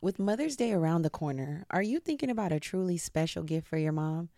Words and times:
With 0.00 0.20
Mother's 0.20 0.54
Day 0.54 0.72
around 0.72 1.02
the 1.02 1.10
corner, 1.10 1.66
are 1.70 1.82
you 1.82 1.98
thinking 1.98 2.30
about 2.30 2.52
a 2.52 2.60
truly 2.60 2.98
special 2.98 3.42
gift 3.42 3.66
for 3.66 3.78
your 3.78 3.90
mom? 3.90 4.28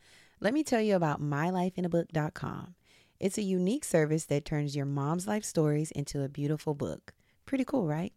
Let 0.40 0.54
me 0.54 0.64
tell 0.64 0.80
you 0.80 0.96
about 0.96 1.20
mylifeinabook.com. 1.20 2.74
It's 3.18 3.36
a 3.36 3.42
unique 3.42 3.84
service 3.84 4.24
that 4.26 4.46
turns 4.46 4.74
your 4.74 4.86
mom's 4.86 5.26
life 5.26 5.44
stories 5.44 5.90
into 5.90 6.22
a 6.22 6.30
beautiful 6.30 6.72
book. 6.72 7.12
Pretty 7.44 7.64
cool, 7.64 7.86
right? 7.86 8.14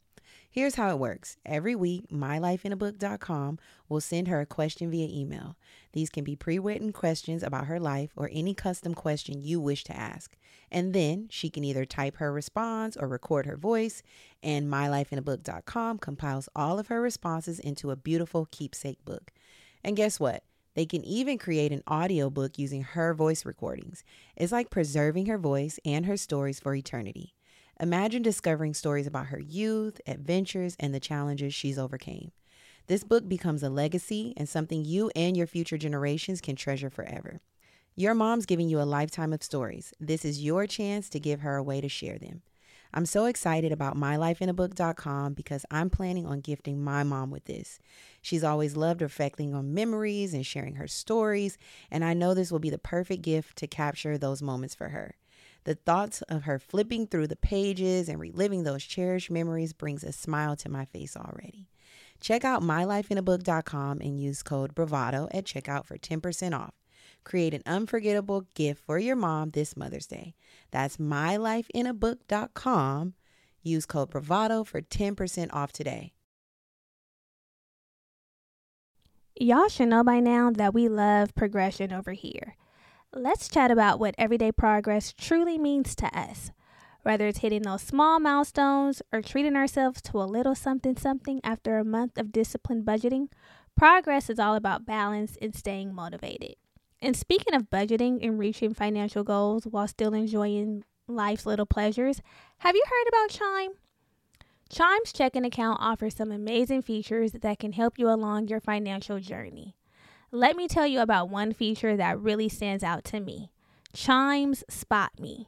Here's 0.54 0.76
how 0.76 0.92
it 0.92 1.00
works. 1.00 1.38
Every 1.48 1.74
week, 1.74 2.10
mylifeinabook.com 2.12 3.58
will 3.90 4.00
send 4.00 4.28
her 4.28 4.40
a 4.40 4.46
question 4.46 4.92
via 4.92 5.08
email. 5.10 5.58
These 5.94 6.12
can 6.12 6.24
be 6.24 6.36
pre 6.36 6.60
written 6.60 6.94
questions 6.94 7.42
about 7.42 7.66
her 7.66 7.80
life 7.80 8.12
or 8.16 8.30
any 8.32 8.54
custom 8.54 8.94
question 8.94 9.42
you 9.42 9.60
wish 9.60 9.84
to 9.86 9.98
ask. 9.98 10.38
And 10.72 10.94
then 10.94 11.26
she 11.32 11.50
can 11.50 11.64
either 11.64 11.86
type 11.86 12.18
her 12.18 12.32
response 12.32 12.96
or 12.96 13.08
record 13.08 13.48
her 13.48 13.58
voice, 13.58 14.04
and 14.44 14.72
mylifeinabook.com 14.72 15.98
compiles 15.98 16.50
all 16.56 16.78
of 16.78 16.86
her 16.86 17.02
responses 17.02 17.60
into 17.60 17.90
a 17.90 17.96
beautiful 17.96 18.48
keepsake 18.52 19.04
book. 19.06 19.32
And 19.84 19.96
guess 19.96 20.20
what? 20.20 20.44
They 20.76 20.86
can 20.86 21.04
even 21.04 21.40
create 21.40 21.72
an 21.72 21.82
audiobook 21.90 22.60
using 22.60 22.84
her 22.84 23.16
voice 23.16 23.44
recordings. 23.44 24.04
It's 24.36 24.52
like 24.52 24.70
preserving 24.70 25.26
her 25.26 25.40
voice 25.40 25.80
and 25.84 26.06
her 26.06 26.18
stories 26.18 26.60
for 26.60 26.76
eternity. 26.76 27.34
Imagine 27.80 28.22
discovering 28.22 28.74
stories 28.74 29.08
about 29.08 29.28
her 29.28 29.40
youth, 29.40 30.00
adventures, 30.06 30.76
and 30.80 30.94
the 30.94 31.00
challenges 31.00 31.54
she's 31.54 31.80
overcame. 31.80 32.32
This 32.88 33.04
book 33.04 33.28
becomes 33.28 33.64
a 33.64 33.70
legacy 33.70 34.34
and 34.38 34.48
something 34.48 34.86
you 34.86 35.10
and 35.16 35.36
your 35.36 35.48
future 35.48 35.78
generations 35.78 36.42
can 36.42 36.56
treasure 36.56 36.90
forever. 36.90 37.40
Your 37.96 38.14
mom's 38.14 38.46
giving 38.46 38.70
you 38.70 38.82
a 38.82 38.84
lifetime 38.84 39.34
of 39.34 39.44
stories. 39.44 39.94
This 40.00 40.26
is 40.26 40.44
your 40.44 40.68
chance 40.68 41.10
to 41.10 41.20
give 41.20 41.42
her 41.42 41.56
a 41.56 41.64
way 41.64 41.80
to 41.80 41.90
share 41.90 42.18
them. 42.18 42.42
I'm 42.94 43.06
so 43.08 43.26
excited 43.26 43.72
about 43.72 43.98
mylifeinabook.com 43.98 45.34
because 45.34 45.66
I'm 45.72 45.90
planning 45.90 46.28
on 46.28 46.42
gifting 46.42 46.84
my 46.84 47.04
mom 47.04 47.32
with 47.32 47.46
this. 47.46 47.80
She's 48.22 48.44
always 48.44 48.76
loved 48.76 49.02
reflecting 49.02 49.56
on 49.56 49.74
memories 49.74 50.34
and 50.34 50.46
sharing 50.46 50.76
her 50.76 50.88
stories, 50.88 51.58
and 51.90 52.06
I 52.06 52.14
know 52.14 52.34
this 52.34 52.52
will 52.52 52.60
be 52.60 52.70
the 52.70 52.78
perfect 52.78 53.24
gift 53.24 53.58
to 53.58 53.68
capture 53.68 54.18
those 54.18 54.44
moments 54.44 54.76
for 54.76 54.90
her. 54.90 55.16
The 55.66 55.76
thoughts 55.76 56.22
of 56.24 56.44
her 56.44 56.60
flipping 56.60 57.08
through 57.08 57.28
the 57.28 57.36
pages 57.36 58.10
and 58.10 58.20
reliving 58.20 58.64
those 58.64 58.84
cherished 58.84 59.32
memories 59.32 59.74
brings 59.74 60.04
a 60.04 60.12
smile 60.12 60.56
to 60.58 60.70
my 60.70 60.86
face 60.86 61.16
already. 61.16 61.70
Check 62.20 62.44
out 62.44 62.62
mylifeinabook.com 62.62 64.02
and 64.02 64.20
use 64.20 64.44
code 64.44 64.76
BRAVADO 64.76 65.30
at 65.34 65.46
checkout 65.46 65.86
for 65.86 65.98
10% 65.98 66.58
off. 66.58 66.74
Create 67.24 67.54
an 67.54 67.64
unforgettable 67.66 68.46
gift 68.56 68.84
for 68.86 69.00
your 69.00 69.16
mom 69.16 69.52
this 69.52 69.78
Mother's 69.78 70.08
Day. 70.08 70.36
That's 70.72 70.98
mylifeinabook.com. 70.98 73.14
Use 73.62 73.86
code 73.86 74.12
BRAVADO 74.12 74.68
for 74.68 74.82
10% 74.82 75.54
off 75.54 75.72
today. 75.72 76.12
Y'all 79.40 79.68
should 79.68 79.90
know 79.90 80.04
by 80.04 80.20
now 80.20 80.52
that 80.52 80.74
we 80.74 80.88
love 80.88 81.34
progression 81.34 81.92
over 81.92 82.12
here. 82.12 82.56
Let's 83.16 83.48
chat 83.48 83.70
about 83.70 84.00
what 84.00 84.16
everyday 84.18 84.52
progress 84.52 85.14
truly 85.16 85.60
means 85.60 85.96
to 85.98 86.08
us. 86.18 86.50
Whether 87.04 87.28
it's 87.28 87.40
hitting 87.40 87.62
those 87.62 87.84
small 87.84 88.20
milestones 88.20 89.04
or 89.12 89.22
treating 89.22 89.56
ourselves 89.56 90.02
to 90.04 90.18
a 90.18 90.26
little 90.26 90.56
something 90.56 90.98
something 90.98 91.40
after 91.44 91.78
a 91.78 91.86
month 91.86 92.18
of 92.18 92.32
disciplined 92.32 92.88
budgeting, 92.88 93.28
progress 93.78 94.32
is 94.32 94.40
all 94.40 94.56
about 94.56 94.88
balance 94.88 95.38
and 95.40 95.54
staying 95.54 95.94
motivated. 95.94 96.56
And 97.04 97.16
speaking 97.16 97.54
of 97.54 97.70
budgeting 97.70 98.26
and 98.26 98.40
reaching 98.40 98.74
financial 98.74 99.24
goals 99.24 99.66
while 99.68 99.88
still 99.88 100.16
enjoying 100.16 100.84
life's 101.08 101.46
little 101.46 101.68
pleasures, 101.68 102.20
have 102.60 102.76
you 102.76 102.84
heard 102.90 103.10
about 103.10 103.30
Chime? 103.30 103.74
Chime's 104.72 105.14
checking 105.14 105.46
account 105.46 105.78
offers 105.80 106.16
some 106.16 106.32
amazing 106.32 106.82
features 106.82 107.34
that 107.34 107.60
can 107.60 107.74
help 107.74 108.00
you 108.00 108.10
along 108.10 108.48
your 108.48 108.60
financial 108.60 109.20
journey. 109.20 109.76
Let 110.36 110.58
me 110.58 110.68
tell 110.68 110.88
you 110.88 111.00
about 111.00 111.30
one 111.30 111.54
feature 111.54 111.96
that 111.96 112.20
really 112.20 112.50
stands 112.50 112.84
out 112.84 113.04
to 113.04 113.20
me 113.20 113.52
Chimes 113.94 114.64
Spot 114.68 115.12
Me. 115.20 115.48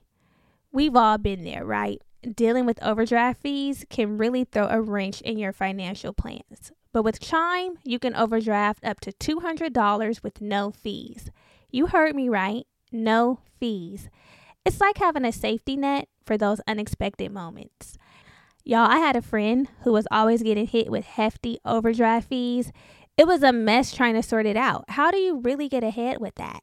We've 0.72 0.96
all 0.96 1.18
been 1.18 1.44
there, 1.44 1.66
right? 1.66 2.04
Dealing 2.22 2.68
with 2.68 2.84
overdraft 2.84 3.42
fees 3.42 3.84
can 3.90 4.20
really 4.20 4.44
throw 4.44 4.68
a 4.68 4.80
wrench 4.80 5.22
in 5.22 5.40
your 5.40 5.54
financial 5.54 6.14
plans. 6.14 6.72
But 6.94 7.02
with 7.02 7.20
Chime, 7.20 7.80
you 7.84 7.98
can 7.98 8.16
overdraft 8.16 8.86
up 8.86 9.00
to 9.00 9.12
$200 9.12 10.22
with 10.22 10.40
no 10.40 10.70
fees. 10.70 11.32
You 11.72 11.88
heard 11.88 12.16
me 12.16 12.30
right, 12.30 12.68
no 12.92 13.40
fees. 13.60 14.08
It's 14.66 14.80
like 14.80 15.00
having 15.00 15.26
a 15.26 15.32
safety 15.32 15.76
net 15.76 16.10
for 16.24 16.38
those 16.38 16.62
unexpected 16.68 17.32
moments. 17.32 17.98
Y'all, 18.64 18.90
I 18.90 18.98
had 18.98 19.16
a 19.16 19.22
friend 19.22 19.68
who 19.82 19.92
was 19.92 20.08
always 20.12 20.44
getting 20.44 20.68
hit 20.68 20.92
with 20.92 21.06
hefty 21.06 21.58
overdraft 21.66 22.30
fees. 22.30 22.72
It 23.18 23.28
was 23.28 23.44
a 23.44 23.54
mess 23.54 23.94
trying 23.94 24.16
to 24.16 24.24
sort 24.24 24.46
it 24.46 24.58
out. 24.58 24.86
How 24.90 25.10
do 25.10 25.18
you 25.18 25.40
really 25.40 25.70
get 25.70 25.84
ahead 25.84 26.20
with 26.20 26.36
that? 26.36 26.62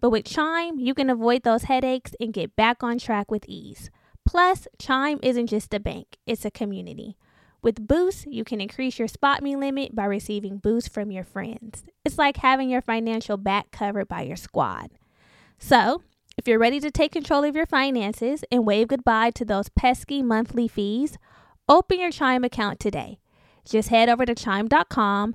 But 0.00 0.10
with 0.10 0.24
Chime, 0.24 0.78
you 0.78 0.94
can 0.94 1.10
avoid 1.10 1.42
those 1.42 1.64
headaches 1.64 2.12
and 2.18 2.32
get 2.32 2.56
back 2.56 2.82
on 2.82 2.98
track 2.98 3.30
with 3.30 3.44
ease. 3.46 3.90
Plus, 4.26 4.66
Chime 4.78 5.18
isn't 5.22 5.48
just 5.48 5.74
a 5.74 5.80
bank, 5.80 6.16
it's 6.26 6.44
a 6.44 6.50
community. 6.50 7.16
With 7.62 7.86
Boost, 7.86 8.26
you 8.26 8.44
can 8.44 8.60
increase 8.60 8.98
your 8.98 9.08
Spot 9.08 9.42
Me 9.42 9.56
limit 9.56 9.94
by 9.94 10.04
receiving 10.04 10.58
boosts 10.58 10.88
from 10.88 11.10
your 11.10 11.24
friends. 11.24 11.84
It's 12.04 12.18
like 12.18 12.38
having 12.38 12.70
your 12.70 12.82
financial 12.82 13.36
back 13.36 13.70
covered 13.70 14.08
by 14.08 14.22
your 14.22 14.36
squad. 14.36 14.90
So, 15.58 16.02
if 16.38 16.46
you're 16.46 16.58
ready 16.58 16.80
to 16.80 16.90
take 16.90 17.12
control 17.12 17.44
of 17.44 17.56
your 17.56 17.66
finances 17.66 18.44
and 18.52 18.66
wave 18.66 18.88
goodbye 18.88 19.30
to 19.32 19.44
those 19.44 19.68
pesky 19.70 20.22
monthly 20.22 20.68
fees, 20.68 21.18
open 21.68 21.98
your 21.98 22.10
Chime 22.10 22.44
account 22.44 22.78
today. 22.78 23.18
Just 23.64 23.88
head 23.88 24.08
over 24.08 24.24
to 24.24 24.34
chime.com 24.34 25.34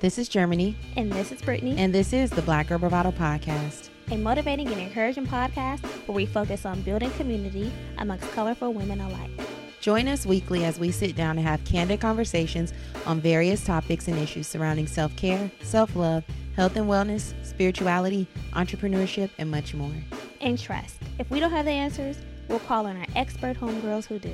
This 0.00 0.16
is 0.16 0.28
Germani, 0.28 0.74
And 0.96 1.12
this 1.12 1.30
is 1.30 1.42
Brittany, 1.42 1.74
and 1.76 1.94
this 1.94 2.12
is 2.12 2.30
the 2.30 2.40
Black 2.42 2.68
Girl 2.68 2.78
Bravado 2.78 3.10
Podcast. 3.12 3.90
a 4.10 4.16
motivating 4.16 4.66
and 4.68 4.80
encouraging 4.80 5.26
podcast 5.26 5.84
where 6.08 6.16
we 6.16 6.26
focus 6.26 6.64
on 6.66 6.80
building 6.82 7.10
community 7.12 7.70
amongst 7.98 8.28
colorful 8.32 8.72
women 8.72 9.00
alike. 9.00 9.30
Join 9.80 10.08
us 10.08 10.26
weekly 10.26 10.64
as 10.64 10.78
we 10.80 10.90
sit 10.90 11.14
down 11.16 11.38
and 11.38 11.46
have 11.46 11.62
candid 11.64 12.00
conversations 12.00 12.72
on 13.06 13.20
various 13.20 13.64
topics 13.64 14.08
and 14.08 14.18
issues 14.18 14.46
surrounding 14.46 14.86
self 14.86 15.14
care, 15.16 15.50
self 15.62 15.94
love, 15.94 16.24
health 16.56 16.76
and 16.76 16.86
wellness, 16.86 17.34
spirituality, 17.44 18.26
entrepreneurship, 18.52 19.30
and 19.38 19.50
much 19.50 19.74
more. 19.74 19.94
And 20.40 20.58
trust, 20.58 20.96
if 21.18 21.30
we 21.30 21.40
don't 21.40 21.52
have 21.52 21.66
the 21.66 21.72
answers, 21.72 22.16
we'll 22.48 22.58
call 22.60 22.86
on 22.86 22.96
our 22.96 23.06
expert 23.14 23.58
homegirls 23.58 24.06
who 24.06 24.18
do. 24.18 24.32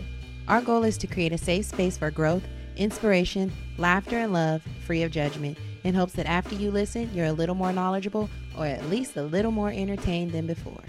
Our 0.48 0.60
goal 0.62 0.84
is 0.84 0.96
to 0.98 1.08
create 1.08 1.32
a 1.32 1.38
safe 1.38 1.66
space 1.66 1.98
for 1.98 2.10
growth, 2.12 2.44
inspiration, 2.76 3.52
laughter, 3.78 4.18
and 4.18 4.32
love, 4.32 4.62
free 4.84 5.02
of 5.02 5.10
judgment, 5.10 5.58
in 5.84 5.94
hopes 5.94 6.14
that 6.14 6.26
after 6.26 6.54
you 6.54 6.70
listen, 6.70 7.10
you're 7.14 7.26
a 7.26 7.32
little 7.32 7.54
more 7.54 7.72
knowledgeable 7.72 8.28
or 8.56 8.66
at 8.66 8.88
least 8.88 9.16
a 9.16 9.22
little 9.22 9.52
more 9.52 9.70
entertained 9.70 10.32
than 10.32 10.46
before. 10.46 10.82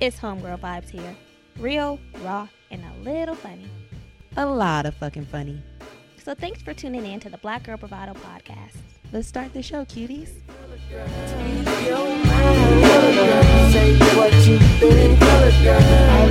It's 0.00 0.18
homegirl 0.18 0.60
vibes 0.60 0.88
here. 0.88 1.14
Real, 1.58 1.98
raw, 2.22 2.48
and 2.70 2.82
a 2.84 3.02
little 3.02 3.34
funny. 3.34 3.68
A 4.36 4.46
lot 4.46 4.86
of 4.86 4.94
fucking 4.94 5.26
funny. 5.26 5.60
So 6.22 6.34
thanks 6.34 6.62
for 6.62 6.74
tuning 6.74 7.06
in 7.06 7.20
to 7.20 7.30
the 7.30 7.38
Black 7.38 7.64
Girl 7.64 7.76
Bravado 7.76 8.14
podcast. 8.14 8.76
Let's 9.12 9.26
start 9.26 9.52
the 9.54 9.62
show, 9.62 9.84
cuties. 9.84 10.28
Say 13.72 13.98
what 14.14 14.32
you 14.46 14.58
think, 14.58 15.18
color 15.18 15.50
girl. 15.62 16.28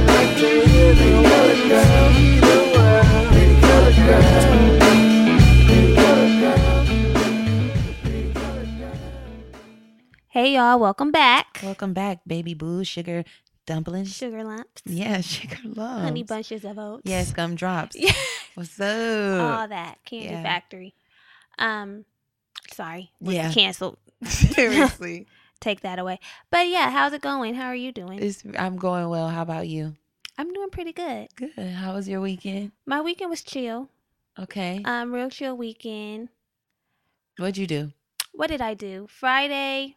Hey 10.37 10.53
y'all, 10.53 10.77
welcome 10.77 11.09
back. 11.09 11.59
Welcome 11.63 11.93
back, 11.93 12.19
baby 12.27 12.53
boo, 12.53 12.83
sugar 12.83 13.23
dumplings. 13.65 14.15
Sugar 14.15 14.43
lumps, 14.43 14.83
Yeah, 14.85 15.19
sugar 15.21 15.57
lumps. 15.63 16.03
honey 16.03 16.21
bunches 16.21 16.63
of 16.63 16.77
oats. 16.77 17.01
Yes, 17.05 17.31
gum 17.31 17.55
drops. 17.55 17.95
Yeah. 17.99 18.11
What's 18.53 18.79
up? 18.79 19.41
All 19.41 19.67
that. 19.67 19.97
Candy 20.05 20.27
Yeah. 20.27 20.43
factory. 20.43 20.93
Um 21.57 22.05
sorry. 22.71 23.09
Yeah. 23.19 23.51
Canceled. 23.51 23.97
Seriously. 24.25 25.25
Take 25.59 25.81
that 25.81 25.97
away. 25.97 26.19
But 26.51 26.67
yeah, 26.67 26.91
how's 26.91 27.13
it 27.13 27.21
going? 27.23 27.55
How 27.55 27.69
are 27.69 27.75
you 27.75 27.91
doing? 27.91 28.21
It's, 28.21 28.43
I'm 28.59 28.77
going 28.77 29.09
well. 29.09 29.29
How 29.29 29.41
about 29.41 29.67
you? 29.67 29.95
I'm 30.37 30.53
doing 30.53 30.69
pretty 30.69 30.93
good. 30.93 31.29
Good. 31.35 31.57
How 31.57 31.95
was 31.95 32.07
your 32.07 32.21
weekend? 32.21 32.73
My 32.85 33.01
weekend 33.01 33.31
was 33.31 33.41
chill. 33.41 33.89
Okay. 34.37 34.83
Um, 34.85 35.11
real 35.15 35.31
chill 35.31 35.57
weekend. 35.57 36.29
What'd 37.39 37.57
you 37.57 37.65
do? 37.65 37.91
What 38.33 38.51
did 38.51 38.61
I 38.61 38.75
do? 38.75 39.07
Friday. 39.09 39.95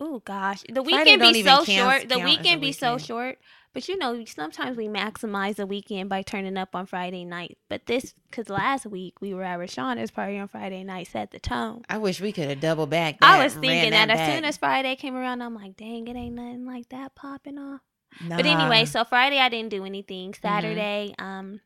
Oh 0.00 0.20
gosh, 0.24 0.64
the 0.68 0.82
weekend 0.82 1.20
be 1.20 1.42
so 1.42 1.64
short. 1.64 1.66
The 1.66 1.76
count 1.76 2.12
as 2.12 2.12
a 2.12 2.24
weekend 2.24 2.60
be 2.60 2.72
so 2.72 2.98
short. 2.98 3.38
But 3.72 3.88
you 3.88 3.98
know, 3.98 4.24
sometimes 4.24 4.76
we 4.76 4.86
maximize 4.86 5.56
the 5.56 5.66
weekend 5.66 6.08
by 6.08 6.22
turning 6.22 6.56
up 6.56 6.76
on 6.76 6.86
Friday 6.86 7.24
night. 7.24 7.58
But 7.68 7.86
this, 7.86 8.14
because 8.30 8.48
last 8.48 8.86
week 8.86 9.20
we 9.20 9.34
were 9.34 9.42
at 9.42 9.58
Rashonda's 9.58 10.12
party 10.12 10.38
on 10.38 10.46
Friday 10.46 10.84
night, 10.84 11.08
set 11.08 11.32
the 11.32 11.40
tone. 11.40 11.82
I 11.88 11.98
wish 11.98 12.20
we 12.20 12.30
could 12.30 12.48
have 12.48 12.60
double 12.60 12.86
back. 12.86 13.18
I 13.20 13.42
was 13.42 13.54
thinking 13.54 13.90
that, 13.90 14.10
as 14.10 14.32
soon 14.32 14.44
as 14.44 14.56
Friday 14.56 14.94
came 14.94 15.16
around, 15.16 15.42
I'm 15.42 15.56
like, 15.56 15.76
dang, 15.76 16.06
it 16.06 16.16
ain't 16.16 16.36
nothing 16.36 16.66
like 16.66 16.88
that 16.90 17.16
popping 17.16 17.58
off. 17.58 17.80
But 18.28 18.46
anyway, 18.46 18.84
so 18.84 19.04
Friday 19.04 19.38
I 19.38 19.48
didn't 19.48 19.70
do 19.70 19.84
anything. 19.84 20.30
Mm-hmm. 20.30 20.46
Saturday, 20.46 21.14
um, 21.18 21.60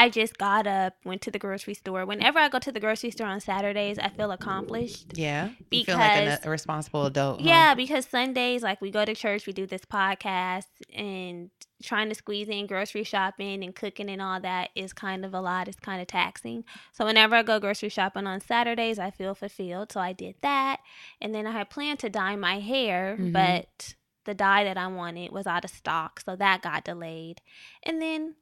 I 0.00 0.08
just 0.08 0.38
got 0.38 0.66
up, 0.66 0.94
went 1.04 1.20
to 1.22 1.30
the 1.30 1.38
grocery 1.38 1.74
store. 1.74 2.06
Whenever 2.06 2.38
I 2.38 2.48
go 2.48 2.58
to 2.58 2.72
the 2.72 2.80
grocery 2.80 3.10
store 3.10 3.26
on 3.26 3.40
Saturdays, 3.40 3.98
I 3.98 4.08
feel 4.08 4.30
accomplished. 4.32 5.12
yeah, 5.14 5.50
you 5.70 5.84
feel 5.84 5.96
like 5.98 6.24
because- 6.24 6.46
a 6.46 6.50
responsible 6.50 7.04
adult. 7.06 7.40
huh? 7.40 7.46
Yeah, 7.48 7.74
because 7.74 8.06
Sundays, 8.06 8.62
like 8.62 8.80
we 8.80 8.90
go 8.90 9.04
to 9.04 9.14
church, 9.14 9.46
we 9.46 9.52
do 9.52 9.66
this 9.66 9.84
podcast, 9.84 10.66
and 10.94 11.50
trying 11.82 12.08
to 12.10 12.14
squeeze 12.14 12.48
in 12.48 12.66
grocery 12.66 13.04
shopping 13.04 13.64
and 13.64 13.74
cooking 13.74 14.10
and 14.10 14.20
all 14.20 14.38
that 14.40 14.68
is 14.74 14.92
kind 14.92 15.24
of 15.24 15.32
a 15.34 15.40
lot. 15.40 15.66
It's 15.68 15.78
kind 15.80 16.00
of 16.00 16.06
taxing. 16.08 16.64
So 16.92 17.06
whenever 17.06 17.36
I 17.36 17.42
go 17.42 17.58
grocery 17.58 17.88
shopping 17.88 18.26
on 18.26 18.40
Saturdays, 18.40 18.98
I 18.98 19.10
feel 19.10 19.34
fulfilled. 19.34 19.92
So 19.92 20.00
I 20.00 20.12
did 20.12 20.34
that, 20.42 20.80
and 21.20 21.34
then 21.34 21.46
I 21.46 21.52
had 21.52 21.70
planned 21.70 21.98
to 22.00 22.10
dye 22.10 22.36
my 22.36 22.60
hair, 22.60 23.16
Mhm. 23.18 23.32
but 23.32 23.94
the 24.24 24.34
dye 24.34 24.64
that 24.64 24.76
I 24.76 24.86
wanted 24.88 25.32
was 25.32 25.46
out 25.46 25.64
of 25.64 25.70
stock, 25.70 26.20
so 26.20 26.36
that 26.36 26.60
got 26.62 26.84
delayed. 26.84 27.40
And 27.82 28.00
then 28.02 28.34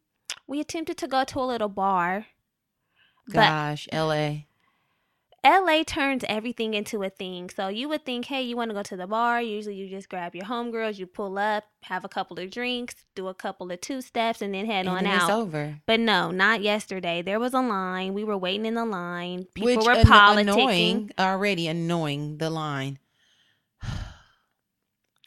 we 0.48 0.58
attempted 0.60 0.96
to 0.98 1.06
go 1.06 1.22
to 1.24 1.38
a 1.38 1.42
little 1.46 1.68
bar. 1.68 2.26
Gosh, 3.30 3.86
L.A. 3.92 4.46
LA 5.46 5.82
turns 5.86 6.24
everything 6.28 6.74
into 6.74 7.02
a 7.04 7.10
thing. 7.10 7.48
So 7.48 7.68
you 7.68 7.88
would 7.88 8.04
think, 8.04 8.24
hey, 8.24 8.42
you 8.42 8.56
want 8.56 8.70
to 8.70 8.74
go 8.74 8.82
to 8.82 8.96
the 8.96 9.06
bar. 9.06 9.40
Usually 9.40 9.76
you 9.76 9.88
just 9.88 10.08
grab 10.08 10.34
your 10.34 10.44
homegirls, 10.46 10.98
you 10.98 11.06
pull 11.06 11.38
up, 11.38 11.64
have 11.82 12.04
a 12.04 12.08
couple 12.08 12.40
of 12.40 12.50
drinks, 12.50 12.96
do 13.14 13.28
a 13.28 13.34
couple 13.34 13.70
of 13.70 13.80
two 13.80 14.00
steps, 14.00 14.42
and 14.42 14.52
then 14.52 14.66
head 14.66 14.86
And 14.86 14.88
on 14.88 15.04
then 15.04 15.14
it's 15.14 15.24
out. 15.24 15.30
over. 15.30 15.78
But 15.86 16.00
no, 16.00 16.32
not 16.32 16.60
yesterday. 16.62 17.22
There 17.22 17.38
was 17.38 17.54
a 17.54 17.60
line. 17.60 18.14
We 18.14 18.24
were 18.24 18.36
waiting 18.36 18.66
in 18.66 18.74
the 18.74 18.84
line. 18.84 19.46
People 19.54 19.76
Which 19.76 19.86
were 19.86 19.92
an- 19.92 20.06
politicking. 20.06 20.40
annoying 20.40 21.10
already, 21.18 21.68
annoying 21.68 22.38
the 22.38 22.50
line. 22.50 22.98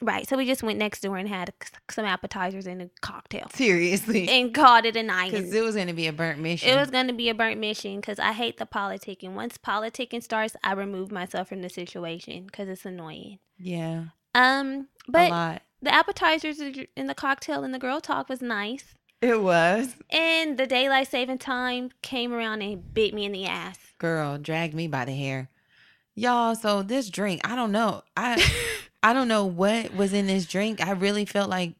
Right. 0.01 0.27
So 0.27 0.36
we 0.36 0.45
just 0.48 0.63
went 0.63 0.80
next 0.80 1.01
door 1.01 1.18
and 1.18 1.30
had 1.30 1.53
some 1.89 2.06
appetizers 2.06 2.65
and 2.65 2.81
a 2.81 2.89
cocktail 3.01 3.48
Seriously, 3.53 4.27
and 4.42 4.53
called 4.53 4.86
it 4.86 4.95
a 4.95 5.03
night. 5.03 5.31
because 5.31 5.53
it 5.53 5.63
was 5.63 5.75
going 5.75 5.88
to 5.88 5.94
be 5.94 6.07
a 6.07 6.13
burnt 6.13 6.39
mission. 6.39 6.69
It 6.69 6.75
was 6.75 6.89
going 6.89 7.07
to 7.07 7.13
be 7.13 7.30
a 7.30 7.36
burnt 7.36 7.59
mission 7.59 7.98
because 7.98 8.18
I 8.19 8.31
hate 8.33 8.57
the 8.57 8.65
politicking. 8.65 9.33
Once 9.33 9.57
politicking 9.57 10.24
starts, 10.24 10.56
I 10.63 10.74
remove 10.74 11.12
myself 11.12 11.50
from 11.50 11.62
the 11.62 11.69
situation 11.69 12.45
because 12.45 12.68
it's 12.68 12.86
annoying. 12.86 13.39
yeah, 13.59 14.06
Um, 14.33 14.88
a 15.07 15.12
but 15.12 15.30
lot. 15.30 15.62
the 15.81 15.94
appetizers 15.94 16.59
and 16.59 17.07
the 17.09 17.13
cocktail 17.15 17.63
and 17.63 17.74
the 17.74 17.80
girl 17.80 18.01
talk 18.01 18.27
was 18.27 18.42
nice. 18.42 18.95
It 19.21 19.39
was. 19.44 19.97
And 20.09 20.57
the 20.57 20.65
daylight 20.65 21.09
saving 21.09 21.38
time 21.38 21.92
came 22.01 22.33
around 22.33 22.63
and 22.63 22.92
bit 22.92 23.13
me 23.13 23.25
in 23.25 23.31
the 23.33 23.45
ass. 23.45 23.77
Girl 24.00 24.39
dragged 24.39 24.74
me 24.74 24.88
by 24.88 25.06
the 25.06 25.12
hair. 25.13 25.50
Y'all, 26.15 26.56
so 26.56 26.81
this 26.81 27.09
drink, 27.12 27.39
I 27.47 27.56
don't 27.56 27.71
know. 27.71 28.01
I 28.18 28.44
I 29.03 29.13
don't 29.13 29.27
know 29.27 29.45
what 29.45 29.94
was 29.95 30.13
in 30.13 30.27
this 30.27 30.45
drink. 30.45 30.86
I 30.86 30.92
really 30.92 31.25
felt 31.25 31.50
like 31.50 31.74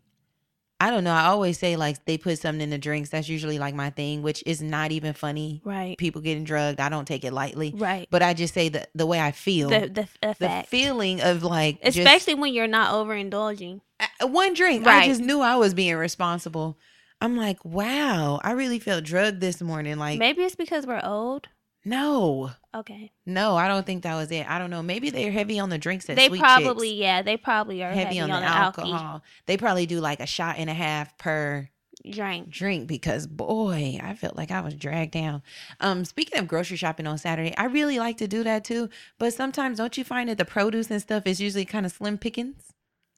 I 0.80 0.90
don't 0.90 1.04
know. 1.04 1.14
I 1.14 1.26
always 1.26 1.60
say 1.60 1.76
like 1.76 2.04
they 2.06 2.18
put 2.18 2.40
something 2.40 2.62
in 2.62 2.72
the 2.72 2.80
drinks. 2.80 3.10
That's 3.12 3.30
usually 3.30 3.60
like 3.60 3.76
my 3.76 3.92
thing, 3.92 4.24
which 4.24 4.42
is 4.48 4.64
not 4.64 4.92
even 4.92 5.14
funny. 5.14 5.62
Right. 5.64 5.96
People 5.96 6.22
getting 6.22 6.44
drugged, 6.44 6.80
I 6.80 6.90
don't 6.90 7.06
take 7.06 7.24
it 7.24 7.32
lightly. 7.34 7.72
Right. 7.78 8.08
But 8.10 8.24
I 8.24 8.34
just 8.34 8.56
say 8.56 8.70
the 8.70 8.88
the 8.96 9.06
way 9.06 9.20
I 9.22 9.32
feel. 9.32 9.70
The 9.70 10.08
the 10.22 10.36
the 10.40 10.64
feeling 10.68 11.22
of 11.22 11.44
like 11.44 11.84
just- 11.84 11.98
Especially 12.00 12.34
when 12.34 12.52
you're 12.54 12.66
not 12.66 12.94
overindulging. 12.96 13.82
one 14.22 14.56
drink. 14.56 14.84
Right. 14.84 15.04
I 15.04 15.08
just 15.08 15.22
knew 15.22 15.42
I 15.42 15.56
was 15.58 15.76
being 15.76 15.96
responsible. 15.98 16.80
I'm 17.24 17.38
like, 17.38 17.64
wow, 17.64 18.40
I 18.44 18.54
really 18.54 18.80
felt 18.80 19.04
drugged 19.04 19.40
this 19.42 19.62
morning. 19.62 20.00
Like, 20.00 20.18
Maybe 20.18 20.42
it's 20.42 20.56
because 20.56 20.88
we're 20.88 21.02
old. 21.04 21.48
No, 21.84 22.52
Okay. 22.76 23.12
no, 23.26 23.56
I 23.56 23.68
don't 23.68 23.86
think 23.86 24.04
that 24.04 24.16
was 24.16 24.32
it. 24.32 24.50
I 24.50 24.60
don't 24.60 24.70
know. 24.70 24.84
Maybe 24.84 25.10
they're 25.10 25.32
heavy 25.32 25.60
on 25.60 25.70
the 25.70 25.78
drinks. 25.78 26.10
At 26.10 26.16
they 26.16 26.30
probably 26.30 26.90
Chicks. 26.90 27.00
yeah, 27.00 27.22
they 27.22 27.38
probably 27.38 27.84
are 27.84 27.92
heavy, 27.92 28.20
on, 28.20 28.30
the, 28.30 28.36
alcohol 28.36 28.94
alcohol. 28.94 29.24
They 29.46 29.58
probably 29.58 29.86
do 29.86 30.00
like 30.00 30.20
a 30.20 30.26
shot 30.28 30.56
and 30.58 30.70
a 30.70 30.74
half 30.74 31.18
per 31.18 31.70
drink. 32.10 32.50
drink 32.50 32.88
because 32.88 33.28
boy, 33.28 34.00
I 34.02 34.14
felt 34.16 34.36
like 34.36 34.52
I 34.52 34.62
was 34.62 34.76
dragged 34.76 35.12
down. 35.12 35.42
Um, 35.80 36.06
speaking 36.06 36.40
of 36.40 36.48
grocery 36.48 36.78
shopping 36.78 37.08
on 37.08 37.18
Saturday, 37.18 37.56
I 37.58 37.66
really 37.66 38.00
like 38.00 38.18
to 38.18 38.28
do 38.28 38.44
that 38.44 38.64
too. 38.64 38.90
But 39.18 39.34
sometimes 39.34 39.78
don't 39.78 39.98
you 39.98 40.04
find 40.04 40.30
that 40.30 40.38
the 40.38 40.46
produce 40.46 40.90
and 40.92 41.02
stuff 41.02 41.26
is 41.26 41.42
usually 41.42 41.66
kind 41.66 41.86
of 41.86 41.92
slim 41.92 42.18
pickings? 42.18 42.74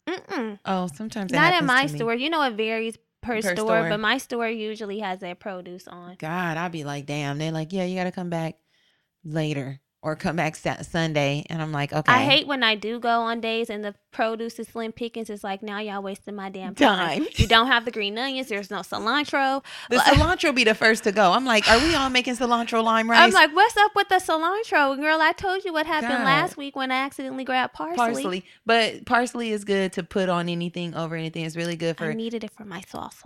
Mm-mm. 0.08 0.60
Oh, 0.66 0.88
sometimes 0.94 1.32
Not 1.32 1.54
at 1.54 1.64
my 1.64 1.86
store. 1.88 2.14
You 2.14 2.30
know 2.30 2.42
it 2.44 2.54
varies 2.56 2.98
per, 3.24 3.36
Per 3.36 3.42
store, 3.42 3.56
store. 3.56 3.90
but 3.90 4.00
my 4.00 4.18
store 4.18 4.48
usually 4.48 5.00
has 5.00 5.20
their 5.20 5.36
produce 5.36 5.88
on. 5.88 6.16
God, 6.20 6.58
I'd 6.58 6.72
be 6.72 6.84
like, 6.84 7.06
damn. 7.06 7.38
They're 7.38 7.52
like, 7.52 7.74
yeah, 7.74 7.86
you 7.86 7.96
got 7.96 8.04
to 8.04 8.12
come 8.12 8.30
back 8.30 8.56
later 9.24 9.80
or 10.04 10.18
come 10.18 10.36
back 10.36 10.56
Sa- 10.58 10.82
Sunday. 10.82 11.46
And 11.50 11.62
I'm 11.62 11.72
like, 11.72 11.94
okay. 11.94 12.12
I 12.12 12.24
hate 12.24 12.46
when 12.46 12.62
I 12.62 12.76
do 12.76 13.00
go 13.00 13.22
on 13.22 13.40
days 13.40 13.70
and 13.70 13.84
the 13.84 13.96
produce 14.12 14.60
is 14.60 14.68
slim 14.68 14.92
pickings. 14.92 15.30
It's 15.30 15.46
like 15.46 15.64
now 15.64 15.80
y'all 15.80 16.04
wasting 16.04 16.36
my 16.36 16.50
damn 16.50 16.76
time. 16.76 17.24
Time. 17.24 17.28
You 17.38 17.48
don't 17.48 17.68
have 17.68 17.86
the 17.86 17.92
green 17.92 18.18
onions. 18.18 18.50
There's 18.50 18.70
no 18.70 18.80
cilantro. 18.80 19.64
the 19.90 19.96
cilantro 19.96 20.54
be 20.54 20.66
the 20.66 20.76
first 20.76 21.06
to 21.06 21.14
go. 21.14 21.32
I'm 21.32 21.46
like, 21.46 21.68
are 21.70 21.80
we 21.80 21.96
all 21.96 22.10
making 22.10 22.36
cilantro 22.36 22.84
lime 22.84 23.10
rice? 23.10 23.22
I'm 23.22 23.32
like, 23.32 23.56
what's 23.56 23.78
up 23.78 23.94
with 23.96 24.10
the 24.10 24.16
cilantro, 24.16 25.00
girl? 25.00 25.22
I 25.22 25.32
told 25.32 25.64
you 25.64 25.72
what 25.72 25.88
happened 25.88 26.12
God. 26.12 26.26
last 26.26 26.58
week 26.58 26.76
when 26.76 26.92
I 26.92 26.98
accidentally 26.98 27.46
grabbed 27.46 27.74
parsley. 27.74 27.96
parsley. 27.98 28.46
But 28.66 29.06
parsley 29.06 29.52
is 29.52 29.64
good 29.64 29.94
to 29.94 30.04
put 30.04 30.28
on 30.28 30.50
anything 30.50 30.94
over 30.96 31.16
anything. 31.16 31.46
It's 31.46 31.56
really 31.56 31.78
good 31.78 31.98
for 31.98 32.12
I 32.12 32.14
needed 32.14 32.44
it 32.44 32.52
for 32.52 32.66
my 32.66 32.82
salsa. 32.82 33.24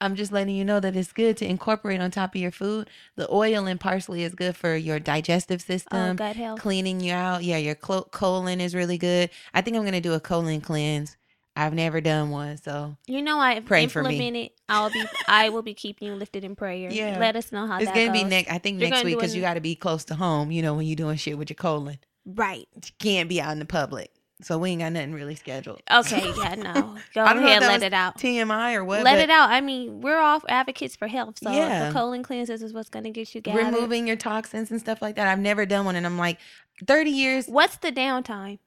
I'm 0.00 0.14
just 0.14 0.30
letting 0.32 0.54
you 0.54 0.64
know 0.64 0.78
that 0.80 0.94
it's 0.94 1.12
good 1.12 1.36
to 1.38 1.46
incorporate 1.48 2.00
on 2.00 2.10
top 2.10 2.34
of 2.34 2.40
your 2.40 2.50
food. 2.50 2.90
The 3.16 3.32
oil 3.32 3.66
in 3.66 3.78
parsley 3.78 4.22
is 4.24 4.34
good 4.34 4.54
for 4.56 4.76
your 4.76 5.00
digestive 5.00 5.62
Oh, 5.62 5.66
system, 5.66 6.16
gut 6.16 6.36
health. 6.36 6.60
cleaning 6.60 7.00
you 7.00 7.12
out. 7.14 7.42
Yeah, 7.44 7.56
your 7.56 7.74
clo- 7.74 8.08
colon 8.10 8.60
is 8.60 8.74
really 8.74 8.98
good. 8.98 9.30
I 9.54 9.62
think 9.62 9.76
I'm 9.76 9.82
going 9.84 9.92
to 9.94 10.00
do 10.00 10.12
a 10.12 10.20
colon 10.20 10.60
cleanse. 10.60 11.16
I've 11.58 11.72
never 11.72 12.02
done 12.02 12.28
one, 12.28 12.58
so 12.58 12.98
You 13.06 13.22
know, 13.22 13.38
I've 13.38 13.64
Pray 13.64 13.86
for 13.86 14.02
me. 14.02 14.52
I'll 14.68 14.90
be. 14.90 15.02
I 15.26 15.48
will 15.48 15.62
be 15.62 15.72
keeping 15.72 16.08
you 16.08 16.14
lifted 16.14 16.44
in 16.44 16.54
prayer. 16.54 16.90
Yeah. 16.92 17.18
Let 17.18 17.34
us 17.34 17.50
know 17.50 17.66
how 17.66 17.78
it's 17.78 17.90
going 17.90 18.08
to 18.08 18.12
be 18.12 18.24
next. 18.24 18.50
I 18.52 18.58
think 18.58 18.78
You're 18.78 18.90
next 18.90 19.04
week 19.04 19.16
because 19.16 19.34
you 19.34 19.40
got 19.40 19.54
to 19.54 19.62
be 19.62 19.74
close 19.74 20.04
to 20.06 20.14
home. 20.14 20.50
You 20.50 20.60
know 20.60 20.74
when 20.74 20.86
you're 20.86 20.96
doing 20.96 21.16
shit 21.16 21.38
with 21.38 21.48
your 21.48 21.54
colon, 21.56 21.98
Right. 22.26 22.68
you 22.74 22.90
can't 22.98 23.30
be 23.30 23.40
out 23.40 23.52
in 23.52 23.58
the 23.58 23.64
public. 23.64 24.10
So 24.42 24.58
we 24.58 24.70
ain't 24.70 24.82
got 24.82 24.92
nothing 24.92 25.12
really 25.14 25.34
scheduled. 25.34 25.80
Okay. 25.90 26.30
Yeah. 26.36 26.54
No. 26.56 26.72
Go 27.14 27.24
I 27.24 27.32
don't 27.32 27.42
know 27.42 27.48
if 27.48 27.58
ahead. 27.58 27.62
Let 27.62 27.82
it 27.82 27.94
out. 27.94 28.18
TMI 28.18 28.74
or 28.74 28.84
what? 28.84 29.02
Let 29.02 29.18
it 29.18 29.30
out. 29.30 29.48
I 29.50 29.62
mean, 29.62 30.02
we're 30.02 30.18
all 30.18 30.42
advocates 30.48 30.94
for 30.94 31.08
health, 31.08 31.38
so 31.42 31.50
Yeah. 31.50 31.88
the 31.88 31.94
colon 31.94 32.22
cleanses 32.22 32.62
is 32.62 32.74
what's 32.74 32.90
going 32.90 33.04
to 33.04 33.10
get 33.10 33.34
you 33.34 33.40
gathered. 33.40 33.64
Removing 33.64 34.06
your 34.06 34.16
toxins 34.16 34.70
and 34.70 34.78
stuff 34.78 35.00
like 35.00 35.16
that. 35.16 35.26
I've 35.26 35.38
never 35.38 35.64
done 35.64 35.86
one, 35.86 35.96
and 35.96 36.04
I'm 36.04 36.18
like, 36.18 36.38
30 36.86 37.10
years. 37.10 37.46
What's 37.46 37.76
the 37.78 37.90
downtime? 37.90 38.58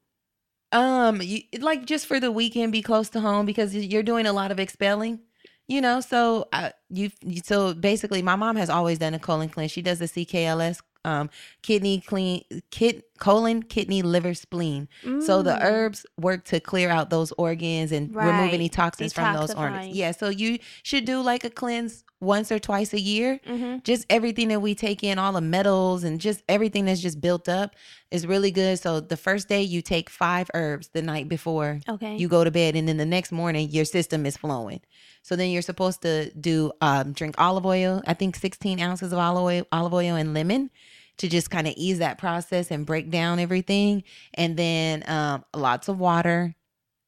Um, 0.71 1.21
you, 1.21 1.41
like 1.59 1.85
just 1.85 2.05
for 2.07 2.19
the 2.19 2.31
weekend, 2.31 2.71
be 2.71 2.81
close 2.81 3.09
to 3.09 3.19
home 3.19 3.45
because 3.45 3.75
you're 3.75 4.03
doing 4.03 4.25
a 4.25 4.33
lot 4.33 4.51
of 4.51 4.59
expelling. 4.59 5.19
You 5.67 5.81
know, 5.81 5.99
so 6.01 6.47
uh, 6.51 6.71
you 6.89 7.11
you- 7.23 7.41
so 7.45 7.75
basically, 7.75 8.23
my 8.23 8.35
mom 8.35 8.55
has 8.55 8.71
always 8.71 8.97
done 8.97 9.13
a 9.13 9.19
colon 9.19 9.49
cleanse. 9.49 9.71
She 9.71 9.83
does 9.83 9.99
the 9.99 10.05
CKLS, 10.05 10.81
um, 11.05 11.29
kidney 11.61 12.01
clean, 12.01 12.43
kid 12.71 13.03
colon, 13.19 13.63
kidney, 13.63 14.01
liver, 14.01 14.33
spleen. 14.33 14.87
So 15.21 15.41
the 15.41 15.51
Mm. 15.53 15.63
herbs 15.63 16.05
work 16.19 16.45
to 16.45 16.59
clear 16.59 16.89
out 16.89 17.09
those 17.09 17.31
organs 17.37 17.91
and 17.91 18.13
remove 18.15 18.53
any 18.53 18.69
toxins 18.69 19.13
from 19.13 19.33
those 19.33 19.51
organs. 19.55 19.95
Yeah, 19.95 20.11
so 20.11 20.29
you 20.29 20.59
should 20.83 21.05
do 21.05 21.21
like 21.21 21.43
a 21.43 21.49
cleanse 21.49 22.03
once 22.21 22.51
or 22.51 22.59
twice 22.59 22.93
a 22.93 22.99
year 22.99 23.39
Mm-hmm. 23.47 23.77
just 23.83 24.05
everything 24.09 24.49
that 24.49 24.61
we 24.61 24.75
take 24.75 25.03
in, 25.03 25.17
all 25.17 25.31
the 25.31 25.41
metals 25.41 26.03
and 26.03 26.19
just 26.19 26.43
everything 26.49 26.85
that's 26.85 26.99
just 27.01 27.21
built 27.21 27.47
up 27.47 27.75
is 28.11 28.27
really 28.27 28.51
good. 28.51 28.77
So 28.79 28.99
the 28.99 29.15
first 29.17 29.47
day 29.47 29.61
you 29.61 29.81
take 29.81 30.09
five 30.09 30.49
herbs 30.53 30.89
the 30.89 31.01
night 31.01 31.29
before 31.29 31.79
Okay. 31.87 32.17
you 32.17 32.27
go 32.27 32.43
to 32.43 32.51
bed, 32.51 32.75
and 32.75 32.87
then 32.87 32.97
the 32.97 33.05
next 33.05 33.31
morning 33.31 33.69
your 33.69 33.85
system 33.85 34.25
is 34.25 34.35
flowing. 34.35 34.81
So 35.21 35.35
then 35.35 35.49
you're 35.51 35.61
supposed 35.61 36.01
to 36.01 36.29
do 36.31 36.71
um, 36.81 37.13
drink 37.13 37.35
olive 37.37 37.65
oil. 37.65 38.01
I 38.07 38.13
think 38.13 38.35
16 38.35 38.79
ounces 38.79 39.11
of 39.13 39.19
olive 39.19 39.43
oil, 39.43 39.67
olive 39.71 39.93
oil 39.93 40.15
and 40.15 40.33
lemon 40.33 40.69
to 41.17 41.27
just 41.29 41.49
kind 41.51 41.67
of 41.67 41.73
ease 41.77 41.99
that 41.99 42.17
process 42.17 42.71
and 42.71 42.85
break 42.85 43.09
down 43.09 43.39
everything. 43.39 44.03
And 44.33 44.55
then 44.57 45.03
um, 45.07 45.43
lots 45.55 45.87
of 45.87 45.99
water. 45.99 46.55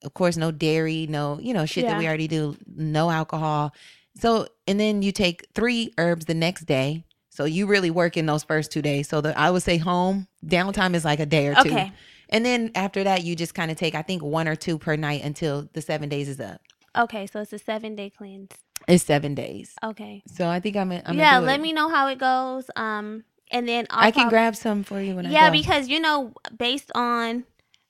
Of 0.04 0.14
course, 0.14 0.36
no 0.36 0.52
dairy, 0.52 1.06
no 1.08 1.40
you 1.40 1.54
know 1.54 1.66
shit 1.66 1.86
that 1.86 1.98
we 2.00 2.08
already 2.08 2.28
do. 2.28 2.58
No 2.76 3.10
alcohol. 3.12 3.74
So 4.16 4.48
and 4.68 4.80
then 4.80 5.02
you 5.02 5.12
take 5.12 5.48
three 5.54 5.94
herbs 5.98 6.26
the 6.26 6.34
next 6.34 6.66
day. 6.66 7.06
So 7.30 7.46
you 7.46 7.66
really 7.66 7.90
work 7.92 8.18
in 8.18 8.26
those 8.26 8.44
first 8.44 8.72
two 8.72 8.82
days. 8.82 9.08
So 9.08 9.22
the 9.22 9.38
I 9.40 9.50
would 9.52 9.64
say 9.64 9.78
home 9.78 10.28
downtime 10.46 10.96
is 10.96 11.06
like 11.06 11.20
a 11.20 11.26
day 11.26 11.48
or 11.48 11.56
two. 11.56 11.70
okay. 11.70 11.92
And 12.30 12.46
then 12.46 12.72
after 12.76 13.04
that, 13.04 13.24
you 13.24 13.36
just 13.36 13.54
kind 13.54 13.72
of 13.72 13.78
take, 13.78 13.94
I 13.94 14.02
think, 14.04 14.22
one 14.24 14.48
or 14.48 14.56
two 14.56 14.78
per 14.78 14.96
night 14.96 15.22
until 15.24 15.70
the 15.74 15.82
seven 15.82 16.08
days 16.08 16.30
is 16.30 16.40
up. 16.40 16.62
Okay. 16.98 17.28
So 17.28 17.42
it's 17.42 17.54
a 17.54 17.60
seven 17.60 17.96
day 17.96 18.10
cleanse. 18.10 18.52
It's 18.88 19.04
seven 19.04 19.36
days. 19.36 19.74
Okay. 19.84 20.24
So 20.28 20.48
I 20.48 20.60
think 20.60 20.76
I'm, 20.76 20.92
I'm 20.92 21.18
yeah. 21.18 21.40
Let 21.40 21.60
it. 21.60 21.64
me 21.64 21.72
know 21.74 21.90
how 21.90 22.08
it 22.08 22.18
goes. 22.18 22.70
Um, 22.76 23.24
and 23.52 23.68
then 23.68 23.86
I 23.90 24.08
I'll 24.08 24.12
can 24.12 24.24
prob- 24.24 24.30
grab 24.32 24.56
some 24.56 24.84
for 24.84 25.00
you 25.02 25.16
when 25.16 25.26
Yeah, 25.26 25.30
I. 25.30 25.34
Yeah, 25.46 25.50
because 25.52 25.88
you 25.90 26.00
know, 26.00 26.34
based 26.58 26.92
on 26.96 27.44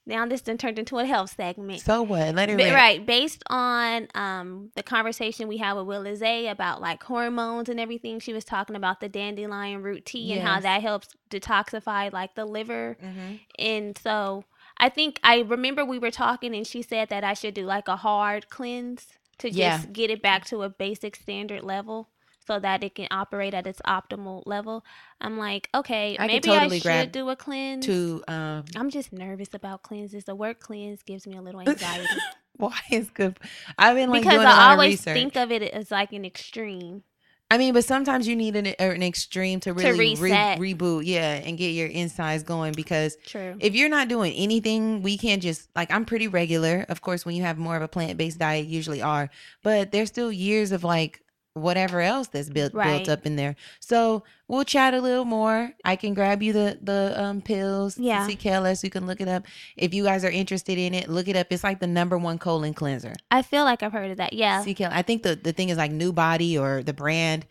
now 0.05 0.25
this 0.25 0.41
then 0.41 0.57
turned 0.57 0.79
into 0.79 0.97
a 0.97 1.05
health 1.05 1.33
segment. 1.35 1.81
so 1.81 2.01
what? 2.01 2.33
Let 2.35 2.49
it 2.49 2.57
Ba- 2.57 2.73
right, 2.73 3.05
based 3.05 3.43
on 3.47 4.07
um 4.15 4.71
the 4.75 4.83
conversation 4.83 5.47
we 5.47 5.57
had 5.57 5.73
with 5.73 5.85
Willa 5.85 6.15
Zay 6.15 6.47
about 6.47 6.81
like 6.81 7.03
hormones 7.03 7.69
and 7.69 7.79
everything, 7.79 8.19
she 8.19 8.33
was 8.33 8.43
talking 8.43 8.75
about 8.75 8.99
the 8.99 9.09
dandelion 9.09 9.81
root 9.83 10.05
tea 10.05 10.33
and 10.33 10.41
how 10.41 10.59
that 10.59 10.81
helps 10.81 11.09
detoxify 11.29 12.11
like 12.11 12.35
the 12.35 12.45
liver. 12.45 12.97
Mhm. 13.03 13.39
And 13.59 13.97
so 13.97 14.45
I 14.77 14.89
think 14.89 15.19
I 15.23 15.39
remember 15.41 15.85
we 15.85 15.99
were 15.99 16.11
talking 16.11 16.55
and 16.55 16.65
she 16.65 16.81
said 16.81 17.09
that 17.09 17.23
I 17.23 17.33
should 17.33 17.53
do 17.53 17.65
like 17.65 17.87
a 17.87 17.95
hard 17.97 18.49
cleanse 18.49 19.07
to 19.39 19.47
just 19.49 19.57
Yeah. 19.57 19.81
get 19.91 20.09
it 20.09 20.21
back 20.21 20.45
to 20.45 20.63
a 20.63 20.69
basic 20.69 21.15
standard 21.15 21.63
level 21.63 22.09
so 22.51 22.59
that 22.59 22.83
it 22.83 22.95
can 22.95 23.07
operate 23.11 23.53
at 23.53 23.65
its 23.65 23.81
optimal 23.87 24.43
level. 24.45 24.83
I'm 25.21 25.37
like, 25.37 25.69
okay, 25.73 26.17
I 26.19 26.27
maybe 26.27 26.49
totally 26.49 26.81
I 26.83 27.01
should 27.01 27.13
do 27.13 27.29
a 27.29 27.35
cleanse. 27.37 27.85
To 27.85 28.23
um, 28.27 28.65
I'm 28.75 28.89
just 28.89 29.13
nervous 29.13 29.53
about 29.53 29.83
cleanses. 29.83 30.25
The 30.25 30.35
word 30.35 30.59
cleanse 30.59 31.01
gives 31.01 31.25
me 31.25 31.37
a 31.37 31.41
little 31.41 31.61
anxiety 31.61 32.07
why 32.57 32.77
is 32.89 33.09
good? 33.09 33.39
I've 33.77 33.95
been 33.95 34.09
like 34.09 34.23
because 34.23 34.35
doing 34.35 34.47
a 34.47 34.49
I 34.49 34.71
always 34.71 35.01
think 35.01 35.37
of 35.37 35.49
it 35.51 35.63
as 35.63 35.91
like 35.91 36.11
an 36.11 36.25
extreme. 36.25 37.03
I 37.49 37.57
mean, 37.57 37.73
but 37.73 37.83
sometimes 37.83 38.29
you 38.29 38.35
need 38.35 38.55
an, 38.55 38.67
an 38.67 39.03
extreme 39.03 39.59
to 39.61 39.73
really 39.73 40.15
re- 40.15 40.15
reset. 40.15 40.59
reboot, 40.59 41.03
yeah, 41.05 41.33
and 41.33 41.57
get 41.57 41.69
your 41.69 41.87
insides 41.87 42.43
going 42.43 42.71
because 42.73 43.17
True. 43.25 43.57
if 43.59 43.75
you're 43.75 43.89
not 43.89 44.07
doing 44.07 44.33
anything, 44.33 45.01
we 45.01 45.17
can't 45.17 45.41
just 45.41 45.69
like 45.75 45.91
I'm 45.91 46.05
pretty 46.05 46.27
regular. 46.27 46.85
Of 46.87 47.01
course, 47.01 47.25
when 47.25 47.35
you 47.35 47.43
have 47.43 47.57
more 47.57 47.75
of 47.75 47.81
a 47.81 47.87
plant 47.87 48.17
based 48.17 48.39
diet, 48.39 48.67
usually 48.67 49.01
are, 49.01 49.29
but 49.63 49.91
there's 49.91 50.09
still 50.09 50.31
years 50.31 50.71
of 50.71 50.83
like 50.83 51.21
whatever 51.53 51.99
else 51.99 52.27
that's 52.27 52.49
built 52.49 52.73
Right. 52.73 52.97
built 53.05 53.09
up 53.09 53.25
in 53.25 53.35
there. 53.35 53.55
So 53.79 54.23
we'll 54.47 54.63
chat 54.63 54.93
a 54.93 55.01
little 55.01 55.25
more. 55.25 55.71
I 55.83 55.95
can 55.97 56.13
grab 56.13 56.41
you 56.41 56.53
the 56.53 56.79
the 56.81 57.13
um 57.21 57.41
pills, 57.41 57.97
Yeah. 57.97 58.25
CKLS. 58.27 58.83
You 58.83 58.89
can 58.89 59.05
look 59.05 59.19
it 59.19 59.27
up 59.27 59.45
if 59.75 59.93
you 59.93 60.03
guys 60.03 60.23
are 60.23 60.29
interested 60.31 60.77
in 60.77 60.93
it. 60.93 61.09
Look 61.09 61.27
it 61.27 61.35
up. 61.35 61.47
It's 61.49 61.63
like 61.63 61.79
the 61.79 61.87
number 61.87 62.17
one 62.17 62.37
colon 62.39 62.73
cleanser. 62.73 63.13
I 63.29 63.41
feel 63.41 63.63
like 63.65 63.83
I've 63.83 63.91
heard 63.91 64.11
of 64.11 64.17
that. 64.17 64.33
Yeah. 64.33 64.63
CKL. 64.63 64.91
I 64.91 65.01
think 65.01 65.23
the 65.23 65.35
the 65.35 65.51
thing 65.53 65.69
is 65.69 65.77
like 65.77 65.91
New 65.91 66.13
Body 66.13 66.57
or 66.57 66.83
the 66.83 66.93
brand. 66.93 67.45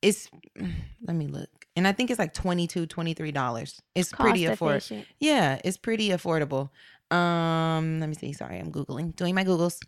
It's 0.00 0.28
let 1.06 1.16
me 1.16 1.26
look, 1.26 1.50
and 1.76 1.86
I 1.86 1.92
think 1.92 2.10
it's 2.10 2.18
like 2.18 2.32
22 2.32 2.86
dollars. 3.32 3.82
It's 3.94 4.12
pretty 4.12 4.44
affordable. 4.44 5.04
Yeah, 5.18 5.60
it's 5.64 5.76
pretty 5.76 6.08
affordable. 6.10 6.70
Um, 7.10 8.00
let 8.00 8.08
me 8.08 8.14
see. 8.14 8.32
Sorry, 8.32 8.58
I'm 8.58 8.70
googling, 8.70 9.16
doing 9.16 9.34
my 9.34 9.44
googles. 9.44 9.80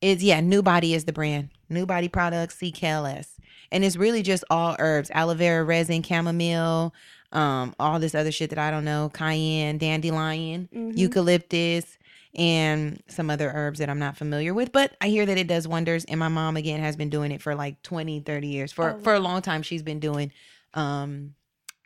It's 0.00 0.22
yeah, 0.22 0.40
New 0.40 0.62
Body 0.62 0.94
is 0.94 1.04
the 1.04 1.12
brand. 1.12 1.50
New 1.68 1.86
Body 1.86 2.08
products, 2.08 2.56
CKLS, 2.56 3.28
and 3.70 3.84
it's 3.84 3.96
really 3.96 4.22
just 4.22 4.44
all 4.50 4.74
herbs: 4.78 5.10
aloe 5.14 5.34
vera 5.34 5.62
resin, 5.64 6.02
chamomile, 6.02 6.92
um, 7.32 7.74
all 7.78 8.00
this 8.00 8.14
other 8.14 8.32
shit 8.32 8.50
that 8.50 8.58
I 8.58 8.70
don't 8.70 8.84
know, 8.84 9.10
cayenne, 9.12 9.78
dandelion, 9.78 10.68
Mhm. 10.74 10.96
eucalyptus, 10.98 11.98
and 12.34 13.02
some 13.08 13.30
other 13.30 13.50
herbs 13.54 13.78
that 13.78 13.88
I'm 13.90 13.98
not 13.98 14.16
familiar 14.16 14.52
with. 14.54 14.72
But 14.72 14.96
I 15.00 15.08
hear 15.08 15.26
that 15.26 15.38
it 15.38 15.46
does 15.46 15.68
wonders, 15.68 16.04
and 16.06 16.18
my 16.18 16.28
mom 16.28 16.56
again 16.56 16.80
has 16.80 16.96
been 16.96 17.10
doing 17.10 17.30
it 17.30 17.42
for 17.42 17.54
like 17.54 17.82
20, 17.82 18.20
30 18.20 18.48
years. 18.48 18.72
For 18.72 18.92
Oh, 18.96 18.98
for 19.00 19.14
a 19.14 19.20
long 19.20 19.42
time, 19.42 19.62
she's 19.62 19.82
been 19.82 20.00
doing 20.00 20.32
um 20.74 21.34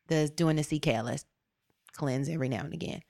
the 0.09 0.29
doing 0.29 0.57
the 0.57 0.63
CKLS 0.63 1.25
cleanse 1.93 2.29
every 2.29 2.49
now 2.49 2.61
and 2.61 2.73
again. 2.75 3.03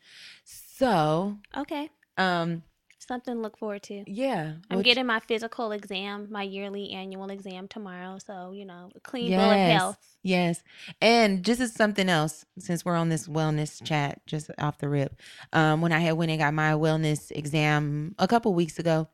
So, 0.45 1.39
Okay. 1.57 1.89
um, 2.19 2.63
Something 3.07 3.35
to 3.35 3.41
look 3.41 3.59
forward 3.59 3.83
to. 3.85 4.03
yeah, 4.07 4.55
I'm 4.71 4.79
which- 4.79 4.85
getting 4.87 5.07
my 5.07 5.21
physical 5.21 5.73
exam, 5.73 6.29
my 6.31 6.43
yearly 6.43 6.91
annual 6.93 7.29
exam 7.31 7.69
tomorrow. 7.69 8.19
So, 8.19 8.53
you 8.53 8.65
know, 8.65 8.91
clean 9.03 9.31
bill 9.31 9.41
of 9.41 9.57
Yes. 9.57 9.79
health. 9.81 9.99
Yes. 10.23 10.63
And 11.03 11.45
just 11.45 11.61
as 11.61 11.73
something 11.75 12.09
else, 12.09 12.47
since 12.59 12.85
we're 12.85 12.97
on 12.97 13.11
this 13.11 13.29
wellness 13.29 13.83
chat, 13.85 14.23
just 14.27 14.51
off 14.59 14.79
the 14.79 14.89
rip, 14.89 15.21
um, 15.53 15.81
when 15.83 15.93
I 15.93 16.01
had 16.01 16.13
went 16.15 16.31
and 16.31 16.41
got 16.41 16.55
my 16.55 16.73
wellness 16.73 17.31
exam 17.31 18.15
a 18.19 18.27
couple 18.27 18.55
weeks 18.55 18.79
ago, 18.79 19.09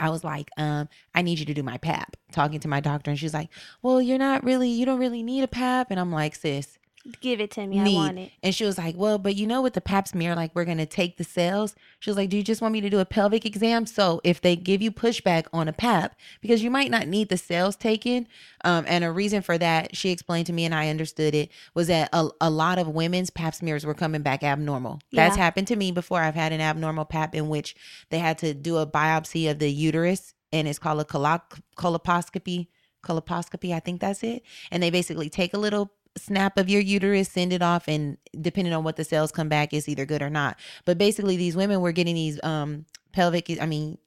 I 0.00 0.08
was 0.08 0.24
like, 0.24 0.48
um, 0.56 0.88
I 1.14 1.20
need 1.20 1.38
you 1.38 1.44
to 1.44 1.54
do 1.54 1.62
my 1.62 1.76
PAP. 1.76 2.16
Talking 2.32 2.60
to 2.60 2.68
my 2.68 2.80
doctor, 2.80 3.10
and 3.10 3.20
she's 3.20 3.34
like, 3.34 3.50
Well, 3.82 4.00
you're 4.00 4.16
not 4.18 4.42
really, 4.42 4.70
you 4.70 4.86
don't 4.86 4.98
really 4.98 5.22
need 5.22 5.42
a 5.44 5.48
PAP. 5.48 5.90
And 5.90 6.00
I'm 6.00 6.10
like, 6.10 6.34
sis, 6.34 6.78
Give 7.20 7.40
it 7.40 7.50
to 7.52 7.66
me. 7.66 7.80
I 7.80 7.88
want 7.94 8.18
it. 8.18 8.30
And 8.42 8.54
she 8.54 8.64
was 8.64 8.78
like, 8.78 8.94
Well, 8.96 9.18
but 9.18 9.34
you 9.34 9.46
know, 9.46 9.60
with 9.60 9.74
the 9.74 9.80
pap 9.80 10.06
smear, 10.06 10.36
like 10.36 10.52
we're 10.54 10.64
gonna 10.64 10.86
take 10.86 11.16
the 11.16 11.24
cells. 11.24 11.74
She 11.98 12.08
was 12.10 12.16
like, 12.16 12.30
Do 12.30 12.36
you 12.36 12.42
just 12.44 12.62
want 12.62 12.72
me 12.72 12.80
to 12.80 12.88
do 12.90 13.00
a 13.00 13.04
pelvic 13.04 13.44
exam? 13.44 13.86
So 13.86 14.20
if 14.22 14.40
they 14.40 14.54
give 14.54 14.80
you 14.80 14.92
pushback 14.92 15.46
on 15.52 15.66
a 15.66 15.72
pap, 15.72 16.14
because 16.40 16.62
you 16.62 16.70
might 16.70 16.90
not 16.90 17.08
need 17.08 17.28
the 17.28 17.36
cells 17.36 17.74
taken. 17.74 18.28
Um, 18.64 18.84
and 18.86 19.02
a 19.02 19.10
reason 19.10 19.42
for 19.42 19.58
that, 19.58 19.96
she 19.96 20.10
explained 20.10 20.46
to 20.46 20.52
me 20.52 20.64
and 20.64 20.74
I 20.74 20.88
understood 20.90 21.34
it, 21.34 21.50
was 21.74 21.88
that 21.88 22.08
a, 22.12 22.28
a 22.40 22.50
lot 22.50 22.78
of 22.78 22.86
women's 22.88 23.30
pap 23.30 23.54
smears 23.56 23.84
were 23.84 23.94
coming 23.94 24.22
back 24.22 24.44
abnormal. 24.44 25.00
That's 25.12 25.36
Yeah. 25.36 25.42
happened 25.42 25.66
to 25.68 25.76
me 25.76 25.90
before. 25.90 26.20
I've 26.20 26.36
had 26.36 26.52
an 26.52 26.60
abnormal 26.60 27.04
pap 27.06 27.34
in 27.34 27.48
which 27.48 27.74
they 28.10 28.20
had 28.20 28.38
to 28.38 28.54
do 28.54 28.76
a 28.76 28.86
biopsy 28.86 29.50
of 29.50 29.58
the 29.58 29.70
uterus, 29.70 30.34
and 30.52 30.68
it's 30.68 30.78
called 30.78 31.00
a 31.00 31.04
colo- 31.04 31.40
colposcopy. 31.76 32.68
Colposcopy, 33.04 33.74
I 33.74 33.80
think 33.80 34.00
that's 34.00 34.22
it. 34.22 34.42
And 34.70 34.80
they 34.80 34.90
basically 34.90 35.28
take 35.28 35.54
a 35.54 35.58
little 35.58 35.90
snap 36.16 36.58
of 36.58 36.68
your 36.68 36.80
uterus, 36.80 37.28
send 37.28 37.52
it 37.52 37.62
off, 37.62 37.88
and 37.88 38.18
depending 38.40 38.72
on 38.74 38.84
what 38.84 38.96
the 38.96 39.04
cells 39.04 39.32
come 39.32 39.48
back, 39.48 39.72
is 39.72 39.88
either 39.88 40.06
good 40.06 40.22
or 40.22 40.30
not. 40.30 40.58
But 40.84 40.98
basically, 40.98 41.36
these 41.36 41.56
women 41.56 41.80
were 41.80 41.92
getting 41.92 42.14
these 42.14 42.42
um 42.42 42.86
pelvic, 43.12 43.50
I 43.60 43.66
mean, 43.66 43.98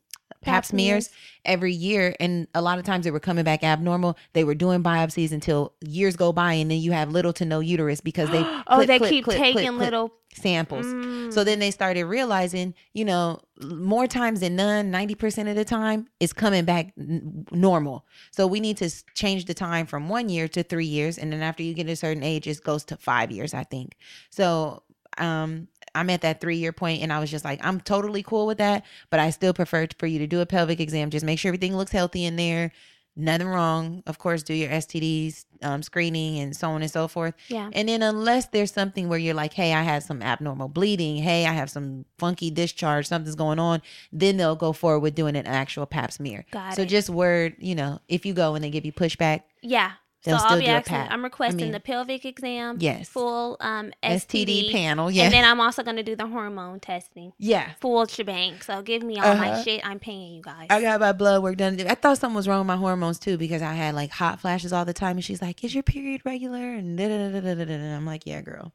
pap, 0.45 0.65
smears 0.65 1.09
every 1.43 1.73
year, 1.73 2.15
and 2.19 2.47
a 2.53 2.61
lot 2.61 2.79
of 2.79 2.85
times 2.85 3.05
they 3.05 3.11
were 3.11 3.19
coming 3.19 3.43
back 3.43 3.63
abnormal. 3.63 4.17
They 4.33 4.43
were 4.43 4.55
doing 4.55 4.83
biopsies 4.83 5.31
until 5.31 5.73
years 5.81 6.15
go 6.15 6.31
by, 6.31 6.53
and 6.53 6.71
then 6.71 6.79
you 6.79 6.91
have 6.91 7.11
little 7.11 7.33
to 7.33 7.45
no 7.45 7.59
uterus 7.59 8.01
because 8.01 8.29
they 8.29 8.39
oh, 8.67 8.75
clip, 8.75 8.87
they 8.87 8.97
clip, 8.99 9.09
keep 9.09 9.23
clip, 9.25 9.37
taking 9.37 9.77
little 9.77 10.11
samples. 10.33 10.85
Mm. 10.85 11.33
So 11.33 11.43
then 11.43 11.59
they 11.59 11.71
started 11.71 12.05
realizing, 12.05 12.73
you 12.93 13.05
know, 13.05 13.39
more 13.63 14.07
times 14.07 14.41
than 14.41 14.55
none, 14.55 14.91
90% 14.91 15.49
of 15.49 15.55
the 15.55 15.65
time, 15.65 16.07
is 16.19 16.33
coming 16.33 16.65
back 16.65 16.93
n- 16.99 17.45
normal. 17.51 18.05
So 18.31 18.45
we 18.45 18.59
need 18.59 18.77
to 18.77 18.89
change 19.13 19.45
the 19.45 19.53
time 19.53 19.85
from 19.85 20.09
one 20.09 20.29
year 20.29 20.47
to 20.49 20.63
three 20.63 20.85
years. 20.85 21.17
And 21.17 21.31
then 21.31 21.41
after 21.41 21.63
you 21.63 21.73
get 21.73 21.87
a 21.87 21.95
certain 21.95 22.23
age, 22.23 22.47
it 22.47 22.61
goes 22.63 22.83
to 22.85 22.97
five 22.97 23.31
years, 23.31 23.53
I 23.53 23.63
think. 23.63 23.95
So 24.29 24.83
um, 25.17 25.67
I'm 25.95 26.09
at 26.09 26.21
that 26.21 26.41
three 26.41 26.57
year 26.57 26.73
point 26.73 27.01
and 27.01 27.11
I 27.11 27.19
was 27.19 27.31
just 27.31 27.45
like, 27.45 27.59
I'm 27.65 27.79
totally 27.81 28.21
cool 28.21 28.45
with 28.45 28.57
that. 28.59 28.85
But 29.09 29.19
I 29.19 29.29
still 29.31 29.53
prefer 29.53 29.87
for 29.97 30.05
you 30.05 30.19
to 30.19 30.27
do 30.27 30.41
a 30.41 30.45
pelvic 30.45 30.79
exam. 30.79 31.09
Just 31.09 31.25
make 31.25 31.39
sure 31.39 31.49
everything 31.49 31.75
looks 31.75 31.91
healthy 31.91 32.25
in 32.25 32.35
there. 32.35 32.71
Nothing 33.17 33.47
wrong. 33.47 34.03
Of 34.07 34.19
course, 34.19 34.43
do 34.43 34.53
your 34.53 34.69
STDs 34.69 35.45
um, 35.63 35.81
screening 35.81 36.37
and 36.39 36.53
so 36.53 36.69
on 36.71 36.81
and 36.81 36.91
so 36.91 37.07
forth. 37.07 37.33
yeah. 37.47 37.69
And 37.71 37.87
then 37.87 38.01
unless 38.01 38.47
there's 38.47 38.73
something 38.73 39.07
where 39.07 39.17
you're 39.17 39.33
like, 39.33 39.53
hey, 39.53 39.73
I 39.73 39.83
have 39.83 40.03
some 40.03 40.21
abnormal 40.21 40.67
bleeding, 40.67 41.15
hey, 41.17 41.45
I 41.45 41.53
have 41.53 41.69
some 41.69 42.03
funky 42.17 42.51
discharge, 42.51 43.07
something's 43.07 43.35
going 43.35 43.57
on, 43.57 43.81
then 44.11 44.35
they'll 44.35 44.57
go 44.57 44.73
forward 44.73 44.99
with 44.99 45.15
doing 45.15 45.37
an 45.37 45.47
actual 45.47 45.85
pap 45.85 46.11
smear. 46.11 46.45
Got 46.51 46.75
so 46.75 46.81
it. 46.81 46.87
just 46.87 47.09
word, 47.09 47.55
you 47.57 47.73
know, 47.73 47.99
if 48.09 48.25
you 48.25 48.33
go 48.33 48.53
and 48.53 48.63
they 48.63 48.69
give 48.69 48.85
you 48.85 48.91
pushback, 48.91 49.43
Yeah. 49.61 49.93
They'll 50.25 50.39
so 50.39 50.45
I'll 50.45 50.59
be 50.59 50.65
asking. 50.67 50.95
I'm 50.97 51.23
requesting 51.23 51.57
mean- 51.67 51.71
the 51.71 51.79
pelvic 51.79 52.25
exam. 52.25 52.77
Yes. 52.79 53.07
Full 53.09 53.55
um 53.61 53.91
STD, 54.03 54.45
STD, 54.45 54.71
panel, 54.71 55.09
yeah. 55.09 55.23
And 55.23 55.33
then 55.33 55.45
I'm 55.45 55.61
also 55.61 55.83
going 55.83 55.95
to 55.97 56.03
do 56.03 56.15
the 56.15 56.27
hormone 56.27 56.79
testing. 56.79 57.31
yeah. 57.37 57.71
Full 57.79 58.07
shebang. 58.07 58.59
So 58.61 58.81
give 58.81 59.03
me 59.03 59.19
all 59.19 59.35
my 59.35 59.51
Uh-huh. 59.51 59.63
shit. 59.63 59.85
I'm 59.87 59.99
paying 59.99 60.33
you 60.33 60.41
guys. 60.41 60.67
I 60.69 60.81
got 60.81 60.99
my 60.99 61.11
blood 61.13 61.41
work 61.43 61.57
done. 61.57 61.79
I 61.87 61.95
thought 61.95 62.17
something 62.17 62.35
was 62.35 62.47
wrong 62.47 62.59
with 62.59 62.67
my 62.67 62.75
hormones 62.75 63.19
too 63.19 63.37
because 63.37 63.61
I 63.61 63.73
had 63.73 63.95
like 63.95 64.09
hot 64.11 64.39
flashes 64.41 64.73
all 64.73 64.83
the 64.83 64.93
time. 64.93 65.17
And 65.17 65.23
she's 65.23 65.41
like, 65.41 65.63
Is 65.63 65.73
your 65.73 65.83
period 65.83 66.21
regular? 66.25 66.73
And 66.73 66.97
da 66.97 67.07
da 67.07 67.29
da 67.31 67.39
da 67.39 67.53
da 67.55 67.65
da. 67.65 67.73
And 67.73 67.95
I'm 67.95 68.05
like, 68.05 68.25
Yeah, 68.25 68.41
girl. 68.41 68.73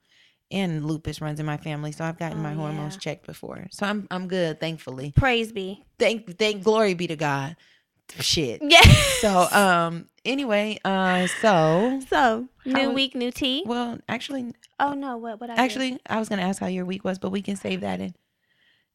And 0.52 0.84
lupus 0.84 1.20
runs 1.20 1.38
in 1.38 1.46
my 1.46 1.56
family, 1.58 1.92
so 1.92 2.04
I've 2.04 2.18
gotten 2.18 2.38
Oh, 2.38 2.42
my 2.42 2.54
hormones 2.54 2.94
yeah. 2.94 2.98
checked 3.00 3.26
before. 3.26 3.68
So 3.70 3.86
I'm 3.86 4.08
I'm 4.10 4.26
good, 4.28 4.58
thankfully. 4.60 5.12
Praise 5.16 5.52
be. 5.52 5.84
Thank 5.98 6.38
thank 6.38 6.62
glory 6.64 6.94
be 6.94 7.06
to 7.08 7.16
God. 7.16 7.56
Shit. 8.18 8.60
Yeah. 8.68 8.80
So 9.20 9.46
um 9.52 10.06
anyway, 10.24 10.78
uh 10.84 11.26
so 11.26 12.00
so 12.08 12.48
new 12.64 12.72
How- 12.88 12.92
week, 12.92 13.14
new 13.14 13.30
tea. 13.30 13.62
well 13.66 13.98
actually 14.08 14.52
Oh 14.78 14.94
no, 14.94 15.16
what? 15.18 15.40
What? 15.40 15.50
I 15.50 15.54
actually 15.56 15.98
I 16.08 16.18
was 16.18 16.28
gonna 16.28 16.42
ask 16.42 16.60
how 16.60 16.66
your 16.66 16.84
week 16.86 17.04
was, 17.04 17.18
but 17.18 17.30
we 17.30 17.42
can 17.42 17.56
save 17.56 17.80
that 17.82 18.00
in 18.00 18.14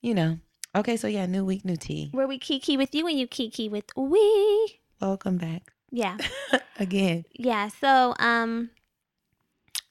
you 0.01 0.13
know. 0.13 0.39
Okay, 0.75 0.98
so 0.98 1.08
yeah, 1.08 1.25
new 1.25 1.46
week, 1.46 1.63
new 1.63 1.77
tea. 1.77 2.10
where 2.12 2.27
we 2.27 2.38
kiki 2.38 2.75
with 2.75 2.94
you 2.94 3.08
and 3.08 3.17
you 3.20 3.27
kiki 3.27 3.70
with 3.70 3.86
we. 3.96 4.79
Welcome 5.00 5.38
back 5.38 5.72
Yeah, 5.91 6.17
again. 6.79 7.25
yeah. 7.34 7.70
So 7.70 8.13
um, 8.20 8.72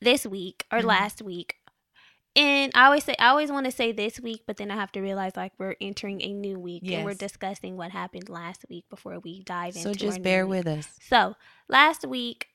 this 0.01 0.27
week 0.27 0.65
or 0.73 0.81
Mhm. 0.81 0.85
last 0.87 1.23
week, 1.23 1.57
and 2.37 2.73
I 2.75 2.87
always 2.87 3.05
say 3.05 3.15
I 3.19 3.29
always 3.29 3.51
want 3.51 3.67
to 3.67 3.73
say 3.73 3.93
this 3.93 4.21
week, 4.21 4.43
but 4.47 4.57
then 4.57 4.71
I 4.71 4.75
have 4.75 4.93
to 4.93 5.01
realize 5.01 5.37
like 5.37 5.53
we're 5.59 5.77
entering 5.81 6.23
a 6.23 6.33
new 6.33 6.59
week 6.59 6.83
and 6.91 7.05
we're 7.05 7.15
discussing 7.15 7.77
what 7.77 7.91
happened 7.91 8.29
last 8.29 8.65
week 8.69 8.85
before 8.91 9.19
we 9.21 9.43
dive 9.43 9.77
into. 9.77 9.89
So 9.89 9.95
just 9.95 10.23
bear 10.23 10.47
week. 10.47 10.65
with 10.65 10.79
us. 10.79 10.89
So 11.01 11.37
last 11.69 12.07
week. 12.07 12.49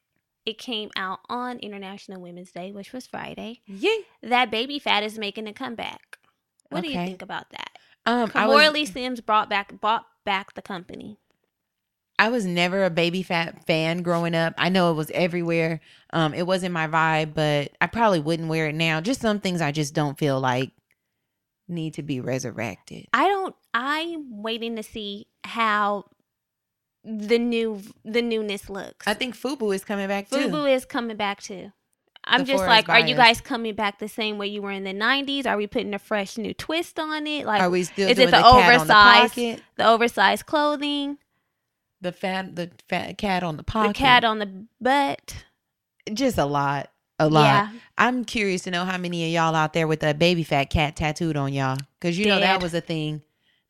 It 0.45 0.57
came 0.57 0.89
out 0.95 1.19
on 1.29 1.59
International 1.59 2.19
Women's 2.19 2.51
Day, 2.51 2.71
which 2.71 2.91
was 2.91 3.05
Friday. 3.05 3.61
Yeah. 3.67 3.91
That 4.23 4.49
Baby 4.49 4.79
Phat 4.79 5.03
is 5.03 5.19
making 5.19 5.47
a 5.47 5.53
comeback. 5.53 6.17
What 6.69 6.81
do 6.81 6.87
you 6.87 6.95
think 6.95 7.21
about 7.21 7.51
that? 7.51 7.77
Um 8.05 8.29
Kimora 8.29 8.73
was, 8.73 8.89
Sims 8.89 9.21
brought 9.21 9.47
back 9.47 9.79
bought 9.79 10.07
back 10.25 10.55
the 10.55 10.63
company. 10.63 11.19
I 12.19 12.29
was 12.29 12.45
never 12.45 12.83
a 12.83 12.89
Baby 12.89 13.23
Phat 13.23 13.65
fan 13.65 14.01
growing 14.03 14.35
up. 14.35 14.53
I 14.57 14.69
know 14.69 14.91
it 14.91 14.95
was 14.95 15.09
everywhere. 15.11 15.79
Um, 16.11 16.33
it 16.33 16.45
wasn't 16.45 16.73
my 16.73 16.87
vibe, 16.87 17.33
but 17.33 17.71
I 17.81 17.87
probably 17.87 18.19
wouldn't 18.19 18.49
wear 18.49 18.67
it 18.67 18.75
now. 18.75 18.99
Just 19.01 19.21
some 19.21 19.39
things 19.39 19.61
I 19.61 19.71
just 19.71 19.93
don't 19.93 20.17
feel 20.17 20.39
like 20.39 20.71
need 21.67 21.93
to 21.95 22.03
be 22.03 22.19
resurrected. 22.19 23.07
I 23.13 23.27
don't. 23.27 23.55
I'm 23.73 24.41
waiting 24.43 24.75
to 24.75 24.83
see 24.83 25.27
how 25.43 26.05
the 27.05 27.39
new 27.39 27.81
the 28.03 28.21
newness 28.21 28.69
looks. 28.69 29.07
I 29.07 29.13
think 29.13 29.35
Fubu 29.35 29.73
is 29.73 29.85
coming 29.85 30.07
back 30.07 30.29
too. 30.29 30.35
Fubu 30.35 30.69
is 30.73 30.85
coming 30.85 31.15
back 31.17 31.41
too. 31.41 31.71
I'm 32.25 32.41
The 32.41 32.51
just 32.51 32.65
like, 32.65 32.89
are 32.89 32.99
you 32.99 33.15
guys 33.15 33.39
coming 33.41 33.73
back 33.75 33.97
the 33.99 34.09
same 34.09 34.37
way 34.37 34.47
you 34.47 34.61
were 34.61 34.71
in 34.71 34.83
the 34.83 34.93
'90s? 34.93 35.45
Are 35.47 35.55
we 35.55 35.67
putting 35.67 35.93
a 35.93 35.99
fresh 35.99 36.37
new 36.37 36.53
twist 36.53 36.99
on 36.99 37.25
it? 37.25 37.45
Like 37.45 37.61
Are 37.61 37.69
we 37.69 37.83
still 37.83 38.09
is 38.09 38.19
it 38.19 38.29
doing 38.29 38.31
the 38.31 38.37
the, 38.37 38.43
the 38.43 38.49
oversized- 38.49 39.33
pocket? 39.35 39.61
the 39.77 39.87
oversized 39.87 40.45
clothing, 40.45 41.17
The 42.01 42.11
fat, 42.11 42.55
the 42.55 42.71
fat 42.87 43.17
cat 43.17 43.43
on 43.43 43.57
the 43.57 43.63
pocket. 43.63 43.89
the 43.89 43.93
cat 43.93 44.23
on 44.23 44.39
the 44.39 44.65
butt? 44.79 45.43
just 46.13 46.37
a 46.37 46.45
lot, 46.45 46.89
a 47.19 47.29
lot. 47.29 47.43
Yeah, 47.43 47.69
I'm 47.97 48.25
curious 48.25 48.63
to 48.63 48.71
know 48.71 48.85
how 48.85 48.97
many 48.97 49.25
of 49.25 49.31
y'all 49.31 49.55
out 49.55 49.73
there 49.73 49.87
with 49.87 50.03
a 50.03 50.13
Baby 50.13 50.43
Phat 50.43 50.69
cat 50.69 50.95
tattooed 50.95 51.37
on 51.37 51.53
y'all, 51.53 51.77
because 51.99 52.17
you 52.17 52.25
know 52.25 52.39
that 52.39 52.61
was 52.61 52.73
a 52.73 52.81
thing. 52.81 53.21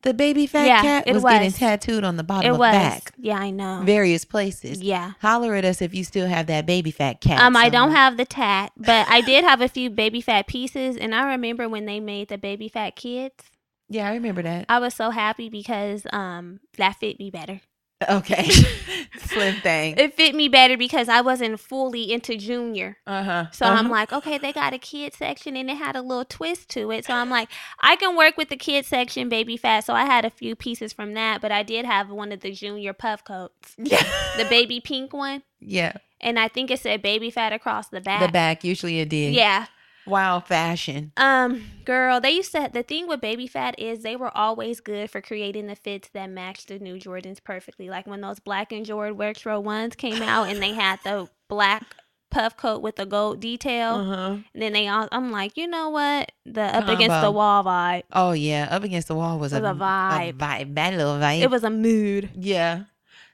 The 0.01 0.13
Baby 0.13 0.47
Phat 0.47 0.65
Yeah, 0.67 0.81
cat 0.81 1.03
it 1.07 1.13
was, 1.13 1.23
getting 1.25 1.51
tattooed 1.51 2.05
on 2.05 2.15
the 2.15 2.23
bottom 2.23 2.49
it 2.49 2.53
of 2.53 2.59
was. 2.59 2.71
back, 2.71 3.13
Yeah, 3.17 3.37
I 3.37 3.49
know. 3.49 3.81
various 3.83 4.23
places. 4.23 4.81
yeah. 4.81 5.13
Holler 5.21 5.55
at 5.55 5.65
us 5.65 5.81
if 5.81 5.93
you 5.93 6.05
still 6.05 6.27
have 6.27 6.47
that 6.47 6.65
Baby 6.65 6.91
Phat 6.91 7.19
cat. 7.19 7.41
Um, 7.41 7.57
I 7.57 7.67
don't 7.69 7.91
have 7.91 8.15
the 8.15 8.25
tat, 8.25 8.71
but 8.77 9.07
I 9.09 9.19
did 9.21 9.43
have 9.43 9.59
a 9.59 9.67
few 9.67 9.89
Baby 9.89 10.21
Phat 10.21 10.47
pieces, 10.47 10.95
and 10.95 11.13
I 11.13 11.31
remember 11.31 11.67
when 11.67 11.85
they 11.85 11.99
made 11.99 12.29
the 12.29 12.37
Baby 12.37 12.69
Phat 12.69 12.95
kids. 12.95 13.43
Yeah, 13.89 14.07
I 14.07 14.13
remember 14.13 14.43
that. 14.43 14.67
I 14.69 14.79
was 14.79 14.93
so 14.93 15.09
happy 15.09 15.49
because 15.49 16.05
um 16.13 16.59
that 16.77 16.95
fit 16.97 17.19
me 17.19 17.29
better. 17.31 17.59
Okay, 18.07 18.49
slim 19.17 19.55
thing. 19.55 19.95
It 19.97 20.13
fit 20.13 20.33
me 20.33 20.47
better 20.47 20.77
because 20.77 21.09
I 21.09 21.19
wasn't 21.19 21.59
fully 21.59 22.13
into 22.13 22.37
junior. 22.37 22.97
Uh 23.05 23.23
huh. 23.23 23.45
So 23.51 23.65
I'm 23.65 23.89
like, 23.89 24.13
okay, 24.13 24.37
they 24.37 24.53
got 24.53 24.73
a 24.73 24.77
kid 24.77 25.13
section 25.13 25.57
and 25.57 25.69
it 25.69 25.75
had 25.75 25.97
a 25.97 26.01
little 26.01 26.23
twist 26.23 26.69
to 26.69 26.91
it. 26.91 27.05
So 27.05 27.13
I'm 27.13 27.29
like, 27.29 27.49
I 27.81 27.97
can 27.97 28.15
work 28.15 28.37
with 28.37 28.47
the 28.47 28.55
kid 28.55 28.85
section, 28.85 29.27
Baby 29.27 29.57
Phat. 29.57 29.83
So 29.83 29.93
I 29.93 30.05
had 30.05 30.23
a 30.23 30.29
few 30.29 30.55
pieces 30.55 30.93
from 30.93 31.13
that, 31.15 31.41
but 31.41 31.51
I 31.51 31.61
did 31.61 31.85
have 31.85 32.09
one 32.09 32.31
of 32.31 32.39
the 32.39 32.53
junior 32.53 32.93
puff 32.93 33.25
coats, 33.25 33.75
yeah, 33.77 34.03
the 34.37 34.45
baby 34.45 34.79
pink 34.79 35.11
one, 35.11 35.43
yeah. 35.59 35.93
and 36.21 36.39
I 36.39 36.47
think 36.47 36.71
it 36.71 36.79
said 36.79 37.01
Baby 37.01 37.29
Phat 37.31 37.51
across 37.51 37.89
the 37.89 37.99
back. 37.99 38.25
The 38.25 38.31
back 38.31 38.63
usually 38.63 38.99
it 39.01 39.09
did. 39.09 39.33
Yeah. 39.33 39.65
Wild 40.09 40.45
fashion. 40.47 41.11
Um, 41.17 41.63
girl, 41.85 42.19
they 42.19 42.31
used 42.31 42.51
to. 42.53 42.69
The 42.71 42.83
thing 42.83 43.07
with 43.07 43.21
Baby 43.21 43.47
Phat 43.47 43.79
is 43.79 44.01
they 44.03 44.15
were 44.15 44.35
always 44.35 44.79
good 44.79 45.09
for 45.09 45.21
creating 45.21 45.67
the 45.67 45.75
fits 45.75 46.09
that 46.13 46.29
matched 46.29 46.67
the 46.67 46.79
new 46.79 46.95
Jordans 46.95 47.43
perfectly. 47.43 47.89
Like 47.89 48.07
when 48.07 48.21
those 48.21 48.39
black 48.39 48.71
and 48.71 48.85
Jordan 48.85 49.17
retro 49.17 49.59
ones 49.59 49.95
came 49.95 50.21
out, 50.21 50.49
and 50.49 50.61
they 50.61 50.73
had 50.73 50.99
the 51.03 51.29
black 51.47 51.95
puff 52.31 52.55
coat 52.57 52.81
with 52.81 52.95
the 52.95 53.05
gold 53.05 53.39
detail. 53.39 53.95
Uh 53.95 54.03
huh. 54.03 54.37
And 54.53 54.61
then 54.61 54.73
they 54.73 54.87
all, 54.87 55.07
I'm 55.11 55.31
like, 55.31 55.57
you 55.57 55.67
know 55.67 55.89
what? 55.89 56.31
The 56.45 56.61
up 56.61 56.87
against 56.87 57.21
the 57.21 57.31
wall 57.31 57.63
vibe. 57.63 58.03
Oh 58.11 58.31
yeah, 58.31 58.67
up 58.71 58.83
against 58.83 59.07
the 59.07 59.15
wall 59.15 59.39
was, 59.39 59.53
Was 59.53 59.61
a, 59.61 59.65
a 59.65 59.73
vibe. 59.73 60.29
A 60.29 60.33
vibe. 60.33 60.75
That 60.75 60.93
little 60.93 61.17
vibe. 61.17 61.41
It 61.41 61.49
was 61.49 61.63
a 61.63 61.69
mood. 61.69 62.29
Yeah. 62.35 62.83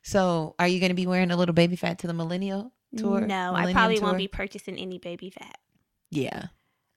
So, 0.03 0.53
are 0.59 0.67
you 0.67 0.79
going 0.79 0.91
to 0.91 0.95
be 0.95 1.07
wearing 1.07 1.31
a 1.31 1.35
little 1.35 1.53
Baby 1.53 1.75
Phat 1.75 1.99
to 1.99 2.07
the 2.07 2.13
millennial 2.13 2.71
tour? 2.95 3.21
No, 3.21 3.55
I 3.55 3.73
probably 3.73 3.97
tour? 3.97 4.05
won't 4.05 4.19
be 4.19 4.27
purchasing 4.27 4.77
any 4.77 4.99
Baby 4.99 5.31
Phat. 5.31 5.57
Yeah. 6.11 6.47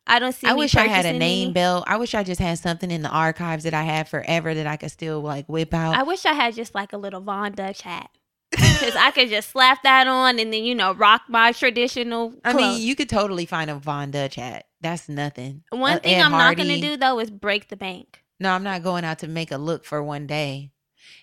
I 0.09 0.19
don't 0.19 0.33
see. 0.33 0.47
I 0.47 0.55
wish 0.55 0.75
I 0.75 0.87
had 0.87 1.05
a 1.07 1.13
name 1.13 1.49
any. 1.49 1.53
belt. 1.53 1.85
I 1.87 1.97
wish 1.99 2.15
I 2.15 2.23
just 2.25 2.41
had 2.41 2.59
something 2.59 2.91
in 2.91 3.03
the 3.03 3.11
archives 3.11 3.65
that 3.65 3.75
I 3.75 3.83
had 3.83 4.09
forever 4.09 4.55
that 4.55 4.67
I 4.67 4.77
could 4.77 4.91
still 4.91 5.21
like 5.21 5.47
whip 5.47 5.75
out. 5.75 5.95
I 5.95 6.03
wish 6.03 6.25
I 6.25 6.33
had 6.33 6.55
just 6.55 6.75
like 6.75 6.93
a 6.93 6.97
little 6.97 7.21
Von 7.21 7.53
Dutch 7.53 7.83
hat. 7.83 8.11
Because 8.51 8.97
I 8.97 9.11
could 9.11 9.29
just 9.29 9.51
slap 9.51 9.83
that 9.83 10.07
on 10.07 10.39
and 10.39 10.51
then, 10.53 10.65
you 10.65 10.75
know, 10.75 10.95
rock 10.95 11.23
my 11.29 11.53
traditional 11.53 12.33
I 12.43 12.55
mean, 12.55 12.81
you 12.81 12.97
could 12.97 13.11
totally 13.11 13.45
find 13.45 13.69
a 13.69 13.75
Von 13.75 14.11
Dutch 14.11 14.37
hat. 14.37 14.65
That's 14.81 15.07
nothing. 15.09 15.65
One 15.71 15.99
Uh, 15.99 16.01
thing 16.01 16.15
Ed 16.15 16.23
I'm 16.23 16.31
not 16.33 16.57
going 16.57 16.69
to 16.71 16.81
do, 16.81 16.97
though, 16.97 17.19
is 17.21 17.31
break 17.31 17.69
the 17.69 17.77
bank. 17.77 18.25
No, 18.41 18.51
I'm 18.53 18.63
not 18.63 18.83
going 18.83 19.05
out 19.05 19.19
to 19.19 19.29
make 19.29 19.51
a 19.51 19.59
look 19.59 19.85
for 19.85 20.03
one 20.03 20.27
day. 20.27 20.71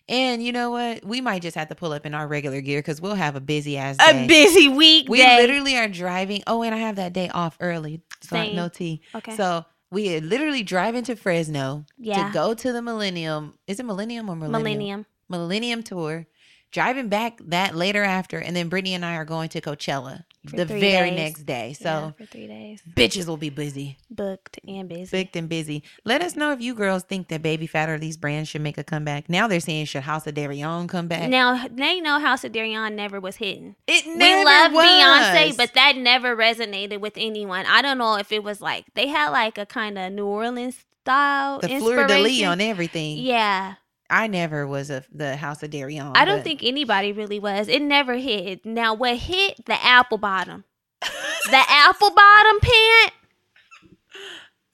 And 0.07 0.43
you 0.43 0.51
know 0.51 0.71
what? 0.71 1.03
We 1.03 1.19
might 1.19 1.41
just 1.41 1.55
have 1.55 1.69
to 1.69 1.75
pull 1.75 1.91
up 1.91 2.05
in 2.05 2.13
our 2.13 2.27
regular 2.27 2.61
gear 2.61 2.79
because 2.79 3.01
we'll 3.01 3.15
have 3.15 3.35
a 3.35 3.39
busy 3.39 3.77
ass 3.77 3.97
day. 3.97 4.25
A 4.25 4.27
busy 4.27 4.67
week. 4.67 5.09
we 5.09 5.23
literally 5.23 5.75
are 5.77 5.87
driving. 5.87 6.43
Oh, 6.45 6.61
and 6.61 6.75
I 6.75 6.77
have 6.77 6.97
that 6.97 7.13
day 7.13 7.29
off 7.29 7.57
early. 7.59 8.01
So 8.21 8.35
Same. 8.35 8.55
no 8.55 8.69
tea. 8.69 9.01
Okay. 9.15 9.35
So 9.35 9.65
we 9.91 10.15
are 10.15 10.21
literally 10.21 10.61
driving 10.61 11.03
to 11.05 11.15
Fresno 11.15 11.85
yeah. 11.97 12.27
to 12.27 12.33
go 12.33 12.53
to 12.53 12.71
the 12.71 12.81
Millennium. 12.81 13.55
Is 13.65 13.79
it 13.79 13.85
Millennium 13.85 14.29
or 14.29 14.35
Millennium? 14.35 14.61
Millennium. 14.63 15.05
Millennium 15.27 15.83
tour. 15.83 16.27
Driving 16.75 17.07
back 17.07 17.39
that 17.47 17.73
later 17.73 18.03
after, 18.03 18.37
and 18.37 18.53
then 18.53 18.67
Brittany 18.67 18.93
and 18.95 19.05
I 19.05 19.15
are 19.15 19.23
going 19.23 19.47
to 19.49 19.61
Coachella 19.61 20.25
For 20.49 20.57
the 20.57 20.65
very 20.65 21.09
days. 21.09 21.17
next 21.17 21.43
day. 21.45 21.71
So 21.71 21.85
Yeah, 21.85 22.11
for 22.11 22.25
three 22.25 22.47
days. 22.47 22.81
bitches 22.97 23.27
will 23.27 23.37
be 23.37 23.49
busy, 23.49 23.97
Booked 24.11 24.59
and 24.67 24.89
busy. 24.89 25.17
booked 25.23 25.37
and 25.37 25.47
busy. 25.47 25.83
Let 26.03 26.21
us 26.21 26.35
know 26.35 26.51
if 26.51 26.59
you 26.59 26.75
girls 26.75 27.03
think 27.03 27.29
that 27.29 27.41
Baby 27.41 27.65
Phat 27.65 27.87
or 27.87 27.97
these 27.97 28.17
brands 28.17 28.49
should 28.49 28.59
make 28.59 28.77
a 28.77 28.83
comeback. 28.83 29.29
Now 29.29 29.47
they're 29.47 29.61
saying 29.61 29.85
should 29.85 30.03
House 30.03 30.27
of 30.27 30.33
Deréon 30.35 30.89
come 30.89 31.07
back? 31.07 31.29
Now, 31.29 31.65
they 31.71 32.01
know 32.01 32.19
House 32.19 32.43
of 32.43 32.51
Deréon 32.51 32.93
never 32.93 33.21
was 33.21 33.37
hitting. 33.37 33.77
it 33.87 34.05
never 34.05 34.39
we 34.39 34.43
love 34.43 34.73
was. 34.73 34.85
Beyonce, 34.85 35.55
but 35.55 35.73
that 35.75 35.95
never 35.95 36.35
resonated 36.35 36.99
with 36.99 37.13
anyone. 37.15 37.65
I 37.67 37.81
don't 37.81 37.97
know 37.97 38.17
if 38.17 38.33
it 38.33 38.43
was 38.43 38.59
like 38.59 38.83
they 38.95 39.07
had 39.07 39.29
like 39.29 39.57
a 39.57 39.65
kind 39.65 39.97
of 39.97 40.11
New 40.11 40.25
Orleans 40.25 40.83
style 41.03 41.59
the 41.59 41.69
fleur 41.79 42.05
de 42.05 42.19
lis 42.19 42.43
on 42.43 42.59
everything. 42.59 43.19
Yeah, 43.19 43.75
I 44.09 44.27
never 44.27 44.67
was 44.67 44.89
a 44.89 45.03
the 45.11 45.35
House 45.35 45.63
of 45.63 45.71
Deréon. 45.71 46.11
I 46.15 46.25
don't 46.25 46.37
but- 46.37 46.43
think 46.43 46.63
anybody 46.63 47.11
really 47.11 47.39
was. 47.39 47.67
It 47.67 47.81
never 47.81 48.13
hit. 48.15 48.65
Now, 48.65 48.93
what 48.93 49.17
hit? 49.17 49.65
The 49.65 49.83
apple 49.83 50.17
bottom. 50.17 50.63
the 51.01 51.63
apple 51.67 52.11
bottom 52.11 52.59
pant. 52.59 53.11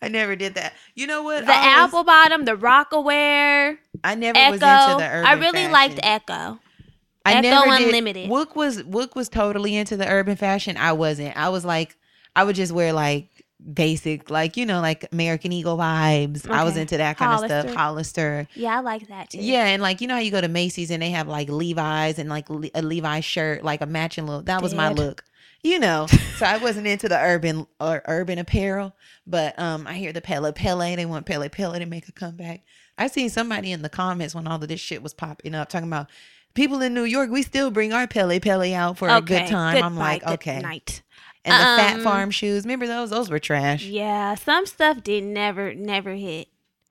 I 0.02 0.08
never 0.08 0.36
did 0.36 0.56
that. 0.56 0.74
You 0.96 1.06
know 1.08 1.24
what? 1.24 1.46
The 1.46 1.52
I 1.52 1.84
apple 1.84 2.04
bottom. 2.04 2.46
The 2.46 2.56
Rocawear. 2.56 3.78
I 4.04 4.16
never 4.16 4.38
Ecko. 4.38 4.52
was 4.52 4.62
into 4.62 4.98
the 4.98 5.10
urban. 5.10 5.26
I 5.26 5.34
really 5.34 5.68
liked. 5.68 6.00
Ecko. 6.02 6.60
I 7.24 7.34
Ecko 7.34 7.42
never 7.42 7.78
did- 7.78 7.88
Unlimited. 7.88 8.30
Wook 8.30 8.56
was 8.56 8.82
Wook 8.84 9.16
was 9.16 9.30
totally 9.30 9.76
into 9.76 9.96
the 9.96 10.08
urban 10.08 10.36
fashion. 10.36 10.76
I 10.78 10.94
wasn't. 10.94 11.38
I 11.38 11.50
was 11.50 11.64
like, 11.64 11.96
I 12.36 12.44
would 12.44 12.56
just 12.56 12.72
wear 12.72 12.94
like 12.94 13.30
basic, 13.74 14.30
like 14.30 14.58
you 14.58 14.66
know, 14.66 14.82
like 14.82 15.06
American 15.12 15.52
Eagle 15.52 15.78
vibes. 15.78 16.50
I 16.50 16.64
was 16.64 16.78
into 16.78 16.98
that 16.98 17.18
kind 17.18 17.34
of 17.34 17.46
stuff. 17.46 17.76
Hollister. 17.76 18.48
Yeah, 18.56 18.78
I 18.78 18.80
like 18.82 19.08
that 19.08 19.30
too. 19.32 19.40
Yeah, 19.40 19.66
and 19.66 19.82
like 19.82 20.02
you 20.02 20.08
know 20.08 20.16
how 20.16 20.20
you 20.20 20.32
go 20.32 20.42
to 20.42 20.48
Macy's 20.48 20.92
and 20.92 21.02
they 21.02 21.12
have 21.12 21.28
like 21.28 21.50
Levi's 21.50 22.20
and 22.20 22.30
like 22.30 22.50
Le- 22.50 22.70
a 22.74 22.82
Levi 22.82 23.20
shirt, 23.20 23.64
like 23.64 23.82
a 23.82 23.86
matching 23.86 24.26
look. 24.26 24.46
That 24.46 24.62
was 24.62 24.74
my 24.74 24.90
look. 24.90 25.24
You 25.64 25.78
know, 25.78 26.08
so 26.38 26.48
I 26.48 26.58
wasn't 26.58 26.88
into 26.88 27.08
the 27.08 27.20
urban 27.20 27.68
or 27.80 28.02
urban 28.06 28.40
apparel, 28.40 28.96
but 29.28 29.58
um, 29.60 29.86
I 29.86 29.94
hear 29.94 30.12
the 30.12 30.22
Pelle 30.22 30.52
Pelle. 30.54 30.80
They 30.80 31.06
want 31.06 31.28
Pelle 31.28 31.48
Pelle 31.50 31.74
to 31.74 31.86
make 31.86 32.08
a 32.08 32.12
comeback. 32.12 32.64
I 32.98 33.06
seen 33.08 33.30
somebody 33.30 33.72
in 33.72 33.84
the 33.84 33.90
comments 33.90 34.34
when 34.34 34.48
all 34.48 34.62
of 34.62 34.68
this 34.68 34.80
shit 34.80 35.04
was 35.04 35.14
popping 35.14 35.54
up 35.54 35.70
talking 35.70 35.88
about 35.88 36.10
people 36.56 36.82
in 36.82 36.96
New 36.96 37.04
York. 37.04 37.30
We 37.30 37.44
still 37.44 37.70
bring 37.70 37.94
our 37.94 38.08
Pelle 38.08 38.40
Pelle 38.40 38.74
out 38.74 38.98
for 38.98 39.08
a 39.08 39.22
good 39.22 39.48
time. 39.48 39.84
I'm 39.84 39.96
like, 39.96 40.26
okay. 40.26 40.60
Night. 40.62 41.04
And 41.44 41.54
the 41.54 41.82
Fat 41.82 41.96
Um, 41.96 42.04
Farm 42.04 42.32
shoes, 42.32 42.64
remember 42.66 42.86
those? 42.88 43.10
Those 43.10 43.30
were 43.30 43.40
trash. 43.40 43.84
Yeah, 43.86 44.36
some 44.36 44.66
stuff 44.66 45.02
did 45.04 45.24
never 45.24 45.74
never 45.74 46.14
hit. 46.14 46.48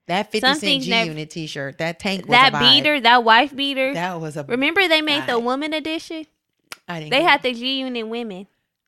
That 0.07 0.31
50 0.31 0.39
some 0.39 0.57
cent 0.57 0.83
G 0.83 0.89
never- 0.89 1.09
Unit 1.11 1.29
T-shirt, 1.29 1.77
that 1.77 1.99
tank 1.99 2.23
was 2.25 2.31
that 2.31 2.51
vibe. 2.53 2.59
beater, 2.59 2.99
that 2.99 3.23
wife 3.23 3.55
beater. 3.55 3.93
That 3.93 4.19
was 4.19 4.35
a. 4.35 4.43
Remember 4.43 4.85
they 4.87 5.01
made 5.01 5.25
the 5.27 5.39
woman 5.39 5.73
edition? 5.73 6.25
I 6.87 6.99
didn't 6.99 7.11
They 7.11 7.21
had 7.23 7.43
the 7.43 7.53
G 7.53 7.79
Unit 7.79 8.07
women, 8.07 8.47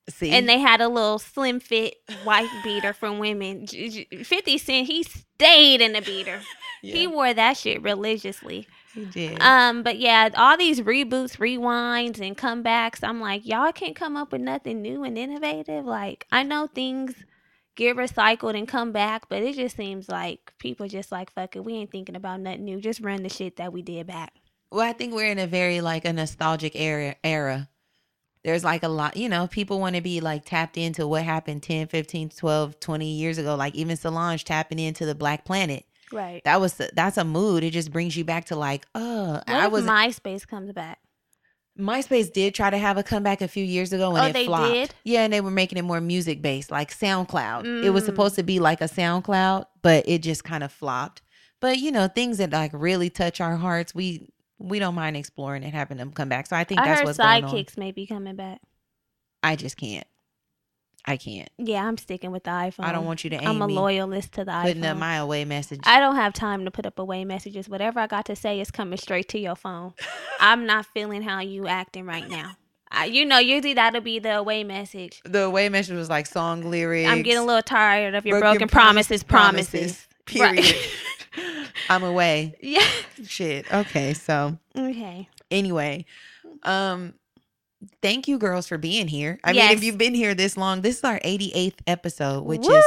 see, 0.10 0.32
and 0.32 0.50
they 0.50 0.60
had 0.60 0.82
a 0.82 0.90
little 0.90 1.20
slim 1.20 1.62
fit 1.62 1.96
wife 2.26 2.50
beater 2.64 2.92
for 2.92 3.14
women. 3.14 3.66
J- 3.66 3.90
J- 4.10 4.24
Fifty 4.24 4.58
Cent, 4.58 4.88
he 4.88 5.04
stayed 5.04 5.80
in 5.82 5.94
the 5.94 6.02
beater. 6.02 6.42
He 6.82 7.08
wore 7.08 7.34
that 7.34 7.56
shit 7.56 7.82
religiously. 7.82 8.68
He 8.94 9.06
did. 9.06 9.42
Um, 9.42 9.84
but 9.84 9.98
yeah, 9.98 10.30
all 10.36 10.58
these 10.58 10.82
reboots, 10.82 11.38
rewinds, 11.38 12.20
and 12.20 12.38
comebacks. 12.38 13.00
I'm 13.04 13.20
like, 13.20 13.46
y'all 13.46 13.72
can't 13.72 13.96
come 13.96 14.16
up 14.16 14.32
with 14.32 14.42
nothing 14.42 14.82
new 14.82 15.04
and 15.04 15.18
innovative. 15.18 15.86
Like, 15.86 16.28
I 16.32 16.44
know 16.44 16.68
things 16.68 17.16
get 17.76 17.98
recycled 17.98 18.58
and 18.58 18.68
come 18.68 18.92
back, 18.92 19.30
but 19.30 19.42
it 19.42 19.56
just 19.56 19.76
seems 19.76 20.10
like 20.10 20.54
people 20.60 20.88
just 20.88 21.12
like, 21.12 21.32
fuck 21.32 21.56
it, 21.56 21.64
we 21.64 21.74
ain't 21.74 21.92
thinking 21.92 22.16
about 22.16 22.40
nothing 22.40 22.66
new. 22.66 22.80
Just 22.80 23.02
run 23.02 23.24
the 23.24 23.30
shit 23.30 23.58
that 23.58 23.74
we 23.74 23.82
did 23.82 24.08
back. 24.08 24.34
Well, 24.72 24.88
I 24.88 24.94
think 24.94 25.14
we're 25.14 25.32
in 25.32 25.40
a 25.40 25.48
very 25.48 25.82
like 25.82 26.06
a 26.06 26.14
nostalgic 26.14 26.76
era 26.76 27.16
era. 27.24 27.70
There's 28.44 28.64
like 28.64 28.84
a 28.84 28.90
lot, 28.90 29.16
you 29.16 29.30
know, 29.30 29.48
people 29.48 29.80
want 29.80 29.96
to 29.96 30.02
be 30.02 30.20
like 30.20 30.46
tapped 30.46 30.78
into 30.78 31.08
what 31.08 31.24
happened 31.24 31.64
10, 31.64 31.88
15, 31.88 32.30
12, 32.30 32.80
20 32.80 33.06
years 33.06 33.38
ago. 33.38 33.56
Like 33.56 33.74
even 33.76 33.96
Solange 33.96 34.44
tapping 34.44 34.80
into 34.80 35.06
the 35.06 35.16
Black 35.16 35.46
Planet. 35.46 35.86
Right. 36.14 36.42
That 36.46 36.62
was 36.62 36.80
that's 36.94 37.18
a 37.18 37.24
mood. 37.24 37.64
It 37.64 37.72
just 37.72 37.92
brings 37.92 38.16
you 38.16 38.24
back 38.24 38.46
to 38.46 38.56
like, 38.56 38.86
oh, 38.96 39.34
What 39.34 39.50
I 39.50 39.68
was 39.68 39.84
MySpace 39.86 40.48
comes 40.48 40.72
back? 40.72 41.00
MySpace 41.80 42.32
did 42.32 42.54
try 42.54 42.70
to 42.70 42.78
have 42.78 42.98
a 42.98 43.04
comeback 43.04 43.42
a 43.42 43.48
few 43.48 43.64
years 43.66 43.92
ago 43.94 44.16
and 44.16 44.26
Oh, 44.26 44.30
it 44.30 44.34
they 44.34 44.46
flopped. 44.46 44.74
did? 44.74 44.96
Yeah, 45.04 45.24
and 45.24 45.34
they 45.34 45.42
were 45.42 45.50
making 45.50 45.80
it 45.80 45.82
more 45.84 46.00
music 46.00 46.40
based, 46.42 46.70
like 46.70 46.92
SoundCloud. 46.96 47.84
It 47.84 47.90
was 47.90 48.04
Mm. 48.04 48.08
supposed 48.08 48.36
to 48.36 48.44
be 48.44 48.60
like 48.60 48.80
a 48.82 48.86
SoundCloud, 48.88 49.66
but 49.82 50.08
it 50.08 50.20
just 50.20 50.44
kind 50.44 50.64
of 50.64 50.72
flopped. 50.72 51.24
But 51.60 51.80
you 51.80 51.92
know, 51.92 52.08
things 52.08 52.38
that 52.38 52.52
like 52.52 52.72
really 52.74 53.10
touch 53.10 53.42
our 53.42 53.56
hearts, 53.56 53.96
we 53.96 54.30
we 54.60 54.78
don't 54.80 54.96
mind 54.96 55.18
exploring 55.18 55.64
and 55.64 55.74
having 55.74 55.98
them 55.98 56.12
come 56.12 56.30
back. 56.30 56.46
So 56.48 56.56
I 56.56 56.64
think 56.64 56.80
I 56.80 56.86
that's 56.86 57.00
heard 57.00 57.06
what's 57.08 57.18
going 57.18 57.44
on. 57.44 57.52
sidekicks 57.52 57.76
may 57.78 57.92
be 57.92 58.06
coming 58.06 58.36
back. 58.36 58.62
I 59.42 59.56
just 59.56 59.76
can't. 59.76 60.06
I 61.06 61.18
can't. 61.18 61.50
Yeah, 61.58 61.86
I'm 61.86 61.98
sticking 61.98 62.32
with 62.32 62.46
the 62.46 62.52
iPhone. 62.52 62.86
I 62.86 62.92
don't 62.94 63.06
want 63.06 63.24
you 63.24 63.30
to 63.32 63.36
aim 63.36 63.48
I'm 63.48 63.62
a 63.62 63.68
loyalist 63.68 64.32
to 64.34 64.46
the 64.46 64.52
putting 64.52 64.56
iPhone. 64.56 64.64
Putting 64.64 64.86
up 64.86 64.98
my 64.98 65.16
away 65.18 65.44
message. 65.46 65.82
I 65.84 66.00
don't 66.00 66.16
have 66.16 66.34
time 66.34 66.64
to 66.66 66.72
put 66.72 66.86
up 66.86 66.98
away 66.98 67.26
messages. 67.26 67.68
Whatever 67.68 68.00
I 68.00 68.08
got 68.08 68.26
to 68.28 68.36
say 68.36 68.60
is 68.62 68.72
coming 68.72 68.98
straight 68.98 69.28
to 69.30 69.40
your 69.40 69.56
phone. 69.56 69.94
I'm 70.40 70.66
not 70.66 70.86
feeling 70.86 71.22
how 71.22 71.40
you 71.42 71.68
acting 71.68 72.06
right 72.06 72.30
now. 72.30 72.56
I, 72.90 73.06
you 73.06 73.26
know, 73.26 73.40
usually 73.40 73.74
that'll 73.74 74.02
be 74.02 74.20
the 74.20 74.38
away 74.38 74.64
message. 74.64 75.22
the 75.26 75.42
away 75.42 75.68
message 75.68 75.96
was 75.98 76.10
like 76.10 76.28
song 76.28 76.70
lyrics. 76.70 77.10
I'm 77.10 77.24
getting 77.24 77.42
a 77.42 77.46
little 77.46 77.64
tired 77.64 78.14
of 78.14 78.26
your 78.26 78.40
broken 78.40 78.60
broken, 78.60 78.68
promises, 78.70 79.24
promises, 79.24 80.08
promises. 80.26 80.40
Right. 80.40 80.64
Period. 80.64 81.68
I'm 81.90 82.04
away. 82.04 82.56
yeah. 82.62 82.86
Shit. 83.26 83.72
Okay. 83.74 84.14
So 84.14 84.58
Okay. 84.78 85.28
anyway, 85.50 86.06
um, 86.62 87.16
thank 88.02 88.28
you 88.28 88.38
girls 88.38 88.68
for 88.68 88.78
being 88.78 89.08
here. 89.08 89.40
I 89.44 89.54
mean, 89.54 89.72
if 89.72 89.84
you've 89.84 89.98
been 89.98 90.14
here 90.14 90.34
this 90.36 90.58
long, 90.58 90.82
this 90.82 90.98
is 91.00 91.04
our 91.04 91.20
88th 91.20 91.80
episode, 91.88 92.44
which 92.46 92.62
is 92.62 92.84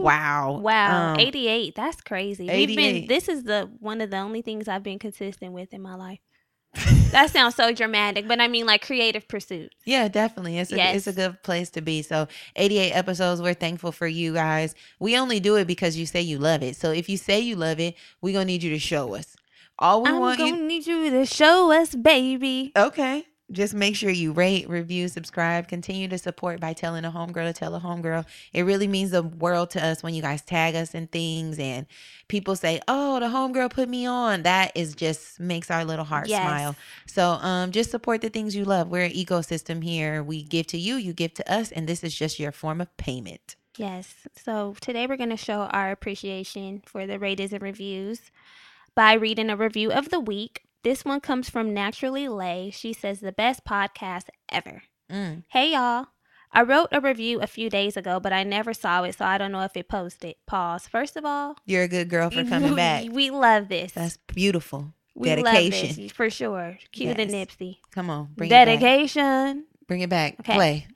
wow. 0.00 0.58
Wow, 0.62 1.12
Um, 1.14 1.20
88. 1.20 1.74
That's 1.74 2.00
crazy. 2.00 2.46
We've 2.48 2.76
been 2.76 3.06
this 3.06 3.28
is 3.28 3.44
the 3.44 3.70
one 3.80 4.00
of 4.00 4.10
the 4.10 4.18
only 4.18 4.42
things 4.42 4.68
I've 4.68 4.82
been 4.82 4.98
consistent 4.98 5.52
with 5.52 5.72
in 5.72 5.82
my 5.82 5.94
life. 5.94 6.18
that 7.12 7.30
sounds 7.30 7.54
so 7.54 7.72
dramatic, 7.72 8.28
but 8.28 8.38
I 8.38 8.48
mean 8.48 8.66
like 8.66 8.84
creative 8.84 9.26
pursuits. 9.28 9.74
Yeah, 9.86 10.08
definitely. 10.08 10.58
It's 10.58 10.70
a 10.72 10.94
it's 10.94 11.06
a 11.06 11.12
good 11.14 11.42
place 11.42 11.70
to 11.70 11.80
be. 11.80 12.02
So, 12.02 12.28
88 12.56 12.92
episodes. 12.92 13.40
We're 13.40 13.54
thankful 13.54 13.92
for 13.92 14.06
you 14.06 14.34
guys. 14.34 14.74
We 14.98 15.16
only 15.16 15.40
do 15.40 15.56
it 15.56 15.66
because 15.66 15.96
you 15.96 16.04
say 16.04 16.20
you 16.20 16.38
love 16.38 16.62
it. 16.62 16.76
So, 16.76 16.90
if 16.90 17.08
you 17.08 17.16
say 17.16 17.40
you 17.40 17.56
love 17.56 17.80
it, 17.80 17.94
we're 18.20 18.34
gonna 18.34 18.44
need 18.44 18.62
you 18.62 18.70
to 18.70 18.78
show 18.78 19.14
us. 19.14 19.36
All 19.78 20.02
we 20.02 20.10
I'm 20.10 20.20
want 20.20 20.38
gonna 20.38 20.56
you. 20.56 20.66
need 20.66 20.86
you 20.86 21.10
to 21.10 21.24
show 21.24 21.72
us, 21.72 21.94
baby. 21.94 22.72
Okay. 22.76 23.24
Just 23.52 23.74
make 23.74 23.94
sure 23.94 24.10
you 24.10 24.32
rate, 24.32 24.68
review, 24.68 25.06
subscribe, 25.06 25.68
continue 25.68 26.08
to 26.08 26.18
support 26.18 26.58
by 26.58 26.72
telling 26.72 27.04
a 27.04 27.12
homegirl 27.12 27.46
to 27.46 27.52
tell 27.52 27.76
a 27.76 27.80
homegirl. 27.80 28.26
It 28.52 28.62
really 28.62 28.88
means 28.88 29.12
the 29.12 29.22
world 29.22 29.70
to 29.70 29.84
us 29.84 30.02
when 30.02 30.14
you 30.14 30.22
guys 30.22 30.42
tag 30.42 30.74
us 30.74 30.94
in 30.94 31.06
things 31.06 31.56
and 31.60 31.86
people 32.26 32.56
say, 32.56 32.80
"Oh, 32.88 33.20
the 33.20 33.26
homegirl 33.26 33.70
put 33.70 33.88
me 33.88 34.04
on." 34.04 34.42
That 34.42 34.72
is 34.74 34.96
just 34.96 35.38
makes 35.38 35.70
our 35.70 35.84
little 35.84 36.04
heart 36.04 36.28
Yes. 36.28 36.40
smile. 36.40 36.76
So, 37.06 37.30
um, 37.34 37.70
just 37.70 37.92
support 37.92 38.20
the 38.20 38.30
things 38.30 38.56
you 38.56 38.64
love. 38.64 38.88
We're 38.88 39.04
an 39.04 39.12
ecosystem 39.12 39.84
here. 39.84 40.24
We 40.24 40.42
give 40.42 40.66
to 40.68 40.78
you, 40.78 40.96
you 40.96 41.12
give 41.12 41.34
to 41.34 41.52
us, 41.52 41.70
and 41.70 41.88
this 41.88 42.02
is 42.02 42.16
just 42.16 42.40
your 42.40 42.50
form 42.50 42.80
of 42.80 42.94
payment. 42.96 43.54
Yes. 43.78 44.26
So 44.34 44.74
today 44.80 45.06
we're 45.06 45.16
going 45.18 45.30
to 45.30 45.36
show 45.36 45.60
our 45.70 45.92
appreciation 45.92 46.82
for 46.84 47.06
the 47.06 47.18
ratings 47.18 47.52
and 47.52 47.62
reviews 47.62 48.32
by 48.96 49.12
reading 49.12 49.50
a 49.50 49.56
review 49.56 49.92
of 49.92 50.08
the 50.08 50.18
week. 50.18 50.62
This 50.82 51.04
one 51.04 51.20
comes 51.20 51.48
from 51.50 51.74
Naturally 51.74 52.28
Lay. 52.28 52.70
She 52.70 52.92
says, 52.92 53.20
the 53.20 53.32
best 53.32 53.64
podcast 53.64 54.24
ever. 54.48 54.82
Mm. 55.10 55.44
Hey, 55.48 55.72
y'all. 55.72 56.06
I 56.52 56.62
wrote 56.62 56.88
a 56.92 57.00
review 57.00 57.40
a 57.40 57.46
few 57.46 57.68
days 57.68 57.96
ago, 57.96 58.20
but 58.20 58.32
I 58.32 58.44
never 58.44 58.72
saw 58.72 59.02
it, 59.02 59.16
so 59.18 59.24
I 59.24 59.36
don't 59.36 59.52
know 59.52 59.62
if 59.62 59.76
it 59.76 59.88
posted. 59.88 60.36
Pause. 60.46 60.86
First 60.88 61.16
of 61.16 61.24
all, 61.24 61.56
You're 61.66 61.82
a 61.82 61.88
good 61.88 62.08
girl 62.08 62.30
for 62.30 62.44
coming 62.44 62.74
back. 62.76 63.04
We 63.10 63.30
love 63.30 63.68
this. 63.68 63.92
That's 63.92 64.16
beautiful. 64.28 64.94
we 65.14 65.28
Dedication. 65.28 65.88
love 65.88 65.96
this 65.96 66.12
for 66.12 66.30
sure. 66.30 66.78
Cue 66.92 67.14
the 67.14 67.26
Nipsey. 67.26 67.78
Come 67.90 68.08
on, 68.10 68.28
bring 68.36 68.48
it 68.48 68.50
back. 68.52 68.66
Dedication. 68.66 69.64
Bring 69.88 70.00
it 70.02 70.08
back. 70.08 70.36
Okay. 70.40 70.54
Play. 70.54 70.86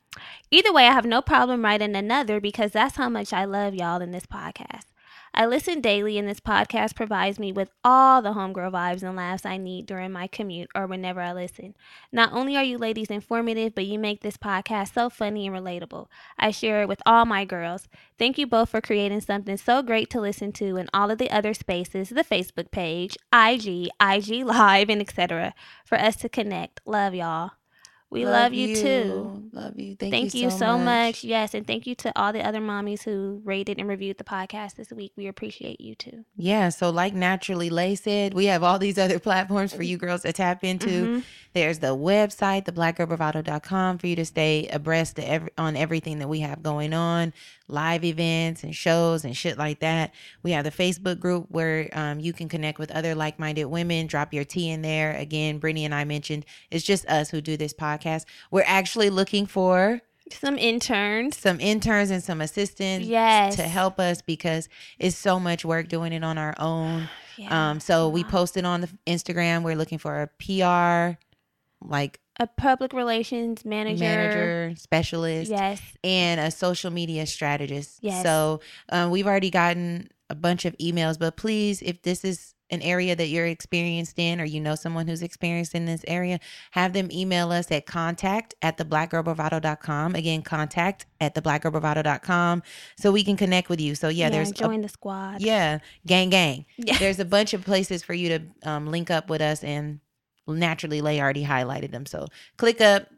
Either 0.51 0.73
way, 0.73 0.87
I 0.87 0.93
have 0.93 1.05
no 1.05 1.21
problem 1.21 1.65
writing 1.65 1.95
another 1.95 2.41
because 2.41 2.73
that's 2.73 2.97
how 2.97 3.09
much 3.09 3.33
I 3.33 3.45
love 3.45 3.75
y'all 3.75 4.01
in 4.01 4.13
this 4.13 4.27
podcast. 4.27 4.85
I 5.33 5.47
listen 5.47 5.81
daily, 5.81 6.19
and 6.19 6.29
this 6.29 6.41
podcast 6.41 6.97
provides 6.97 7.39
me 7.39 7.53
with 7.53 7.71
all 7.85 8.21
the 8.21 8.33
homegirl 8.33 8.73
vibes 8.73 9.03
and 9.03 9.17
laughs 9.17 9.47
I 9.47 9.59
need 9.59 9.87
during 9.87 10.11
my 10.11 10.27
commute 10.27 10.71
or 10.75 10.87
whenever 10.87 11.21
I 11.21 11.33
listen. 11.33 11.77
Not 12.11 12.33
only 12.33 12.57
are 12.57 12.65
you 12.65 12.79
ladies 12.79 13.11
informative, 13.11 13.75
but 13.75 13.87
you 13.87 13.99
make 13.99 14.21
this 14.21 14.37
podcast 14.37 14.95
so 14.95 15.09
funny 15.09 15.47
and 15.47 15.55
relatable. 15.55 16.09
I 16.39 16.51
share 16.51 16.83
it 16.83 16.89
with 16.89 17.01
all 17.07 17.25
my 17.25 17.45
girls. 17.45 17.89
Thank 18.19 18.39
you 18.39 18.47
both 18.47 18.71
for 18.71 18.81
creating 18.81 19.21
something 19.21 19.57
so 19.57 19.83
great 19.83 20.11
to 20.11 20.21
listen 20.21 20.53
to 20.55 20.77
in 20.77 20.89
all 20.93 21.11
of 21.11 21.19
the 21.19 21.31
other 21.31 21.55
spaces 21.55 22.09
the 22.09 22.25
Facebook 22.25 22.71
page, 22.71 23.17
IG, 23.33 23.89
IG 24.01 24.45
Live, 24.45 24.91
and 24.91 25.01
etc. 25.01 25.55
for 25.85 25.97
us 25.97 26.17
to 26.17 26.29
connect. 26.29 26.81
Love 26.85 27.15
y'all. 27.15 27.53
We 28.11 28.27
love, 28.27 28.53
you, 28.53 28.75
too. 28.75 29.41
Love 29.53 29.79
you. 29.79 29.97
Thank, 29.97 30.13
Thank, 30.13 30.35
you, 30.35 30.51
so, 30.51 30.79
much. 30.79 31.23
Yes, 31.25 31.55
and 31.55 31.67
thank 31.67 31.87
you 31.87 31.95
to 31.97 32.13
all 32.19 32.33
the 32.33 32.45
other 32.45 32.61
mommies 32.61 33.03
who 33.03 33.41
rated 33.45 33.79
and 33.79 33.89
reviewed 33.89 34.19
the 34.19 34.25
podcast 34.25 34.75
this 34.77 34.91
week. 34.91 35.13
We 35.17 35.27
appreciate 35.29 35.81
you 35.81 35.95
too. 35.95 36.25
Yeah. 36.37 36.71
So, 36.71 36.91
like 36.91 37.15
Naturally 37.15 37.71
Lay 37.71 37.95
said, 37.95 38.35
we 38.35 38.47
have 38.47 38.63
all 38.63 38.79
these 38.79 38.99
other 38.99 39.19
platforms 39.21 39.73
for 39.73 39.83
you 39.83 39.97
girls 39.97 40.23
to 40.23 40.33
tap 40.33 40.65
into. 40.65 40.89
Mhm. 40.89 41.25
There's 41.53 41.81
the 41.81 41.97
website, 41.97 42.65
theblackgirlbravado.com, 42.67 43.99
for 43.99 44.07
you 44.07 44.17
to 44.17 44.25
stay 44.25 44.69
abreast 44.73 45.17
to 45.17 45.29
every, 45.29 45.51
on 45.59 45.77
everything 45.77 46.21
that 46.21 46.29
we 46.29 46.41
have 46.41 46.63
going 46.63 46.95
on, 46.95 47.33
live 47.67 48.05
events 48.05 48.63
and 48.63 48.75
shows 48.75 49.25
and 49.25 49.37
shit 49.37 49.59
like 49.59 49.81
that. 49.81 50.13
We 50.45 50.53
have 50.53 50.65
the 50.65 50.71
Facebook 50.71 51.19
group 51.19 51.47
where 51.49 51.89
um, 51.93 52.21
you 52.21 52.33
can 52.33 52.49
connect 52.49 52.79
with 52.79 52.93
other 52.93 53.15
like 53.17 53.39
minded 53.41 53.65
women. 53.65 54.07
Drop 54.07 54.33
your 54.33 54.45
tea 54.45 54.71
in 54.71 54.83
there. 54.83 55.17
Again, 55.17 55.59
Brittany 55.59 55.85
and 55.85 55.95
I 55.95 56.05
mentioned 56.05 56.45
it's 56.71 56.85
just 56.85 57.05
us 57.07 57.31
who 57.31 57.41
do 57.41 57.57
this 57.57 57.73
podcast. 57.75 58.00
We're 58.51 58.65
actually 58.67 59.11
looking 59.11 59.47
for 59.47 60.01
Some 60.31 60.57
interns. 60.59 61.37
some 61.39 61.61
interns 61.61 62.11
and 62.11 62.23
some 62.23 62.41
assistants 62.41 63.07
Yes. 63.07 63.57
to 63.57 63.63
help 63.63 63.99
us 63.99 64.23
because 64.23 64.69
it's 64.99 65.17
so 65.17 65.41
much 65.41 65.65
work 65.65 65.89
doing 65.89 66.13
it 66.13 66.23
on 66.25 66.39
our 66.39 66.55
own. 66.59 67.09
Yeah. 67.37 67.71
Um, 67.71 67.81
so 67.81 68.11
we 68.11 68.23
posted 68.23 68.67
on 68.67 68.83
the 68.83 68.89
Instagram. 69.07 69.63
We're 69.63 69.75
looking 69.77 69.97
for 69.97 70.21
a 70.21 70.27
PR, 70.27 71.17
like 71.83 72.21
a 72.39 72.47
public 72.47 72.93
relations 72.93 73.65
manager. 73.65 74.05
manager, 74.05 74.75
specialist, 74.77 75.51
Yes. 75.51 75.81
and 76.05 76.39
a 76.39 76.51
social 76.51 76.91
media 76.91 77.25
strategist. 77.27 77.99
Yes. 78.03 78.23
So 78.25 78.61
um, 78.91 79.11
we've 79.11 79.27
already 79.27 79.49
gotten 79.49 80.11
a 80.29 80.35
bunch 80.35 80.67
of 80.67 80.77
emails, 80.77 81.19
but 81.19 81.37
please, 81.39 81.81
if 81.81 82.03
this 82.03 82.27
is 82.27 82.55
an 82.71 82.83
area 82.83 83.17
that 83.17 83.29
you're 83.29 83.47
experienced 83.47 84.19
in 84.19 84.41
or 84.41 84.45
you 84.45 84.61
know 84.61 84.75
someone 84.75 85.07
who's 85.07 85.23
experienced 85.23 85.75
in 85.75 85.85
this 85.85 86.05
area, 86.07 86.41
have 86.73 86.93
them 86.93 87.11
email 87.11 87.51
us 87.53 87.71
at 87.71 87.87
contact 87.87 88.55
at 88.63 88.79
theblackgirlbravado.com. 88.79 90.15
Again, 90.15 90.43
contact 90.43 91.07
at 91.21 91.35
theblackgirlbravado.com 91.35 92.63
so 92.97 93.13
we 93.13 93.25
can 93.25 93.37
connect 93.37 93.69
with 93.69 93.81
you. 93.81 93.95
So 93.95 94.09
yeah, 94.09 94.31
there's 94.31 94.51
a 94.51 94.55
join 94.55 94.81
the 94.81 94.89
squad. 94.89 95.41
yeah, 95.41 95.79
gang, 96.07 96.31
gang. 96.31 96.67
Yeah. 96.77 96.99
There's 96.99 97.19
a 97.19 97.25
bunch 97.25 97.55
of 97.55 97.65
places 97.65 98.03
for 98.03 98.15
you 98.15 98.39
to 98.39 98.71
um, 98.71 98.87
link 98.87 99.11
up 99.11 99.31
with 99.31 99.41
us, 99.41 99.63
and 99.65 100.01
naturally, 100.47 101.01
Lay 101.01 101.21
already 101.21 101.45
highlighted 101.45 101.93
them. 101.93 102.07
So 102.07 102.27
click 102.57 102.81
up, 102.81 103.09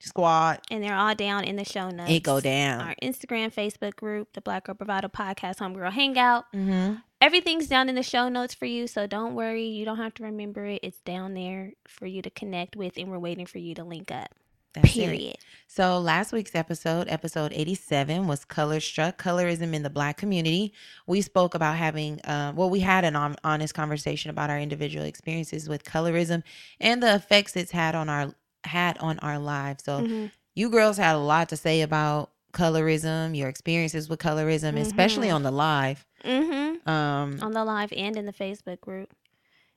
squad, 0.00 0.60
And 0.70 0.82
they're 0.82 0.96
all 0.96 1.14
down 1.14 1.44
in 1.44 1.56
the 1.56 1.64
show 1.64 1.90
notes. 1.90 2.10
it 2.10 2.22
go 2.22 2.40
down. 2.40 2.80
Our 2.80 2.94
Instagram, 3.02 3.52
Facebook 3.52 3.96
group, 3.96 4.32
the 4.32 4.40
Black 4.40 4.64
Girl 4.64 4.74
Bravado 4.74 5.08
Podcast 5.08 5.56
Homegirl 5.58 5.92
Hangout. 5.92 6.44
Mm-hmm. 6.54 6.94
Everything's 7.20 7.66
down 7.68 7.88
in 7.88 7.94
the 7.94 8.02
show 8.02 8.28
notes 8.28 8.54
for 8.54 8.64
you, 8.64 8.86
so 8.86 9.06
don't 9.06 9.34
worry. 9.34 9.66
You 9.66 9.84
don't 9.84 9.98
have 9.98 10.14
to 10.14 10.22
remember 10.22 10.64
it. 10.64 10.80
It's 10.82 11.00
down 11.00 11.34
there 11.34 11.72
for 11.86 12.06
you 12.06 12.22
to 12.22 12.30
connect 12.30 12.76
with, 12.76 12.96
and 12.96 13.10
we're 13.10 13.18
waiting 13.18 13.44
for 13.46 13.58
you 13.58 13.74
to 13.74 13.84
link 13.84 14.10
up. 14.10 14.28
That's 14.72 14.88
it. 14.88 14.92
Period. 14.92 15.36
So 15.66 15.98
last 15.98 16.32
week's 16.32 16.54
episode, 16.54 17.08
episode 17.08 17.52
87, 17.52 18.26
was 18.26 18.44
Color 18.44 18.80
Struck, 18.80 19.20
Colorism 19.20 19.74
in 19.74 19.82
the 19.82 19.90
Black 19.90 20.16
Community. 20.16 20.72
We 21.06 21.22
spoke 21.22 21.54
about 21.54 21.76
having, 21.76 22.20
uh, 22.22 22.52
well, 22.54 22.70
we 22.70 22.80
had 22.80 23.04
an 23.04 23.14
hon- 23.14 23.36
honest 23.42 23.74
conversation 23.74 24.30
about 24.30 24.48
our 24.48 24.58
individual 24.58 25.04
experiences 25.04 25.68
with 25.68 25.84
colorism 25.84 26.42
and 26.80 27.02
the 27.02 27.14
effects 27.14 27.56
it's 27.56 27.72
had 27.72 27.94
on 27.94 28.08
our 28.08 28.32
had 28.64 28.98
on 28.98 29.18
our 29.20 29.38
lives. 29.38 29.84
So 29.84 30.00
Mhm. 30.02 30.30
you 30.54 30.68
girls 30.70 30.96
had 30.96 31.14
a 31.14 31.18
lot 31.18 31.48
to 31.50 31.56
say 31.56 31.82
about 31.82 32.30
colorism, 32.52 33.36
your 33.36 33.48
experiences 33.48 34.08
with 34.08 34.18
colorism, 34.18 34.76
especially 34.78 35.28
Mhm. 35.28 35.34
on 35.36 35.42
the 35.44 35.50
live. 35.52 36.04
Mm-hmm. 36.24 36.88
Um, 36.88 37.38
On 37.42 37.52
the 37.52 37.64
live 37.64 37.92
and 37.96 38.16
in 38.16 38.26
the 38.26 38.32
Facebook 38.32 38.80
group. 38.80 39.14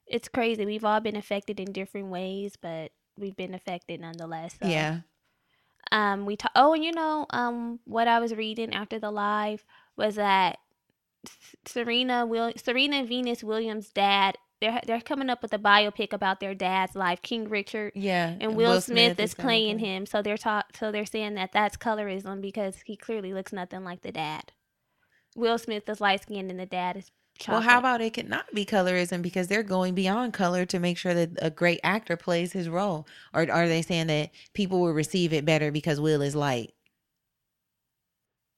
It's 0.07 0.27
crazy. 0.27 0.65
We've 0.65 0.83
all 0.83 0.99
been 0.99 1.15
affected 1.15 1.59
in 1.59 1.71
different 1.71 2.07
ways, 2.07 2.55
but 2.59 2.91
we've 3.17 3.35
been 3.35 3.53
affected 3.53 4.01
nonetheless. 4.01 4.55
So. 4.61 4.67
yeah. 4.67 5.01
Um. 5.91 6.25
We 6.25 6.35
ta- 6.35 6.51
Oh, 6.55 6.73
and 6.73 6.83
you 6.83 6.91
know, 6.91 7.25
um, 7.29 7.79
what 7.85 8.07
I 8.07 8.19
was 8.19 8.33
reading 8.33 8.73
after 8.73 8.97
the 8.99 9.11
live 9.11 9.63
was 9.95 10.15
that 10.15 10.57
S- 11.25 11.55
Serena 11.65 12.25
will 12.25 12.51
Serena 12.57 13.03
Venus 13.05 13.43
Williams' 13.43 13.91
dad. 13.91 14.37
They're 14.63 14.79
they're 14.87 15.01
coming 15.01 15.29
up 15.29 15.41
with 15.41 15.51
a 15.53 15.59
biopic 15.59 16.13
about 16.13 16.39
their 16.39 16.55
dad's 16.55 16.95
life, 16.95 17.21
King 17.21 17.49
Richard. 17.49 17.91
Yeah. 17.95 18.35
and 18.39 18.55
Will, 18.55 18.79
Smith, 18.79 19.19
is 19.19 19.33
gonna 19.33 19.45
playing 19.45 19.79
play- 19.79 19.87
him. 19.89 20.05
So 20.05 20.21
they're 20.21 20.37
ta- 20.37 20.63
so 20.73 20.89
they're 20.89 21.05
saying 21.05 21.33
that 21.35 21.51
that's 21.51 21.75
colorism 21.75 22.39
because 22.39 22.77
he 22.85 22.95
clearly 22.95 23.33
looks 23.33 23.51
nothing 23.51 23.83
like 23.83 24.03
the 24.03 24.13
dad. 24.13 24.53
Will 25.35 25.57
Smith 25.57 25.89
is 25.89 25.99
light 25.99 26.21
skinned 26.21 26.49
and 26.49 26.57
the 26.57 26.65
dad 26.65 26.95
is 26.95 27.11
Well, 27.45 27.59
how 27.59 27.77
about 27.77 27.99
it 27.99 28.13
could 28.13 28.29
not 28.29 28.53
be 28.53 28.65
colorism 28.65 29.21
because 29.21 29.49
they're 29.49 29.63
going 29.63 29.95
beyond 29.95 30.31
color 30.33 30.65
to 30.67 30.79
make 30.79 30.97
sure 30.97 31.13
that 31.13 31.31
a 31.41 31.49
great 31.49 31.81
actor 31.83 32.15
plays 32.15 32.53
his 32.53 32.69
role? 32.69 33.05
Or 33.33 33.49
are 33.51 33.67
they 33.67 33.81
saying 33.81 34.07
that 34.07 34.29
people 34.53 34.79
will 34.79 34.93
receive 34.93 35.33
it 35.33 35.43
better 35.43 35.71
because 35.71 35.99
Will 35.99 36.21
is 36.21 36.35
light? 36.35 36.73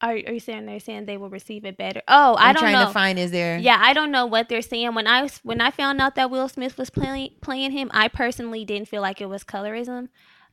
Are, 0.05 0.11
are 0.13 0.33
you 0.33 0.39
saying 0.39 0.67
they're 0.67 0.79
saying 0.79 1.05
they 1.05 1.17
will 1.17 1.29
receive 1.29 1.65
it 1.65 1.77
better? 1.77 2.01
Oh, 2.07 2.35
I 2.35 2.49
I'm 2.49 2.53
don't 2.53 2.61
trying 2.61 2.73
know. 2.73 2.85
to 2.85 2.93
find 2.93 3.17
is 3.17 3.31
there 3.31 3.57
Yeah, 3.57 3.79
I 3.81 3.93
don't 3.93 4.11
know 4.11 4.25
what 4.27 4.49
they're 4.49 4.61
saying. 4.61 4.93
When 4.93 5.07
I 5.07 5.27
when 5.43 5.61
I 5.61 5.71
found 5.71 5.99
out 5.99 6.13
that 6.15 6.29
Will 6.29 6.47
Smith 6.47 6.77
was 6.77 6.89
playing 6.91 7.31
playing 7.41 7.71
him, 7.71 7.89
I 7.93 8.07
personally 8.07 8.63
didn't 8.65 8.87
feel 8.87 9.01
like 9.01 9.19
it 9.19 9.29
was 9.29 9.43
colorism. 9.43 10.09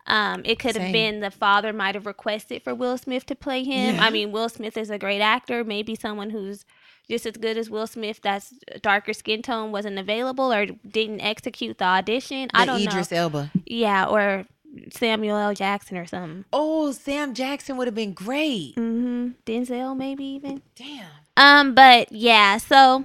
Um, 0.06 0.42
it 0.44 0.58
could 0.58 0.76
have 0.76 0.90
been 0.92 1.20
the 1.20 1.30
father 1.30 1.72
might 1.72 1.94
have 1.94 2.06
requested 2.06 2.62
for 2.64 2.74
Will 2.74 2.98
Smith 2.98 3.24
to 3.26 3.36
play 3.36 3.62
him. 3.62 3.96
Yeah. 3.96 4.04
I 4.04 4.10
mean, 4.10 4.32
Will 4.32 4.48
Smith 4.48 4.76
is 4.76 4.90
a 4.90 4.98
great 4.98 5.20
actor. 5.20 5.62
Maybe 5.62 5.94
someone 5.94 6.30
who's 6.30 6.64
just 7.08 7.26
as 7.26 7.36
good 7.36 7.56
as 7.56 7.68
Will 7.70 7.86
Smith 7.86 8.20
that's 8.22 8.54
darker 8.80 9.12
skin 9.12 9.42
tone 9.42 9.70
wasn't 9.70 9.98
available 9.98 10.52
or 10.52 10.66
didn't 10.66 11.20
execute 11.20 11.78
the 11.78 11.84
audition. 11.84 12.48
I 12.54 12.64
don't 12.64 12.80
Idris 12.80 13.10
know. 13.10 13.18
Elba. 13.18 13.50
Yeah, 13.66 14.06
or 14.06 14.46
Samuel 14.90 15.36
L. 15.36 15.54
Jackson 15.54 15.96
or 15.96 16.06
something. 16.06 16.44
Oh, 16.52 16.92
Sam 16.92 17.34
Jackson 17.34 17.76
would 17.76 17.86
have 17.86 17.94
been 17.94 18.12
great. 18.12 18.74
hmm 18.74 19.30
Denzel 19.46 19.96
maybe 19.96 20.24
even. 20.24 20.62
Damn. 20.74 21.06
Um, 21.36 21.74
but 21.74 22.12
yeah, 22.12 22.58
so 22.58 23.04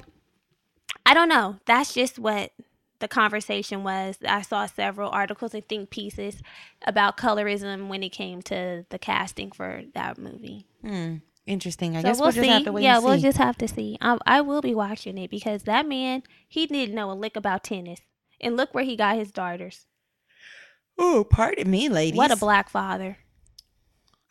I 1.05 1.13
don't 1.13 1.29
know. 1.29 1.57
That's 1.65 1.93
just 1.93 2.19
what 2.19 2.51
the 2.99 3.07
conversation 3.07 3.83
was. 3.83 4.17
I 4.27 4.41
saw 4.41 4.65
several 4.65 5.09
articles 5.09 5.53
and 5.53 5.67
think 5.67 5.89
pieces 5.89 6.41
about 6.85 7.17
colorism 7.17 7.87
when 7.87 8.03
it 8.03 8.09
came 8.09 8.41
to 8.43 8.85
the 8.89 8.99
casting 8.99 9.51
for 9.51 9.83
that 9.93 10.17
movie. 10.17 10.65
Hmm. 10.81 11.17
Interesting. 11.45 11.95
I 11.95 12.01
so 12.01 12.07
guess 12.07 12.17
we'll, 12.17 12.25
we'll, 12.25 12.31
just 12.33 12.45
see. 12.45 12.51
have 12.51 12.63
to 12.65 12.71
wait 12.73 12.83
yeah, 12.83 12.99
we'll 12.99 13.15
see. 13.15 13.21
just 13.21 13.37
have 13.37 13.57
to 13.59 13.67
see. 13.69 13.97
I, 14.01 14.17
I 14.25 14.41
will 14.41 14.61
be 14.61 14.75
watching 14.75 15.17
it 15.17 15.31
because 15.31 15.63
that 15.63 15.87
man, 15.87 16.23
he 16.47 16.67
didn't 16.67 16.93
know 16.93 17.09
a 17.09 17.13
lick 17.13 17.37
about 17.37 17.63
tennis. 17.63 18.01
And 18.39 18.55
look 18.55 18.73
where 18.73 18.83
he 18.83 18.95
got 18.95 19.15
his 19.15 19.31
daughters. 19.31 19.87
Oh, 20.97 21.25
pardon 21.29 21.69
me, 21.69 21.89
ladies. 21.89 22.17
What 22.17 22.31
a 22.31 22.35
black 22.37 22.69
father. 22.69 23.17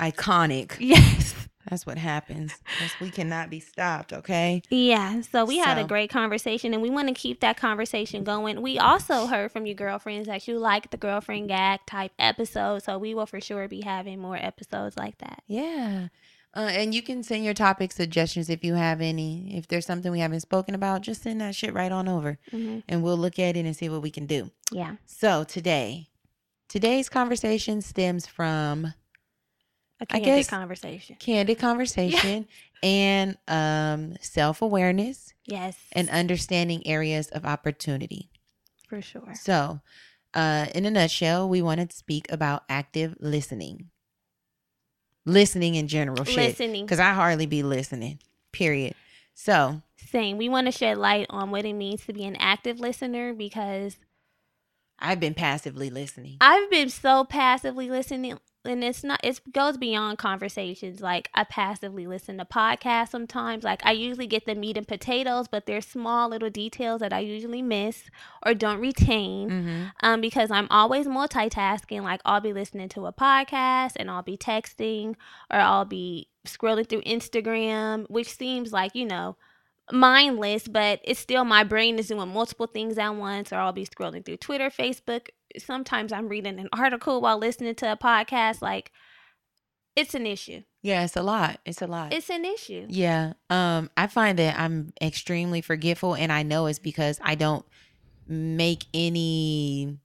iconic. 0.01 0.77
Yes. 0.79 1.35
That's 1.69 1.85
what 1.85 1.99
happens. 1.99 2.55
We 3.01 3.11
cannot 3.11 3.51
be 3.51 3.59
stopped. 3.59 4.13
Okay. 4.13 4.63
Yeah, 4.71 5.21
so 5.23 5.45
we 5.45 5.59
had 5.59 5.79
a 5.79 5.85
great 5.85 6.11
conversation 6.11 6.73
and 6.73 6.81
we 6.81 6.91
want 6.91 7.09
to 7.09 7.15
keep 7.15 7.41
that 7.41 7.57
conversation 7.57 8.23
going. 8.23 8.63
We 8.63 8.79
also 8.79 9.27
heard 9.27 9.51
from 9.51 9.67
your 9.67 9.75
girlfriends 9.75 10.29
that 10.29 10.47
you 10.47 10.61
like 10.61 10.91
the 10.93 10.97
girlfriend 10.97 11.49
gag 11.49 11.81
type 11.85 12.13
episode, 12.21 12.85
so 12.85 12.99
we 12.99 13.15
will 13.15 13.27
for 13.27 13.41
sure 13.41 13.67
be 13.67 13.81
having 13.81 14.21
more 14.21 14.37
episodes 14.37 14.97
like 14.97 15.19
that. 15.19 15.43
Yeah. 15.49 16.09
Uh, 16.55 16.69
and 16.71 16.95
you 16.95 17.03
can 17.03 17.25
send 17.25 17.45
your 17.45 17.53
topic 17.53 17.91
suggestions 17.91 18.49
if 18.49 18.63
you 18.63 18.75
have 18.75 19.01
any. 19.01 19.57
If 19.57 19.67
there's 19.67 19.87
something 19.87 20.13
we 20.13 20.21
haven't 20.21 20.41
spoken 20.41 20.73
about, 20.77 21.03
just 21.03 21.23
send 21.23 21.41
that 21.41 21.57
shit 21.57 21.75
right 21.75 21.91
on 21.91 22.07
over, 22.09 22.39
hmm 22.53 22.79
and 22.89 23.03
we'll 23.03 23.19
look 23.19 23.41
at 23.41 23.57
it 23.57 23.67
and 23.67 23.75
see 23.77 23.89
what 23.89 24.03
we 24.03 24.11
can 24.13 24.27
do. 24.27 24.53
Yeah. 24.71 24.97
So 25.05 25.43
today, 25.43 26.11
today's 26.69 27.09
conversation 27.09 27.81
stems 27.83 28.27
from 28.27 28.87
A 28.87 28.93
I 30.03 30.05
candid 30.07 30.25
guess- 30.25 30.51
conversation. 30.51 31.17
candid 31.19 31.59
conversation 31.59 32.47
and 32.83 33.37
um, 33.49 34.17
self 34.21 34.63
awareness 34.63 35.33
Yes. 35.47 35.77
and 35.93 36.09
understanding 36.11 36.87
areas 36.87 37.29
of 37.29 37.45
opportunity. 37.45 38.31
for 38.89 39.01
sure. 39.03 39.35
So, 39.35 39.81
uh, 40.35 40.67
in 40.75 40.85
a 40.87 40.91
nutshell, 40.91 41.49
we 41.49 41.63
want 41.63 41.89
to 41.89 41.97
speak 41.97 42.31
about 42.31 42.65
active 42.69 43.17
listening. 43.21 43.91
Listening 45.25 45.75
in 45.75 45.89
general, 45.89 46.25
shit. 46.25 46.37
Listening. 46.37 46.85
Because 46.85 47.01
I 47.01 47.13
hardly 47.13 47.47
be 47.47 47.63
listening, 47.65 48.21
period. 48.53 48.95
So, 49.35 49.83
Same. 49.97 50.37
We 50.39 50.49
want 50.49 50.67
to 50.67 50.73
shed 50.73 50.99
light 50.99 51.27
on 51.31 51.51
what 51.51 51.65
it 51.65 51.73
means 51.73 52.07
to 52.07 52.13
be 52.13 52.25
an 52.25 52.37
active 52.37 52.79
listener 52.79 53.35
because 53.35 53.97
I've 54.99 55.21
been 55.21 55.35
passively 55.35 55.91
listening. 55.91 56.39
I've 56.41 56.71
been 56.71 56.89
so 56.89 57.25
passively 57.25 57.91
listening 57.91 58.39
and 58.65 58.83
it's 58.83 59.05
not 59.05 59.21
it 59.23 59.41
goes 59.53 59.77
beyond 59.77 60.19
conversations. 60.19 61.01
Like 61.01 61.29
I 61.35 61.45
passively 61.45 62.07
listen 62.07 62.39
to 62.39 62.45
podcasts 62.45 63.11
sometimes. 63.11 63.65
Like 63.65 63.85
I 63.85 63.93
usually 63.93 64.27
get 64.27 64.47
the 64.47 64.55
meat 64.55 64.77
and 64.77 64.89
potatoes 64.89 65.49
but 65.49 65.67
there's 65.67 65.87
small 65.87 66.29
little 66.29 66.51
details 66.51 67.01
that 67.01 67.13
I 67.13 67.21
usually 67.21 67.63
miss 67.63 68.05
or 68.45 68.55
don't 68.55 68.81
retain 68.81 69.49
hmm 69.49 69.83
um 70.01 70.21
because 70.21 70.51
I'm 70.51 70.67
always 70.71 71.07
multitasking. 71.07 72.03
Like 72.03 72.21
I'll 72.25 72.41
be 72.41 72.53
listening 72.53 72.89
to 72.91 73.07
a 73.07 73.13
podcast 73.13 73.93
and 73.97 74.11
I'll 74.11 74.23
be 74.23 74.37
texting 74.37 75.15
or 75.51 75.61
I'll 75.61 75.85
be 75.85 76.29
scrolling 76.47 76.89
through 76.89 77.03
Instagram 77.03 78.09
which 78.09 78.35
seems 78.35 78.73
like 78.73 78.95
you 78.95 79.05
know 79.05 79.37
mindless 79.93 80.67
but 80.67 81.01
it's 81.05 81.21
still 81.21 81.45
my 81.45 81.63
brain 81.63 81.99
is 81.99 82.09
doing 82.09 82.29
multiple 82.29 82.67
things 82.67 82.99
at 82.99 83.11
once 83.11 83.53
or 83.53 83.57
I'll 83.57 83.73
be 83.73 83.87
scrolling 83.87 84.25
through 84.25 84.39
Twitter 84.39 84.69
Facebook 84.69 85.29
sometimes 85.59 86.13
I'm 86.13 86.29
reading 86.29 86.59
an 86.59 86.69
article 86.73 87.21
while 87.21 87.39
listening 87.39 87.75
to 87.77 87.93
a 87.93 87.97
podcast 87.97 88.63
like 88.63 88.91
it's 89.95 90.15
an 90.15 90.27
issue 90.27 90.63
Yeah, 90.83 91.05
it's 91.05 91.17
a 91.17 91.23
lot. 91.23 91.59
It's 91.65 91.81
a 91.81 91.87
lot. 91.87 92.13
it's 92.13 92.29
an 92.31 92.45
issue 92.45 92.87
Yeah. 92.89 93.33
Um, 93.49 93.91
I 93.97 94.09
find 94.09 94.39
that 94.39 94.59
I'm 94.59 94.93
extremely 95.01 95.63
forgetful 95.63 96.15
and 96.15 96.31
I 96.31 96.43
know 96.43 96.67
it's 96.67 96.79
because 96.79 97.19
I 97.23 97.35
don't 97.35 97.65
make 98.29 98.85
any 98.93 99.99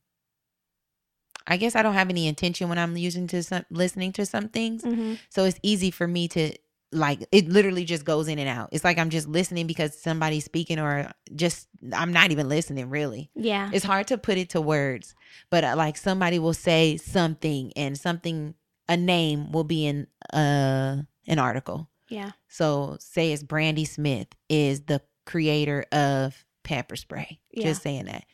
I 1.48 1.58
guess 1.58 1.76
I 1.76 1.82
don't 1.82 1.96
have 1.96 2.10
any 2.10 2.28
intention 2.28 2.70
when 2.70 2.78
I'm 2.78 2.96
using 2.96 3.28
to 3.28 3.44
some 3.44 3.66
listening 3.72 4.14
to 4.14 4.26
some 4.26 4.48
things. 4.48 4.84
mm-hmm. 4.84 5.16
So 5.30 5.44
it's 5.46 5.60
easy 5.64 5.92
for 5.92 6.08
me 6.08 6.28
to 6.30 6.54
like 6.92 7.26
it 7.32 7.48
literally 7.48 7.86
just 7.86 8.04
goes 8.06 8.28
in 8.28 8.38
and 8.40 8.50
out. 8.50 8.70
It's 8.72 8.84
like 8.84 8.98
I'm 8.98 9.10
just 9.10 9.28
listening 9.28 9.66
because 9.68 9.98
somebody's 9.98 10.46
speaking 10.46 10.80
or 10.80 11.12
just 11.36 11.68
I'm 11.94 12.12
not 12.12 12.32
even 12.32 12.50
listening 12.50 12.90
really. 12.90 13.30
yeah 13.36 13.70
It's 13.74 13.86
hard 13.86 14.08
to 14.08 14.18
put 14.18 14.38
it 14.38 14.50
to 14.52 14.62
words, 14.62 15.16
but 15.50 15.64
uh, 15.64 15.76
like 15.78 15.98
somebody 15.98 16.38
will 16.40 16.54
say 16.54 16.98
something 16.98 17.72
and 17.76 17.98
something 17.98 18.56
a 18.90 18.98
name 18.98 19.52
will 19.52 19.64
be 19.64 19.86
in 19.86 20.08
uh 20.34 20.98
an 21.28 21.40
article. 21.40 21.90
yeah 22.10 22.32
So 22.50 22.98
say 23.00 23.32
it's 23.32 23.44
Brandy 23.44 23.86
Smith 23.86 24.28
is 24.50 24.82
the 24.82 25.02
creator 25.26 25.86
of 25.92 26.44
pepper 26.64 26.96
spray. 26.96 27.40
Yeah. 27.52 27.68
Just 27.70 27.84
saying 27.84 28.06
that. 28.06 28.26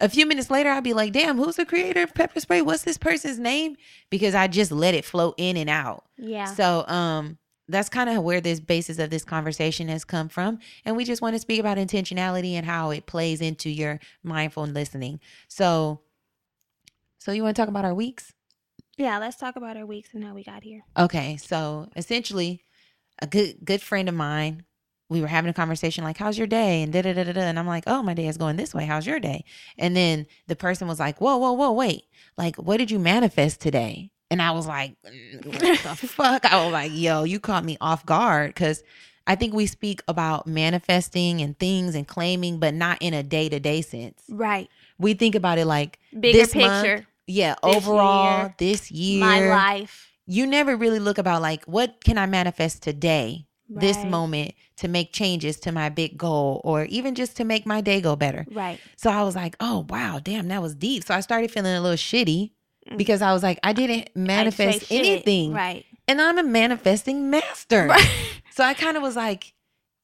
A 0.00 0.08
few 0.08 0.26
minutes 0.26 0.50
later, 0.50 0.70
I'll 0.70 0.82
be 0.82 0.92
like, 0.92 1.12
damn, 1.12 1.36
who's 1.38 1.56
the 1.56 1.64
creator 1.64 2.02
of 2.02 2.12
pepper 2.14 2.40
spray? 2.40 2.60
What's 2.62 2.82
this 2.82 2.98
person's 2.98 3.38
name? 3.38 3.76
Because 4.10 4.34
I 4.34 4.48
just 4.48 4.72
let 4.72 4.92
it 4.94 5.04
flow 5.04 5.34
in 5.38 5.56
and 5.56 5.70
out. 5.70 6.04
yeah 6.18 6.46
So 6.46 6.84
um 6.86 7.38
that's 7.68 7.88
kind 7.88 8.10
of 8.10 8.22
where 8.22 8.40
this 8.40 8.60
basis 8.60 8.98
of 8.98 9.10
this 9.10 9.24
conversation 9.24 9.88
has 9.88 10.04
come 10.04 10.28
from. 10.28 10.58
And 10.84 10.96
we 10.96 11.04
just 11.04 11.22
want 11.22 11.34
to 11.34 11.38
speak 11.38 11.60
about 11.60 11.78
intentionality 11.78 12.52
and 12.52 12.66
how 12.66 12.90
it 12.90 13.06
plays 13.06 13.40
into 13.40 13.70
your 13.70 14.00
mindful 14.22 14.64
listening. 14.66 15.20
So 15.48 16.00
so 17.18 17.32
you 17.32 17.42
want 17.42 17.56
to 17.56 17.62
talk 17.62 17.68
about 17.68 17.84
our 17.84 17.94
weeks? 17.94 18.32
yeah 18.96 19.18
let's 19.18 19.36
talk 19.36 19.56
about 19.56 19.76
our 19.76 19.86
weeks 19.86 20.10
and 20.14 20.22
how 20.22 20.34
we 20.34 20.44
got 20.44 20.62
here 20.62 20.82
Okay, 20.96 21.36
so 21.36 21.88
essentially, 21.96 22.62
a 23.20 23.26
good 23.26 23.56
good 23.64 23.82
friend 23.82 24.08
of 24.08 24.14
mine, 24.14 24.64
we 25.08 25.20
were 25.20 25.26
having 25.26 25.50
a 25.50 25.54
conversation 25.54 26.04
like, 26.04 26.16
"How's 26.18 26.38
your 26.38 26.46
day?" 26.46 26.82
and 26.82 26.92
da 26.92 27.02
da 27.02 27.12
da 27.12 27.24
da 27.24 27.40
and 27.40 27.58
I'm 27.58 27.66
like, 27.66 27.84
"Oh, 27.86 28.02
my 28.02 28.14
day 28.14 28.28
is 28.28 28.36
going 28.36 28.56
this 28.56 28.72
way. 28.74 28.84
How's 28.86 29.06
your 29.06 29.18
day?" 29.18 29.44
And 29.78 29.96
then 29.96 30.26
the 30.46 30.54
person 30.56 30.86
was 30.86 31.00
like, 31.00 31.20
"Whoa, 31.20 31.36
whoa, 31.38 31.52
whoa, 31.52 31.72
wait! 31.72 32.04
Like, 32.36 32.56
what 32.56 32.76
did 32.76 32.90
you 32.92 32.98
manifest 33.00 33.60
today?" 33.60 34.10
And 34.30 34.40
I 34.42 34.50
was 34.52 34.66
like, 34.66 34.96
"Mm, 35.02 35.46
"What 35.46 35.82
the 35.82 35.94
fuck?" 36.08 36.44
I 36.44 36.64
was 36.64 36.72
like, 36.72 36.92
"Yo, 36.92 37.24
you 37.24 37.38
caught 37.40 37.64
me 37.64 37.76
off 37.80 38.04
guard," 38.06 38.48
because 38.48 38.82
I 39.26 39.36
think 39.36 39.54
we 39.54 39.66
speak 39.66 40.02
about 40.08 40.46
manifesting 40.46 41.40
and 41.40 41.58
things 41.58 41.94
and 41.94 42.06
claiming, 42.06 42.58
but 42.58 42.74
not 42.74 42.98
in 43.00 43.14
a 43.14 43.22
day 43.22 43.48
to 43.48 43.60
day 43.60 43.82
sense. 43.82 44.22
right 44.28 44.68
We 44.98 45.14
think 45.14 45.34
about 45.34 45.58
it 45.58 45.66
like 45.66 45.98
bigger 46.18 46.38
this 46.38 46.54
month, 46.54 46.84
picture 46.86 47.06
yeah, 47.26 47.54
this 47.62 47.76
overall 47.76 48.42
year, 48.42 48.54
this 48.58 48.90
year, 48.90 49.20
my 49.20 49.40
life 49.40 50.10
you 50.26 50.46
never 50.46 50.76
really 50.76 50.98
look 50.98 51.18
about 51.18 51.42
like 51.42 51.64
what 51.64 52.02
can 52.02 52.18
I 52.18 52.26
manifest 52.26 52.82
today, 52.82 53.46
this 53.68 54.04
moment 54.04 54.54
to 54.76 54.88
make 54.88 55.12
changes 55.12 55.58
to 55.60 55.72
my 55.72 55.88
big 55.88 56.16
goal 56.16 56.60
or 56.64 56.84
even 56.84 57.14
just 57.14 57.36
to 57.36 57.44
make 57.44 57.66
my 57.66 57.80
day 57.80 58.00
go 58.00 58.16
better. 58.16 58.46
right 58.50 58.80
So 58.96 59.10
I 59.10 59.22
was 59.22 59.36
like, 59.36 59.56
"Oh, 59.60 59.86
wow, 59.88 60.20
damn, 60.22 60.48
that 60.48 60.62
was 60.62 60.74
deep." 60.74 61.04
So 61.04 61.14
I 61.14 61.20
started 61.20 61.50
feeling 61.50 61.74
a 61.74 61.80
little 61.80 61.96
shitty. 61.96 62.52
Mm. 62.90 62.98
because 62.98 63.22
I 63.22 63.32
was 63.32 63.42
like, 63.42 63.58
I 63.62 63.72
didn't 63.72 64.10
manifest 64.14 64.86
shit. 64.86 65.00
anything. 65.00 65.52
right 65.52 65.84
And 66.06 66.20
I'm 66.20 66.38
a 66.38 66.42
manifesting 66.42 67.30
master. 67.30 67.86
right 67.86 68.08
So 68.54 68.62
I 68.62 68.72
kind 68.74 68.96
of 68.96 69.02
was 69.02 69.16
like, 69.16 69.52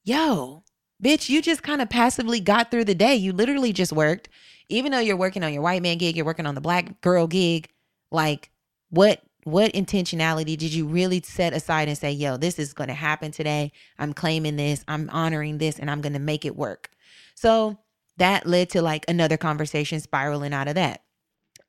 "Yo, 0.02 0.64
bitch, 1.02 1.28
you 1.28 1.40
just 1.40 1.62
kind 1.62 1.80
of 1.80 1.88
passively 1.88 2.40
got 2.40 2.70
through 2.70 2.84
the 2.84 2.94
day. 2.96 3.14
You 3.14 3.32
literally 3.32 3.72
just 3.72 3.92
worked. 3.92 4.28
Even 4.68 4.90
though 4.92 4.98
you're 4.98 5.16
working 5.16 5.44
on 5.44 5.52
your 5.52 5.62
white 5.62 5.82
man 5.82 5.98
gig, 5.98 6.16
you're 6.16 6.24
working 6.24 6.46
on 6.46 6.54
the 6.56 6.60
black 6.60 7.00
girl 7.00 7.26
gig. 7.26 7.68
Like, 8.10 8.50
what 8.88 9.22
what 9.44 9.72
intentionality 9.72 10.56
did 10.56 10.74
you 10.74 10.86
really 10.86 11.22
set 11.22 11.52
aside 11.52 11.88
and 11.88 11.96
say, 11.96 12.10
"Yo, 12.12 12.36
this 12.36 12.58
is 12.58 12.72
going 12.72 12.88
to 12.88 12.94
happen 12.94 13.30
today. 13.30 13.72
I'm 13.98 14.12
claiming 14.12 14.56
this. 14.56 14.84
I'm 14.88 15.08
honoring 15.10 15.58
this 15.58 15.78
and 15.78 15.90
I'm 15.90 16.00
going 16.00 16.12
to 16.14 16.18
make 16.18 16.44
it 16.44 16.56
work." 16.56 16.90
So, 17.36 17.78
that 18.16 18.46
led 18.46 18.70
to 18.70 18.82
like 18.82 19.04
another 19.08 19.36
conversation 19.36 20.00
spiraling 20.00 20.52
out 20.52 20.66
of 20.68 20.74
that. 20.74 21.02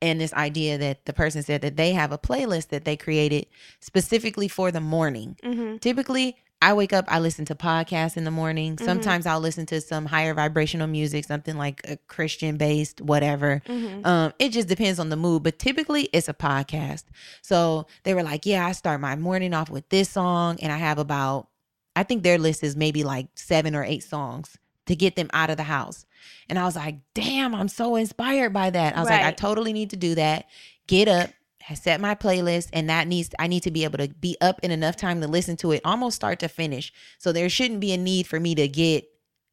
And 0.02 0.20
this 0.20 0.34
idea 0.34 0.76
that 0.76 1.06
the 1.06 1.12
person 1.14 1.42
said 1.42 1.62
that 1.62 1.76
they 1.76 1.92
have 1.92 2.12
a 2.12 2.18
playlist 2.18 2.68
that 2.68 2.84
they 2.84 2.96
created 2.96 3.46
specifically 3.80 4.48
for 4.48 4.70
the 4.70 4.80
morning. 4.80 5.36
Mm-hmm. 5.42 5.76
Typically, 5.78 6.36
I 6.60 6.74
wake 6.74 6.92
up, 6.92 7.06
I 7.08 7.18
listen 7.18 7.44
to 7.46 7.54
podcasts 7.54 8.16
in 8.16 8.24
the 8.24 8.30
morning. 8.30 8.76
Mhm. 8.76 8.84
Sometimes 8.84 9.26
I'll 9.26 9.40
listen 9.40 9.66
to 9.66 9.80
some 9.80 10.06
higher 10.06 10.32
vibrational 10.34 10.86
music, 10.86 11.24
something 11.24 11.56
like 11.56 11.80
a 11.88 11.96
Christian 12.08 12.56
based, 12.56 13.00
whatever. 13.00 13.62
Mm-hmm. 13.66 14.06
Um, 14.06 14.32
it 14.38 14.50
just 14.50 14.68
depends 14.68 14.98
on 14.98 15.08
the 15.08 15.16
mood, 15.16 15.42
but 15.42 15.58
typically 15.58 16.02
it's 16.12 16.28
a 16.28 16.34
podcast. 16.34 17.04
So 17.40 17.86
they 18.04 18.14
were 18.14 18.22
like, 18.22 18.44
Yeah, 18.46 18.66
I 18.66 18.72
start 18.72 19.00
my 19.00 19.16
morning 19.16 19.54
off 19.54 19.70
with 19.70 19.88
this 19.88 20.08
song, 20.10 20.58
and 20.60 20.70
I 20.72 20.76
have 20.76 20.98
about, 20.98 21.48
I 21.96 22.02
think 22.04 22.22
their 22.22 22.38
list 22.38 22.62
is 22.62 22.76
maybe 22.76 23.02
like 23.02 23.26
seven 23.34 23.74
or 23.74 23.82
eight 23.84 24.04
songs 24.04 24.56
to 24.86 24.94
get 24.96 25.16
them 25.16 25.30
out 25.32 25.50
of 25.50 25.56
the 25.56 25.64
house. 25.64 26.06
And 26.48 26.58
I 26.58 26.64
was 26.64 26.76
like, 26.76 26.96
Damn, 27.14 27.54
I'm 27.54 27.68
so 27.68 27.96
inspired 27.96 28.52
by 28.52 28.70
that. 28.70 28.96
I 28.96 29.00
was 29.00 29.08
like, 29.08 29.24
I 29.24 29.32
totally 29.32 29.72
need 29.72 29.90
to 29.90 29.96
do 29.96 30.14
that. 30.14 30.46
Get 30.86 31.08
up. 31.08 31.30
I 31.68 31.74
set 31.74 32.00
my 32.00 32.14
playlist 32.16 32.70
and 32.72 32.90
that 32.90 33.06
needs 33.06 33.30
I 33.38 33.46
need 33.46 33.62
to 33.62 33.70
be 33.70 33.84
able 33.84 33.98
to 33.98 34.08
be 34.08 34.36
up 34.40 34.58
in 34.62 34.70
enough 34.72 34.96
time 34.96 35.20
to 35.20 35.28
listen 35.28 35.56
to 35.58 35.70
it 35.72 35.80
almost 35.84 36.16
start 36.16 36.40
to 36.40 36.48
finish. 36.48 36.92
So 37.18 37.32
there 37.32 37.48
shouldn't 37.48 37.80
be 37.80 37.92
a 37.92 37.96
need 37.96 38.26
for 38.26 38.40
me 38.40 38.54
to 38.56 38.66
get 38.66 39.04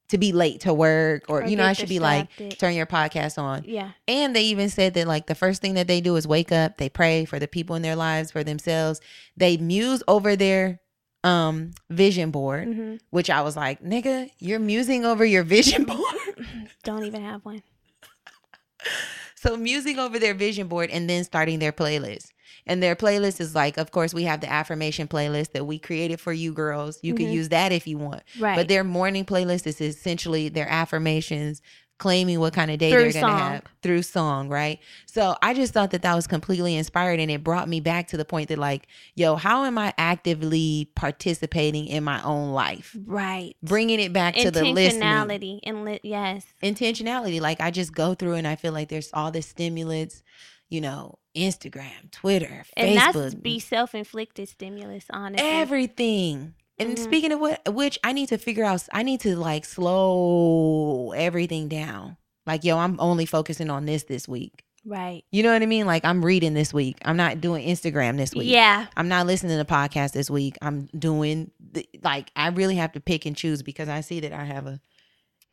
to 0.09 0.17
be 0.17 0.31
late 0.31 0.61
to 0.61 0.73
work 0.73 1.25
or, 1.29 1.43
Or 1.43 1.47
you 1.47 1.55
know, 1.55 1.63
I 1.65 1.73
should 1.73 1.87
be 1.87 1.99
like 1.99 2.29
turn 2.57 2.73
your 2.73 2.87
podcast 2.87 3.37
on. 3.37 3.63
Yeah. 3.65 3.91
And 4.07 4.35
they 4.35 4.41
even 4.45 4.69
said 4.69 4.95
that 4.95 5.07
like 5.07 5.27
the 5.27 5.35
first 5.35 5.61
thing 5.61 5.75
that 5.75 5.87
they 5.87 6.01
do 6.01 6.15
is 6.15 6.27
wake 6.27 6.51
up, 6.51 6.77
they 6.77 6.89
pray 6.89 7.25
for 7.25 7.37
the 7.37 7.47
people 7.47 7.75
in 7.75 7.83
their 7.83 7.95
lives, 7.95 8.31
for 8.31 8.43
themselves. 8.43 9.01
They 9.37 9.57
muse 9.57 10.01
over 10.07 10.35
their 10.35 10.79
um 11.23 11.71
vision 11.89 12.31
board, 12.31 12.67
hmm 12.67 12.95
which 13.11 13.29
I 13.29 13.41
was 13.41 13.55
like, 13.55 13.83
nigga, 13.83 14.31
you're 14.39 14.59
musing 14.59 15.05
over 15.05 15.23
your 15.23 15.43
vision 15.57 15.83
board. 15.83 16.15
Don't 16.83 17.03
even 17.03 17.23
have 17.23 17.43
one. 17.45 17.63
so 19.35 19.57
musing 19.57 19.99
over 19.99 20.19
their 20.19 20.33
vision 20.33 20.67
board 20.67 20.89
and 20.89 21.09
then 21.09 21.23
starting 21.23 21.59
their 21.59 21.71
playlist. 21.71 22.27
And 22.65 22.83
their 22.83 22.95
playlist 22.95 23.39
is 23.39 23.55
like, 23.55 23.77
of 23.77 23.91
course, 23.91 24.13
we 24.13 24.23
have 24.23 24.41
the 24.41 24.51
affirmation 24.51 25.07
playlist 25.07 25.53
that 25.53 25.65
we 25.65 25.79
created 25.79 26.19
for 26.19 26.33
you 26.33 26.51
girls. 26.53 26.99
You 27.01 27.13
can 27.13 27.27
Mhm. 27.27 27.33
use 27.33 27.49
that 27.49 27.71
if 27.71 27.87
you 27.87 27.97
want. 27.97 28.23
Right. 28.37 28.55
But 28.55 28.67
their 28.67 28.83
morning 28.83 29.25
playlist 29.25 29.65
is 29.65 29.81
essentially 29.81 30.49
their 30.49 30.69
affirmations, 30.69 31.61
claiming 31.99 32.39
what 32.39 32.53
kind 32.53 32.71
of 32.71 32.79
day 32.79 32.91
Through 32.91 33.11
they're 33.11 33.21
going 33.21 33.33
to 33.35 33.39
have 33.43 33.63
through 33.83 34.01
song, 34.01 34.49
right? 34.49 34.79
So 35.05 35.35
I 35.41 35.53
just 35.53 35.73
thought 35.73 35.91
that 35.91 36.01
that 36.01 36.15
was 36.15 36.25
completely 36.25 36.75
inspired 36.75 37.19
and 37.19 37.29
it 37.29 37.43
brought 37.43 37.69
me 37.69 37.79
back 37.79 38.07
to 38.07 38.17
the 38.17 38.25
point 38.25 38.49
that, 38.49 38.57
like, 38.57 38.87
yo, 39.15 39.35
how 39.35 39.65
am 39.65 39.77
I 39.77 39.93
actively 39.97 40.89
participating 40.95 41.87
in 41.87 42.03
my 42.03 42.21
own 42.23 42.51
life? 42.53 42.95
right. 43.05 43.55
Bringing 43.61 43.99
it 43.99 44.11
back 44.13 44.35
to 44.35 44.49
the 44.49 44.63
listening 44.63 45.03
Intentionality 45.03 45.59
and 45.63 45.85
li- 45.85 45.99
yes. 46.03 46.45
intentionality. 46.63 47.39
Like 47.39 47.61
I 47.61 47.69
just 47.71 47.93
go 47.93 48.15
through 48.15 48.33
and 48.33 48.47
I 48.47 48.55
feel 48.55 48.73
like 48.73 48.89
there's 48.89 49.09
all 49.13 49.31
this 49.31 49.47
stimulants, 49.47 50.23
you 50.69 50.81
know, 50.81 51.19
Instagram, 51.35 52.11
Twitter, 52.11 52.63
And 52.75 52.97
that's 52.97 53.15
Facebook, 53.17 53.41
be 53.43 53.59
self 53.59 53.93
inflicted 53.93 54.49
stimulus, 54.49 55.05
honestly. 55.11 55.47
everything. 55.47 56.55
And 56.79 56.95
Mhm. 56.97 56.99
speaking 57.03 57.31
of 57.31 57.39
what, 57.39 57.73
which 57.73 57.99
I 58.03 58.13
need 58.13 58.29
to 58.29 58.37
figure 58.37 58.63
out, 58.63 58.83
I 58.93 59.03
need 59.03 59.19
to 59.21 59.35
like 59.35 59.65
slow 59.65 61.11
everything 61.15 61.67
down. 61.67 62.17
Like, 62.45 62.63
yo, 62.63 62.77
I'm 62.77 62.95
only 62.99 63.25
focusing 63.25 63.69
on 63.69 63.85
this 63.85 64.03
this 64.03 64.27
week. 64.27 64.63
right. 64.85 65.23
You 65.29 65.43
know 65.43 65.51
what 65.53 65.61
I 65.61 65.65
mean? 65.67 65.85
Like, 65.85 66.03
I'm 66.05 66.23
reading 66.25 66.53
this 66.55 66.73
week. 66.73 66.97
I'm 67.05 67.17
not 67.17 67.41
doing 67.41 67.67
Instagram 67.67 68.17
this 68.17 68.33
week. 68.33 68.49
Yeah. 68.49 68.87
I'm 68.97 69.07
not 69.09 69.27
listening 69.27 69.57
to 69.57 69.65
podcast 69.65 70.13
this 70.13 70.29
week. 70.31 70.57
I'm 70.61 70.87
doing 70.97 71.51
the, 71.59 71.87
like 72.01 72.31
I 72.35 72.47
really 72.47 72.75
have 72.75 72.93
to 72.93 72.99
pick 73.01 73.25
and 73.25 73.35
choose 73.35 73.61
because 73.61 73.89
I 73.89 74.01
see 74.01 74.21
that 74.21 74.31
I 74.33 74.45
have 74.45 74.65
a 74.65 74.79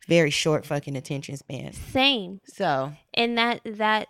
very 0.07 0.29
short 0.31 0.65
fucking 0.65 0.95
attention 0.95 1.35
span. 1.37 1.73
Same. 1.73 2.39
So 2.45 2.93
and 3.13 3.37
that 3.37 3.59
that 3.65 4.07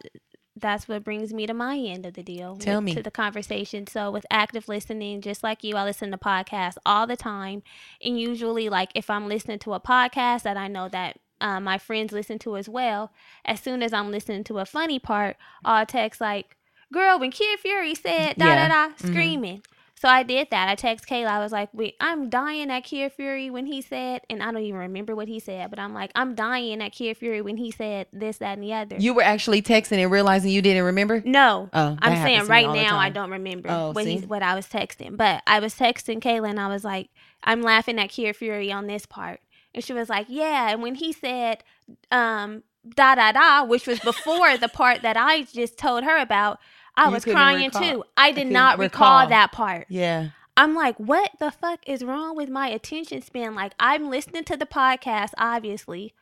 that's 0.59 0.87
what 0.87 1.03
brings 1.03 1.33
me 1.33 1.45
to 1.47 1.53
my 1.53 1.77
end 1.77 2.05
of 2.05 2.13
the 2.13 2.23
deal 2.23 2.55
Tell 2.57 2.77
with- 2.77 2.83
me. 2.85 2.93
to 2.95 3.03
the 3.03 3.11
conversation 3.11 3.85
so 3.87 4.09
with 4.11 4.25
active 4.31 4.67
listening 4.67 5.21
just 5.21 5.43
like 5.43 5.63
you 5.63 5.75
i 5.75 5.83
listen 5.83 6.11
to 6.11 6.17
podcasts 6.17 6.77
all 6.85 7.05
the 7.07 7.15
time 7.17 7.63
and 8.03 8.19
usually 8.19 8.69
like 8.69 8.91
if 8.95 9.09
i'm 9.09 9.27
listening 9.27 9.59
to 9.59 9.73
a 9.73 9.79
podcast 9.79 10.43
that 10.43 10.57
i 10.57 10.67
know 10.67 10.87
that 10.89 11.19
uh, 11.39 11.59
my 11.59 11.77
friends 11.77 12.11
listen 12.11 12.39
to 12.39 12.57
as 12.57 12.67
well 12.67 13.11
as 13.45 13.59
soon 13.59 13.83
as 13.83 13.93
i'm 13.93 14.09
listening 14.11 14.43
to 14.43 14.57
a 14.59 14.65
funny 14.65 14.97
part 14.99 15.37
i'll 15.63 15.85
text 15.85 16.19
like 16.19 16.55
girl 16.91 17.19
when 17.19 17.29
kid 17.31 17.59
fury 17.59 17.93
said 17.93 18.35
da 18.37 18.45
Yeah. 18.45 18.67
da 18.67 18.87
da 18.89 18.93
Mhm. 18.95 19.07
screaming 19.11 19.61
so 19.99 20.07
I 20.07 20.23
did 20.23 20.49
that. 20.51 20.69
I 20.69 20.75
text 20.75 21.07
Kayla. 21.07 21.27
I 21.27 21.39
was 21.39 21.51
like, 21.51 21.69
"Wait, 21.73 21.95
I'm 21.99 22.29
dying 22.29 22.69
at 22.69 22.83
Kid 22.83 23.11
Fury 23.13 23.49
when 23.49 23.65
he 23.65 23.81
said," 23.81 24.21
and 24.29 24.43
I 24.43 24.51
don't 24.51 24.61
even 24.63 24.79
remember 24.79 25.15
what 25.15 25.27
he 25.27 25.39
said, 25.39 25.69
but 25.69 25.79
I'm 25.79 25.93
like, 25.93 26.11
"I'm 26.13 26.35
dying 26.35 26.81
at 26.81 26.91
Kid 26.91 27.17
Fury 27.17 27.41
when 27.41 27.57
he 27.57 27.71
said 27.71 28.07
this, 28.13 28.37
that, 28.37 28.53
and 28.53 28.63
the 28.63 28.73
other." 28.73 28.97
You 28.97 29.13
were 29.13 29.23
actually 29.23 29.61
texting 29.61 29.97
and 29.97 30.11
realizing 30.11 30.51
you 30.51 30.61
didn't 30.61 30.83
remember? 30.83 31.21
No. 31.25 31.69
Oh, 31.73 31.97
I'm 31.99 32.15
saying 32.17 32.47
right 32.47 32.69
now 32.69 32.97
I 32.97 33.09
don't 33.09 33.31
remember 33.31 33.69
Oh, 33.71 33.91
what 33.91 34.05
he's 34.05 34.25
what 34.25 34.43
I 34.43 34.55
was 34.55 34.67
texting. 34.67 35.17
But 35.17 35.41
I 35.47 35.59
was 35.59 35.73
texting 35.75 36.19
Kayla 36.19 36.49
and 36.49 36.59
I 36.59 36.67
was 36.67 36.83
like, 36.83 37.09
I'm 37.43 37.61
laughing 37.61 37.99
at 37.99 38.09
Kid 38.09 38.35
Fury 38.35 38.71
on 38.71 38.87
this 38.87 39.05
part. 39.05 39.39
And 39.73 39.83
she 39.83 39.93
was 39.93 40.09
like, 40.09 40.27
Yeah. 40.29 40.71
And 40.71 40.81
when 40.81 40.95
he 40.95 41.11
said 41.11 41.63
um 42.11 42.63
da 42.95 43.15
da 43.15 43.31
da, 43.31 43.63
which 43.65 43.87
was 43.87 43.99
before 43.99 44.57
the 44.57 44.69
part 44.69 45.01
that 45.01 45.17
I 45.17 45.43
just 45.43 45.77
told 45.77 46.03
her 46.03 46.17
about, 46.17 46.59
I 46.97 47.05
You 47.05 47.11
was 47.11 47.23
crying 47.25 47.65
recall- 47.65 47.81
too. 47.81 48.03
I 48.17 48.31
did 48.31 48.35
couldn't 48.35 48.53
not 48.53 48.79
recall, 48.79 49.19
recall. 49.19 49.29
that 49.29 49.51
part. 49.53 49.85
Yeah. 49.89 50.29
I'm 50.57 50.73
like, 50.73 50.97
what 50.97 51.31
the 51.39 51.51
fuck 51.51 51.79
is 51.87 52.03
wrong 52.03 52.35
with 52.35 52.49
my 52.49 52.67
attention 52.67 53.21
span? 53.21 53.53
Like, 53.53 53.73
I'm 53.79 54.09
listening 54.09 54.43
to 54.45 54.57
the 54.57 54.65
podcast, 54.65 55.29
obviously, 55.37 56.13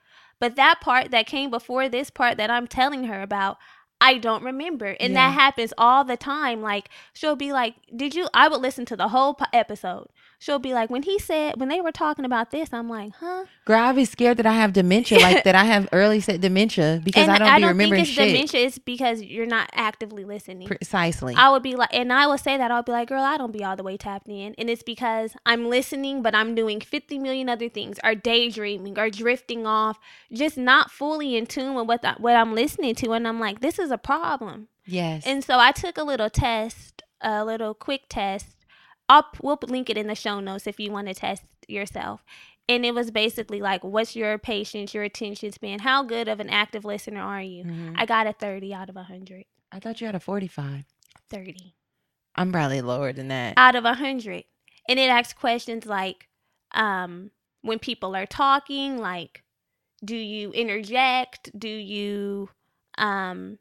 but 0.41 0.57
that 0.57 0.81
part 0.81 1.11
that 1.11 1.25
came 1.25 1.49
before 1.49 1.87
this 1.87 2.09
part 2.09 2.35
that 2.37 2.51
I'm 2.51 2.67
telling 2.67 3.05
her 3.05 3.21
about, 3.21 3.57
I 4.01 4.17
don't 4.17 4.43
remember. 4.43 4.97
And 4.99 5.13
Yeah. 5.13 5.29
that 5.29 5.33
happens 5.39 5.73
all 5.77 6.03
the 6.03 6.17
time. 6.17 6.61
Like, 6.61 6.89
she'll 7.13 7.37
be 7.37 7.53
like, 7.53 7.75
Did 7.95 8.13
you? 8.13 8.27
I 8.33 8.49
would 8.49 8.59
listen 8.61 8.83
to 8.87 8.97
the 8.97 9.07
whole 9.07 9.35
po- 9.35 9.45
episode. 9.53 10.09
She'll 10.39 10.59
be 10.59 10.73
like, 10.73 10.89
When 10.89 11.03
he 11.03 11.17
said, 11.19 11.59
when 11.59 11.69
they 11.69 11.81
were 11.81 11.91
talking 11.91 12.25
about 12.25 12.51
this, 12.51 12.69
I'm 12.73 12.89
like, 12.89 13.13
Huh? 13.19 13.45
Girl, 13.65 13.79
I 13.79 13.91
be 13.93 14.05
scared 14.05 14.37
that 14.37 14.45
I 14.45 14.53
have 14.53 14.73
dementia, 14.73 15.19
like 15.19 15.43
that 15.43 15.55
I 15.55 15.63
have 15.65 15.87
early 15.91 16.19
set 16.19 16.41
dementia 16.41 17.01
because 17.03 17.27
and 17.27 17.31
I 17.31 17.37
don't 17.39 17.61
be 17.61 17.67
remembering 17.67 18.05
think 18.05 18.07
it's 18.07 18.15
shit. 18.15 18.27
dementia. 18.27 18.61
It's 18.67 18.77
because 18.77 19.21
you're 19.21 19.45
not 19.45 19.69
actively 19.73 20.23
listening. 20.23 20.67
Precisely. 20.67 21.33
I 21.35 21.49
would 21.49 21.63
be 21.63 21.75
like, 21.75 21.89
and 21.93 22.11
I 22.13 22.27
will 22.27 22.37
say 22.37 22.57
that 22.57 22.69
I'll 22.71 22.83
be 22.83 22.91
like, 22.91 23.07
girl, 23.07 23.23
I 23.23 23.37
don't 23.37 23.51
be 23.51 23.63
all 23.63 23.75
the 23.75 23.83
way 23.83 23.97
tapped 23.97 24.27
in, 24.27 24.53
and 24.57 24.69
it's 24.69 24.83
because 24.83 25.33
I'm 25.45 25.67
listening, 25.69 26.21
but 26.21 26.35
I'm 26.35 26.53
doing 26.53 26.79
50 26.81 27.17
million 27.19 27.49
other 27.49 27.69
things, 27.69 27.97
or 28.03 28.13
daydreaming, 28.13 28.99
or 28.99 29.09
drifting 29.09 29.65
off, 29.65 29.99
just 30.31 30.57
not 30.57 30.91
fully 30.91 31.35
in 31.35 31.45
tune 31.47 31.73
with 31.75 31.87
what 31.87 32.01
the, 32.01 32.13
what 32.19 32.35
I'm 32.35 32.53
listening 32.53 32.93
to, 32.95 33.13
and 33.13 33.27
I'm 33.27 33.39
like, 33.39 33.61
this 33.61 33.79
is 33.79 33.89
a 33.91 33.97
problem. 33.97 34.67
yes. 34.85 35.23
And 35.25 35.43
so 35.43 35.57
I 35.59 35.71
took 35.71 35.97
a 35.97 36.03
little 36.03 36.29
test, 36.29 37.01
a 37.21 37.43
little 37.43 37.73
quick 37.73 38.03
test. 38.09 38.54
I'll 39.09 39.25
we'll 39.41 39.59
link 39.67 39.89
it 39.89 39.97
in 39.97 40.07
the 40.07 40.15
show 40.15 40.39
notes 40.39 40.67
if 40.67 40.79
you 40.79 40.91
want 40.91 41.07
to 41.07 41.13
test 41.13 41.43
yourself. 41.67 42.23
And 42.67 42.83
it 42.85 42.95
was 42.95 43.11
basically 43.11 43.61
like, 43.61 43.83
what's 43.83 44.15
your 44.15 44.37
patience, 44.39 44.93
your 44.93 45.03
attention 45.03 45.51
span? 45.51 45.79
How 45.79 46.01
good 46.01 46.27
of 46.27 46.39
an 46.39 46.49
active 46.49 46.83
listener 46.83 47.21
are 47.21 47.41
you? 47.41 47.63
Mhm. 47.63 47.93
I 47.95 48.05
got 48.07 48.25
a 48.25 48.33
30 48.33 48.73
out 48.73 48.89
of 48.89 48.95
100. 48.95 49.45
I 49.71 49.79
thought 49.79 50.01
you 50.01 50.07
had 50.07 50.15
a 50.15 50.19
45. 50.19 50.85
30. 51.29 51.75
I'm 52.35 52.51
probably 52.51 52.81
lower 52.81 53.13
than 53.13 53.27
that. 53.29 53.53
out 53.57 53.75
of 53.75 53.85
a 53.85 53.93
hundred. 53.93 54.43
And 54.89 54.99
it 54.99 55.09
asks 55.09 55.33
questions 55.33 55.85
like, 55.85 56.27
um, 56.73 57.31
when 57.61 57.79
people 57.79 58.15
are 58.15 58.25
talking, 58.25 58.97
like, 58.97 59.43
do 60.03 60.15
you 60.15 60.51
interject? 60.51 61.57
Do 61.57 61.69
you 61.69 62.49
um 62.97 63.57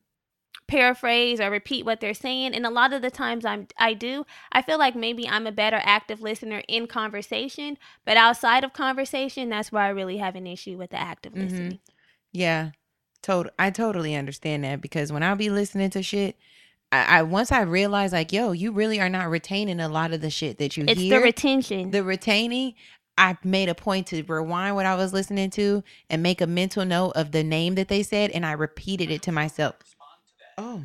paraphrase 0.67 1.41
or 1.41 1.51
repeat 1.51 1.85
what 1.85 2.01
they're 2.01 2.15
saying? 2.15 2.55
And 2.55 2.65
a 2.67 2.71
lot 2.71 2.93
of 2.93 3.03
the 3.03 3.11
times 3.11 3.45
I'm 3.45 3.67
I 3.79 3.95
do. 3.95 4.25
I 4.53 4.63
feel 4.63 4.79
like 4.79 4.95
maybe 4.97 5.29
I'm 5.29 5.47
a 5.47 5.53
better 5.53 5.81
active 5.83 6.21
listener 6.23 6.63
in 6.69 6.87
conversation, 6.87 7.79
but 8.05 8.17
outside 8.17 8.65
of 8.65 8.73
conversation, 8.73 9.49
that's 9.51 9.71
where 9.73 9.83
I 9.83 9.89
really 9.89 10.19
have 10.19 10.37
an 10.37 10.47
issue 10.47 10.77
with 10.77 10.91
the 10.91 11.01
active 11.01 11.33
Mhm. 11.35 11.43
listening. 11.43 11.79
Yeah, 12.33 12.71
total. 13.23 13.53
I 13.59 13.71
totally 13.71 14.15
understand 14.15 14.65
that 14.65 14.81
because 14.81 15.13
when 15.13 15.23
I 15.23 15.35
be 15.35 15.51
listening 15.51 15.91
to 15.91 16.03
shit, 16.03 16.37
I, 16.91 17.19
I 17.19 17.23
once 17.23 17.53
I 17.53 17.63
realize 17.63 18.13
like, 18.13 18.33
yo, 18.33 18.53
you 18.53 18.73
really 18.73 19.01
are 19.01 19.09
not 19.09 19.31
retaining 19.31 19.81
a 19.81 19.89
lot 19.89 20.13
of 20.13 20.21
the 20.21 20.31
shit 20.31 20.59
that 20.59 20.77
you 20.77 20.85
It's 20.89 21.01
hear. 21.01 21.19
the 21.19 21.25
retention. 21.25 21.91
the 21.91 22.03
retaining. 22.05 22.75
I 23.17 23.37
made 23.45 23.69
a 23.69 23.77
point 23.77 24.09
to 24.09 24.25
rewind 24.25 24.75
what 24.75 24.87
I 24.87 24.97
was 24.97 25.13
listening 25.13 25.51
to 25.51 25.85
and 26.11 26.21
make 26.21 26.41
a 26.41 26.49
mental 26.49 26.85
note 26.85 27.11
of 27.11 27.31
the 27.31 27.45
name 27.45 27.77
that 27.77 27.87
they 27.87 28.03
said, 28.03 28.33
and 28.33 28.45
I 28.45 28.51
repeated 28.53 29.09
it 29.09 29.23
to 29.23 29.31
myself. 29.33 29.94
Oh 30.59 30.83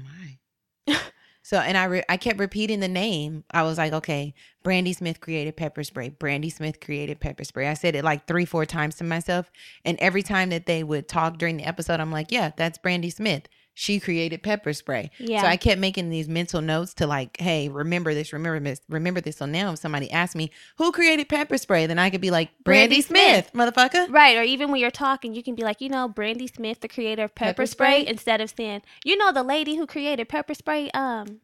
my. 0.87 0.95
So 1.49 1.57
and 1.57 1.75
I 1.75 1.85
re- 1.85 2.03
I 2.07 2.17
kept 2.17 2.37
repeating 2.37 2.79
the 2.79 2.87
name. 2.87 3.43
I 3.49 3.63
was 3.63 3.79
like, 3.79 3.91
okay, 3.91 4.35
Brandy 4.61 4.93
Smith 4.93 5.19
created 5.19 5.57
pepper 5.57 5.83
spray. 5.83 6.09
Brandy 6.09 6.51
Smith 6.51 6.79
created 6.79 7.19
pepper 7.19 7.43
spray. 7.43 7.67
I 7.67 7.73
said 7.73 7.95
it 7.95 8.03
like 8.03 8.27
three, 8.27 8.45
four 8.45 8.67
times 8.67 8.97
to 8.97 9.03
myself, 9.03 9.49
and 9.83 9.97
every 9.99 10.21
time 10.21 10.51
that 10.51 10.67
they 10.67 10.83
would 10.83 11.07
talk 11.07 11.39
during 11.39 11.57
the 11.57 11.63
episode, 11.67 11.99
I'm 11.99 12.11
like, 12.11 12.31
yeah, 12.31 12.51
that's 12.55 12.77
Brandy 12.77 13.09
Smith. 13.09 13.47
She 13.79 13.97
created 13.97 14.43
pepper 14.43 14.73
spray. 14.73 15.09
Yeah. 15.19 15.41
So 15.41 15.47
I 15.47 15.55
kept 15.55 15.79
making 15.79 16.09
these 16.09 16.27
mental 16.27 16.59
notes 16.59 16.93
to 16.95 17.07
like, 17.07 17.39
hey, 17.39 17.69
remember 17.69 18.13
this, 18.13 18.33
remember 18.33 18.59
this, 18.59 18.81
remember 18.89 19.21
this. 19.21 19.37
So 19.37 19.45
now 19.45 19.71
if 19.71 19.79
somebody 19.79 20.11
asks 20.11 20.35
me 20.35 20.51
who 20.77 20.91
created 20.91 21.29
pepper 21.29 21.57
spray, 21.57 21.85
then 21.85 21.97
I 21.97 22.09
could 22.09 22.19
be 22.19 22.29
like, 22.29 22.49
Brandy, 22.65 23.01
Brandy 23.01 23.01
Smith, 23.01 23.51
motherfucker. 23.53 24.11
Right, 24.11 24.35
or 24.35 24.43
even 24.43 24.69
when 24.69 24.81
you're 24.81 24.91
talking, 24.91 25.33
you 25.33 25.41
can 25.41 25.55
be 25.55 25.63
like, 25.63 25.79
you 25.79 25.87
know, 25.87 26.09
Brandy 26.09 26.47
Smith, 26.47 26.81
the 26.81 26.89
creator 26.89 27.23
of 27.23 27.35
pepper, 27.35 27.53
Pepper 27.53 27.65
spray, 27.67 28.01
spray? 28.01 28.11
instead 28.11 28.41
of 28.41 28.49
saying, 28.49 28.81
you 29.05 29.15
know, 29.15 29.31
the 29.31 29.43
lady 29.43 29.77
who 29.77 29.87
created 29.87 30.27
pepper 30.27 30.53
spray. 30.53 30.91
Um, 30.91 31.39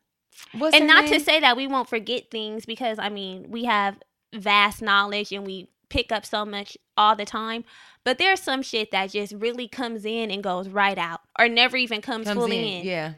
What's 0.52 0.76
and 0.76 0.88
not 0.88 1.06
name? 1.06 1.14
to 1.14 1.20
say 1.22 1.40
that 1.40 1.56
we 1.56 1.68
won't 1.68 1.88
forget 1.88 2.30
things 2.32 2.66
because 2.66 3.00
I 3.00 3.08
mean 3.08 3.46
we 3.50 3.64
have 3.64 3.96
vast 4.34 4.82
knowledge 4.82 5.32
and 5.32 5.46
we 5.46 5.70
pick 5.88 6.12
up 6.12 6.26
so 6.26 6.44
much 6.44 6.78
all 6.98 7.16
the 7.16 7.24
time. 7.24 7.64
But 8.06 8.18
there's 8.20 8.40
some 8.42 8.62
shit 8.62 8.92
that 8.92 9.12
just 9.12 9.34
really 9.34 9.68
comes 9.68 10.06
in 10.06 10.32
and 10.32 10.42
goes 10.42 10.70
right 10.70 10.98
out, 10.98 11.20
or 11.38 11.50
never 11.50 11.76
even 11.76 12.02
comes, 12.02 12.26
comes 12.28 12.40
fully 12.40 12.58
in. 12.60 12.82
in. 12.82 12.86
Yeah. 12.86 13.14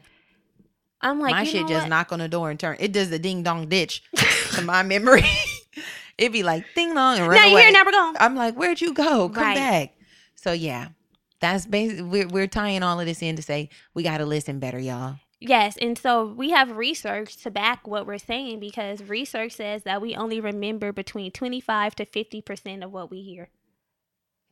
I'm 1.00 1.20
like, 1.20 1.30
my 1.30 1.44
shit 1.44 1.68
just 1.68 1.82
what? 1.84 1.88
knock 1.90 2.10
on 2.12 2.18
the 2.18 2.26
door 2.28 2.50
and 2.50 2.58
turn. 2.58 2.76
It 2.80 2.90
does 2.92 3.08
the 3.10 3.18
ding 3.20 3.44
dong 3.44 3.68
ditch 3.68 4.02
to 4.54 4.62
my 4.62 4.82
memory. 4.82 5.22
It'd 6.18 6.32
be 6.32 6.42
like 6.42 6.64
ding 6.74 6.92
dong 6.94 7.18
and 7.18 7.28
run 7.28 7.36
Now 7.36 7.44
you're 7.44 7.52
away. 7.52 7.62
here, 7.64 7.72
never 7.72 7.92
gone. 7.92 8.16
I'm 8.18 8.34
like, 8.34 8.54
where'd 8.56 8.80
you 8.80 8.92
go? 8.92 9.28
Come 9.28 9.44
Right. 9.44 9.54
back. 9.54 9.94
So 10.34 10.50
yeah, 10.52 10.88
that's 11.40 11.66
basically 11.66 12.02
we're 12.02 12.26
we're 12.26 12.46
tying 12.48 12.82
all 12.82 12.98
of 12.98 13.06
this 13.06 13.22
in 13.22 13.36
to 13.36 13.42
say 13.42 13.68
we 13.94 14.02
got 14.02 14.18
to 14.18 14.26
listen 14.26 14.58
better, 14.58 14.78
y'all. 14.80 15.16
Yes, 15.40 15.76
and 15.80 15.96
so 15.96 16.24
we 16.26 16.50
have 16.50 16.76
research 16.76 17.36
to 17.44 17.50
back 17.52 17.86
what 17.86 18.04
we're 18.08 18.18
saying 18.18 18.58
because 18.58 19.04
research 19.04 19.52
says 19.52 19.84
that 19.84 20.02
we 20.02 20.16
only 20.16 20.40
remember 20.40 20.90
between 20.92 21.30
25 21.30 21.94
to 21.96 22.04
50 22.04 22.42
percent 22.42 22.82
of 22.82 22.90
what 22.90 23.08
we 23.10 23.22
hear. 23.22 23.50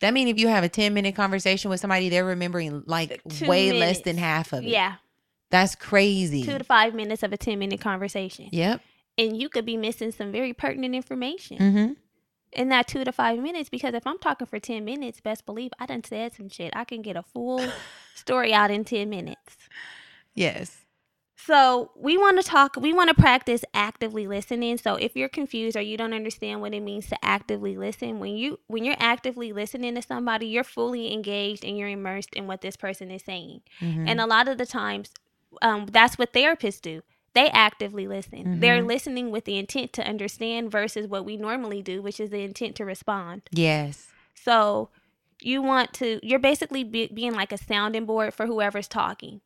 That 0.00 0.12
mean 0.12 0.28
if 0.28 0.38
you 0.38 0.48
have 0.48 0.62
a 0.64 0.68
10 0.68 0.92
minute 0.94 1.14
conversation 1.14 1.70
with 1.70 1.80
somebody, 1.80 2.08
they're 2.08 2.24
remembering 2.24 2.82
like 2.86 3.22
Two 3.28 3.46
way 3.46 3.72
less 3.72 4.00
than 4.02 4.16
half 4.18 4.52
of 4.52 4.62
it. 4.64 4.68
Yeah, 4.68 4.96
That's 5.50 5.74
crazy. 5.74 6.44
two 6.44 6.58
to 6.58 6.64
five 6.64 6.94
minutes 6.94 7.22
of 7.22 7.32
a 7.32 7.36
10 7.36 7.58
minute 7.58 7.80
conversation, 7.80 8.48
Yep. 8.52 8.82
and 9.16 9.40
you 9.40 9.48
could 9.48 9.64
be 9.64 9.76
missing 9.76 10.12
some 10.12 10.32
very 10.32 10.52
pertinent 10.52 10.94
information. 10.94 11.58
Mm-hmm. 11.58 11.92
in 12.52 12.68
that 12.70 12.86
two 12.88 13.04
to 13.04 13.12
five 13.12 13.38
minutes 13.38 13.68
because 13.68 13.92
if 13.94 14.06
I'm 14.06 14.18
talking 14.18 14.46
for 14.46 14.58
10 14.58 14.84
minutes, 14.84 15.20
best 15.20 15.44
believe 15.46 15.72
I 15.78 15.86
done 15.86 16.04
said 16.04 16.34
some 16.34 16.48
shit. 16.48 16.72
I 16.76 16.84
can 16.84 17.02
get 17.02 17.16
a 17.16 17.22
full 17.22 17.66
story 18.14 18.54
out 18.54 18.70
in 18.70 18.84
10 18.84 19.10
minutes. 19.10 19.56
Yes. 20.34 20.85
So 21.38 21.90
we 21.94 22.16
want 22.16 22.40
to 22.40 22.46
talk, 22.48 22.76
we 22.76 22.92
want 22.94 23.08
to 23.08 23.14
practice 23.14 23.62
actively 23.74 24.26
listening. 24.26 24.78
So 24.78 24.94
if 24.96 25.14
you're 25.14 25.28
confused 25.28 25.76
or 25.76 25.82
you 25.82 25.96
don't 25.96 26.14
understand 26.14 26.60
what 26.62 26.72
it 26.74 26.80
means 26.80 27.08
to 27.08 27.24
actively 27.24 27.76
listen, 27.76 28.18
when 28.18 28.36
you 28.36 28.58
when 28.68 28.84
you're 28.84 28.96
actively 28.98 29.52
listening 29.52 29.94
to 29.96 30.02
somebody, 30.02 30.46
you're 30.46 30.64
fully 30.64 31.12
engaged 31.12 31.64
and 31.64 31.76
you're 31.76 31.88
immersed 31.88 32.30
in 32.34 32.46
what 32.46 32.62
this 32.62 32.76
person 32.76 33.10
is 33.10 33.22
saying. 33.22 33.60
Mhm. 33.80 34.08
And 34.08 34.20
a 34.20 34.26
lot 34.26 34.48
of 34.48 34.56
the 34.56 34.66
times, 34.66 35.12
um, 35.60 35.86
that's 35.86 36.16
what 36.18 36.32
therapists 36.32 36.80
do. 36.80 37.02
They 37.34 37.48
actively 37.50 38.08
listen. 38.08 38.60
They're 38.60 38.82
Mhm. 38.82 38.86
listening 38.88 39.30
with 39.30 39.44
the 39.44 39.58
intent 39.58 39.92
to 39.94 40.08
understand 40.08 40.70
versus 40.70 41.06
what 41.06 41.26
we 41.26 41.36
normally 41.36 41.82
do, 41.82 42.00
which 42.00 42.18
is 42.18 42.30
the 42.30 42.42
intent 42.42 42.76
to 42.76 42.84
respond. 42.86 43.42
yes. 43.52 44.08
So 44.34 44.88
you 45.42 45.60
want 45.60 45.92
to, 45.94 46.18
you're 46.22 46.38
basically 46.38 46.82
be, 46.82 47.08
being 47.08 47.34
like 47.34 47.52
a 47.52 47.58
sounding 47.58 48.06
board 48.06 48.32
for 48.32 48.46
whoever's 48.46 48.88
talking. 48.88 49.42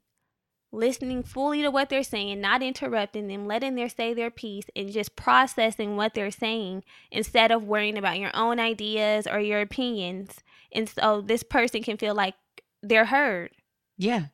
Listening 0.72 1.24
fully 1.24 1.62
to 1.62 1.70
what 1.70 1.88
they're 1.88 2.04
saying, 2.04 2.40
not 2.40 2.62
interrupting 2.62 3.26
them, 3.26 3.46
letting 3.46 3.74
them 3.74 3.88
say 3.88 4.14
their 4.14 4.30
piece, 4.30 4.66
and 4.76 4.92
just 4.92 5.16
processing 5.16 5.96
what 5.96 6.14
they're 6.14 6.30
saying 6.30 6.84
instead 7.10 7.50
of 7.50 7.64
worrying 7.64 7.98
about 7.98 8.18
your 8.18 8.30
own 8.34 8.60
ideas 8.60 9.26
or 9.26 9.40
your 9.40 9.60
opinions. 9.60 10.36
And 10.72 10.88
so 10.88 11.20
this 11.20 11.42
person 11.42 11.82
can 11.82 11.96
feel 11.96 12.14
like 12.14 12.34
they're 12.82 13.06
heard. 13.06 13.50
Yeah. 13.98 14.26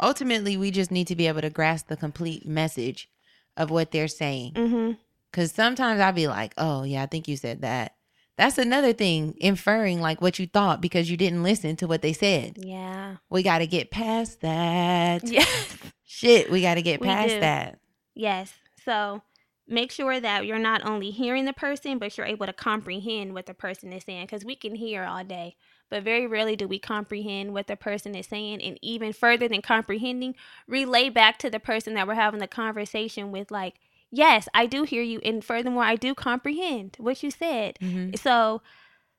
Ultimately, 0.00 0.56
we 0.56 0.70
just 0.70 0.92
need 0.92 1.08
to 1.08 1.16
be 1.16 1.26
able 1.26 1.40
to 1.40 1.50
grasp 1.50 1.88
the 1.88 1.96
complete 1.96 2.46
message 2.46 3.08
of 3.56 3.70
what 3.70 3.90
they're 3.90 4.08
saying. 4.08 4.52
Mm-hmm. 4.52 4.92
Because 5.30 5.50
sometimes 5.50 6.00
I'll 6.00 6.12
be 6.12 6.28
like, 6.28 6.54
oh, 6.56 6.84
yeah, 6.84 7.02
I 7.02 7.06
think 7.06 7.26
you 7.26 7.36
said 7.36 7.62
that. 7.62 7.93
That's 8.36 8.58
another 8.58 8.92
thing, 8.92 9.36
inferring 9.40 10.00
like 10.00 10.20
what 10.20 10.38
you 10.38 10.46
thought 10.46 10.80
because 10.80 11.10
you 11.10 11.16
didn't 11.16 11.42
listen 11.42 11.76
to 11.76 11.86
what 11.86 12.02
they 12.02 12.12
said. 12.12 12.56
Yeah. 12.58 13.16
We 13.30 13.42
got 13.42 13.58
to 13.58 13.66
get 13.66 13.90
past 13.90 14.40
that. 14.40 15.22
Yes. 15.24 15.76
Shit, 16.04 16.50
we 16.50 16.60
got 16.60 16.74
to 16.74 16.82
get 16.82 17.00
past 17.00 17.40
that. 17.40 17.78
Yes. 18.14 18.52
So 18.84 19.22
make 19.68 19.92
sure 19.92 20.18
that 20.20 20.46
you're 20.46 20.58
not 20.58 20.84
only 20.84 21.10
hearing 21.10 21.44
the 21.44 21.52
person, 21.52 21.98
but 21.98 22.16
you're 22.16 22.26
able 22.26 22.46
to 22.46 22.52
comprehend 22.52 23.34
what 23.34 23.46
the 23.46 23.54
person 23.54 23.92
is 23.92 24.04
saying. 24.04 24.26
Because 24.26 24.44
we 24.44 24.56
can 24.56 24.74
hear 24.74 25.04
all 25.04 25.24
day, 25.24 25.56
but 25.88 26.02
very 26.02 26.26
rarely 26.26 26.56
do 26.56 26.66
we 26.66 26.78
comprehend 26.78 27.52
what 27.52 27.68
the 27.68 27.76
person 27.76 28.14
is 28.14 28.26
saying. 28.26 28.62
And 28.62 28.78
even 28.82 29.12
further 29.12 29.48
than 29.48 29.62
comprehending, 29.62 30.34
relay 30.66 31.08
back 31.08 31.38
to 31.38 31.50
the 31.50 31.60
person 31.60 31.94
that 31.94 32.06
we're 32.06 32.14
having 32.14 32.40
the 32.40 32.48
conversation 32.48 33.30
with, 33.30 33.50
like, 33.50 33.74
yes, 34.14 34.48
I 34.54 34.66
do 34.66 34.84
hear 34.84 35.02
you. 35.02 35.20
And 35.24 35.44
furthermore, 35.44 35.84
I 35.84 35.96
do 35.96 36.14
comprehend 36.14 36.96
what 36.98 37.22
you 37.22 37.30
said. 37.30 37.78
Mhm. 37.80 38.18
So 38.18 38.62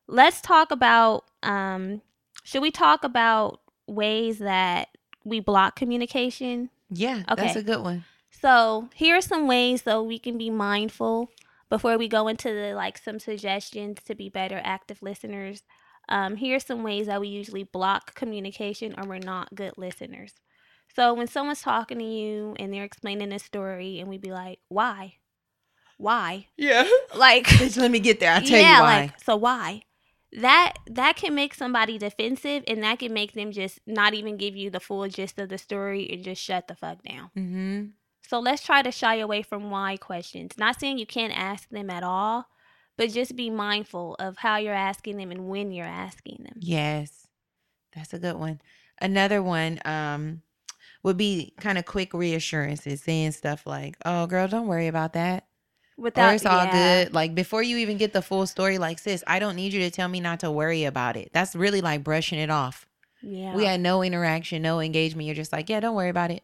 let's 0.08 0.42
talk 0.42 0.72
about 0.72 1.26
um, 1.44 2.02
should 2.44 2.62
we 2.62 2.72
talk 2.72 3.04
about 3.04 3.60
ways 3.88 4.40
that 4.40 4.90
we 5.24 5.40
block 5.40 5.76
communication? 5.76 6.70
Yeah, 6.90 7.24
that's 7.28 7.52
Okay. 7.56 7.60
a 7.60 7.64
good 7.64 7.82
one. 7.84 8.04
So 8.30 8.90
here 8.94 9.16
are 9.18 9.22
some 9.22 9.48
ways 9.48 9.84
so 9.84 10.04
we 10.04 10.20
can 10.20 10.38
be 10.38 10.50
mindful 10.50 11.30
before 11.70 11.98
we 11.98 12.08
go 12.08 12.28
into 12.28 12.50
the 12.54 12.74
like 12.76 12.98
some 12.98 13.20
suggestions 13.20 14.00
to 14.06 14.16
be 14.16 14.30
better 14.30 14.62
active 14.64 15.02
listeners. 15.02 15.64
Um, 16.10 16.36
here 16.36 16.58
are 16.58 16.60
some 16.60 16.84
ways 16.84 17.08
that 17.08 17.20
we 17.20 17.28
usually 17.30 17.64
block 17.64 18.14
communication 18.14 18.94
or 18.98 19.08
we're 19.08 19.18
not 19.20 19.56
good 19.56 19.74
listeners. 19.78 20.34
So 20.96 21.14
when 21.14 21.28
someone's 21.28 21.62
talking 21.62 22.00
to 22.00 22.06
you 22.06 22.56
and 22.58 22.74
they're 22.74 22.84
explaining 22.86 23.34
a 23.34 23.40
story 23.40 24.00
and 24.00 24.10
we'd 24.10 24.22
be 24.22 24.32
like, 24.32 24.60
why? 24.70 25.16
Why? 25.98 26.48
Yeah. 26.58 26.88
Like 27.16 27.46
Bitch, 27.46 27.78
let 27.78 27.92
me 27.92 28.00
get 28.00 28.20
there. 28.20 28.34
I'll 28.34 28.42
tell 28.42 28.60
yeah, 28.60 28.78
you 28.78 28.82
why. 28.84 29.02
like 29.02 29.22
so 29.22 29.36
why? 29.38 29.84
That 30.34 30.74
that 30.88 31.16
can 31.16 31.34
make 31.34 31.54
somebody 31.54 31.98
defensive 31.98 32.64
and 32.68 32.84
that 32.84 33.00
can 33.00 33.14
make 33.14 33.34
them 33.34 33.52
just 33.52 33.80
not 33.88 34.14
even 34.14 34.36
give 34.36 34.56
you 34.56 34.70
the 34.70 34.82
full 34.82 35.08
gist 35.08 35.40
of 35.40 35.48
the 35.48 35.58
story 35.58 36.10
and 36.12 36.24
just 36.24 36.42
shut 36.42 36.68
the 36.68 36.76
fuck 36.76 37.02
down. 37.04 37.30
mm-hmm. 37.38 37.86
So 38.28 38.40
let's 38.40 38.64
try 38.64 38.82
to 38.82 38.92
shy 38.92 39.16
away 39.16 39.44
from 39.44 39.70
why 39.70 39.98
questions. 39.98 40.58
Not 40.58 40.80
saying 40.80 40.98
you 40.98 41.06
can't 41.06 41.38
ask 41.38 41.70
them 41.70 41.90
at 41.90 42.04
all, 42.04 42.48
but 42.98 43.12
just 43.12 43.36
be 43.36 43.50
mindful 43.50 44.16
of 44.20 44.38
how 44.38 44.58
you're 44.58 44.74
asking 44.74 45.18
them 45.18 45.32
and 45.32 45.48
when 45.48 45.72
you're 45.72 45.86
asking 45.86 46.42
them. 46.44 46.56
Yes. 46.60 47.28
That's 47.96 48.14
a 48.14 48.20
good 48.20 48.36
one. 48.36 48.60
Another 49.00 49.42
one 49.44 49.80
um 49.86 50.42
would 51.06 51.18
be 51.18 51.54
kind 51.60 51.78
of 51.78 51.86
quick 51.86 52.16
reassurances, 52.16 53.00
saying 53.04 53.32
stuff 53.34 53.68
like, 53.68 53.96
"Oh, 54.04 54.26
girl, 54.26 54.48
don't 54.48 54.66
worry 54.66 54.88
about 54.88 55.14
that. 55.14 55.46
Without 55.98 56.32
or 56.32 56.34
it's 56.34 56.48
all 56.48 56.66
yeah. 56.66 57.04
good." 57.04 57.14
Like 57.14 57.36
before 57.36 57.62
you 57.62 57.78
even 57.78 57.98
get 57.98 58.12
the 58.12 58.24
full 58.24 58.48
story, 58.48 58.80
like, 58.80 58.98
"Sis, 58.98 59.24
I 59.28 59.38
don't 59.38 59.56
need 59.56 59.72
you 59.72 59.82
to 59.82 59.92
tell 59.92 60.08
me 60.08 60.20
not 60.20 60.40
to 60.40 60.50
worry 60.50 60.84
about 60.84 61.16
it." 61.16 61.30
That's 61.32 61.56
really 61.56 61.80
like 61.80 62.04
brushing 62.04 62.40
it 62.40 62.50
off. 62.50 62.88
Yeah. 63.22 63.54
We 63.56 63.66
had 63.66 63.82
no 63.82 64.02
interaction, 64.02 64.64
no 64.64 64.80
engagement. 64.80 65.28
You're 65.28 65.36
just 65.36 65.54
like, 65.54 65.70
"Yeah, 65.70 65.80
don't 65.80 65.94
worry 65.96 66.10
about 66.10 66.32
it. 66.32 66.42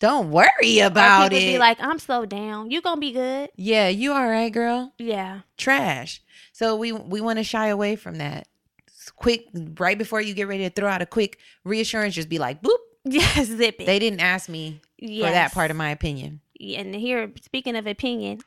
Don't 0.00 0.30
worry 0.30 0.80
about 0.80 1.32
it." 1.32 1.38
be 1.38 1.58
like, 1.58 1.78
I'm 1.80 1.98
so 1.98 2.26
down. 2.26 2.70
You 2.70 2.82
gonna 2.82 3.00
be 3.00 3.12
good. 3.12 3.48
"Yeah, 3.56 3.88
you 3.88 4.12
all 4.12 4.28
right, 4.28 4.52
girl." 4.52 4.92
Yeah. 4.98 5.40
trash. 5.56 6.22
So 6.52 6.76
we 6.76 6.92
we 6.92 7.22
want 7.22 7.38
to 7.38 7.42
shy 7.42 7.68
away 7.68 7.96
from 7.96 8.16
that. 8.16 8.48
S- 8.86 9.10
Quick, 9.16 9.46
right 9.78 9.96
before 9.96 10.20
you 10.20 10.34
get 10.34 10.46
ready 10.46 10.64
to 10.64 10.70
throw 10.70 10.90
out 10.90 11.00
a 11.00 11.06
quick 11.06 11.38
reassurance, 11.64 12.14
just 12.14 12.28
be 12.28 12.38
like, 12.38 12.60
"Boop." 12.60 12.76
Yes, 13.12 13.46
zip 13.46 13.76
it. 13.80 13.86
They 13.86 13.98
didn't 13.98 14.20
ask 14.20 14.48
me 14.48 14.80
yes. 14.98 15.26
for 15.26 15.32
that 15.32 15.52
part 15.52 15.70
of 15.70 15.76
my 15.76 15.90
opinion. 15.90 16.40
and 16.60 16.94
here 16.94 17.30
speaking 17.42 17.76
of 17.76 17.86
opinion 17.86 18.40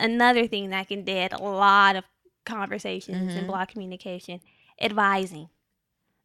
another 0.00 0.46
thing 0.46 0.70
that 0.70 0.86
can 0.88 1.02
dead 1.04 1.32
a 1.32 1.42
lot 1.42 1.96
of 1.96 2.04
conversations 2.44 3.32
Mhm. 3.32 3.38
and 3.38 3.46
block 3.46 3.70
communication 3.70 4.40
advising 4.80 5.48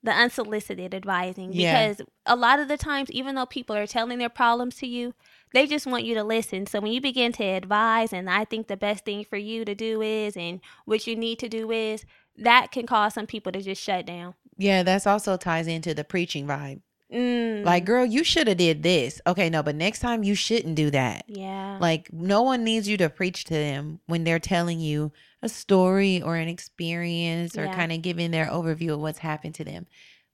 the 0.04 0.12
unsolicited 0.12 0.94
advising 0.94 1.52
Yeah. 1.54 1.88
because 1.88 2.06
a 2.26 2.36
lot 2.36 2.60
of 2.60 2.68
the 2.68 2.78
times 2.78 3.10
even 3.12 3.36
though 3.36 3.46
people 3.46 3.76
are 3.76 3.88
telling 3.88 4.20
their 4.20 4.30
problems 4.30 4.76
to 4.78 4.88
you 4.88 5.14
they 5.54 5.66
just 5.66 5.88
want 5.88 6.04
you 6.04 6.14
to 6.16 6.24
listen 6.24 6.66
so 6.68 6.80
when 6.82 6.92
you 6.92 7.02
begin 7.02 7.32
to 7.34 7.44
advise 7.44 8.14
and 8.14 8.30
i 8.30 8.46
think 8.46 8.68
the 8.68 8.78
best 8.78 9.06
thing 9.06 9.24
for 9.26 9.38
you 9.38 9.66
to 9.66 9.74
do 9.74 10.02
is 10.02 10.36
and 10.38 10.60
what 10.86 11.08
you 11.08 11.16
need 11.16 11.40
to 11.40 11.50
do 11.50 11.72
is 11.72 12.06
that 12.38 12.72
can 12.72 12.86
cause 12.86 13.14
some 13.14 13.26
people 13.28 13.52
to 13.52 13.62
just 13.62 13.82
shut 13.82 14.06
down 14.06 14.34
Yeah, 14.58 14.84
that's 14.84 15.08
also 15.08 15.36
ties 15.38 15.68
into 15.68 15.94
the 15.96 16.04
preaching 16.04 16.46
vibe. 16.48 16.82
Mm, 17.14 17.64
Like, 17.64 17.86
girl, 17.86 18.06
you 18.06 18.24
should 18.24 18.48
have 18.48 18.58
did 18.58 18.84
this. 18.84 19.22
Okay, 19.28 19.50
no, 19.50 19.62
but 19.64 19.76
next 19.76 20.00
time 20.00 20.24
you 20.24 20.36
shouldn't 20.36 20.76
do 20.76 20.90
that. 20.92 21.26
yeah 21.28 21.78
Like, 21.80 22.12
no 22.12 22.42
one 22.42 22.64
needs 22.64 22.88
you 22.88 22.98
to 22.98 23.10
preach 23.10 23.44
to 23.46 23.54
them 23.54 24.00
when 24.08 24.24
they're 24.24 24.40
telling 24.40 24.80
you 24.80 25.12
a 25.42 25.50
story 25.50 26.22
or 26.22 26.36
an 26.38 26.48
experience 26.48 27.58
or 27.58 27.66
Yeah. 27.66 27.76
kind 27.76 27.92
of 27.92 28.02
giving 28.02 28.32
their 28.32 28.48
overview 28.48 28.94
of 28.94 29.00
what's 29.00 29.20
happened 29.20 29.56
to 29.56 29.64
them. 29.64 29.86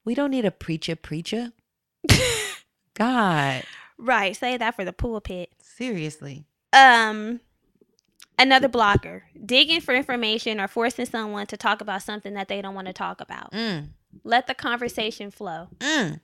We 0.05 0.15
don't 0.15 0.31
need 0.31 0.45
a 0.45 0.51
preacher, 0.51 0.95
preacher. 0.95 1.51
God, 2.93 3.63
right 3.97 4.35
say 4.35 4.57
that 4.57 4.75
for 4.75 4.83
the 4.85 4.93
pulpit 4.93 5.49
seriously. 5.61 6.45
um 6.73 7.39
another 8.37 8.67
blocker 8.67 9.23
digging 9.45 9.81
for 9.81 9.93
information 9.93 10.59
or 10.59 10.67
forcing 10.67 11.05
someone 11.05 11.45
to 11.47 11.57
talk 11.57 11.81
about 11.81 12.01
something 12.01 12.33
that 12.33 12.47
they 12.47 12.61
don't 12.61 12.75
want 12.75 12.87
to 12.87 12.93
talk 12.93 13.19
about 13.21 13.51
Mm, 13.51 13.89
let 14.23 14.47
the 14.47 14.53
conversation 14.53 15.31
flow 15.31 15.67
mm. 15.79 16.19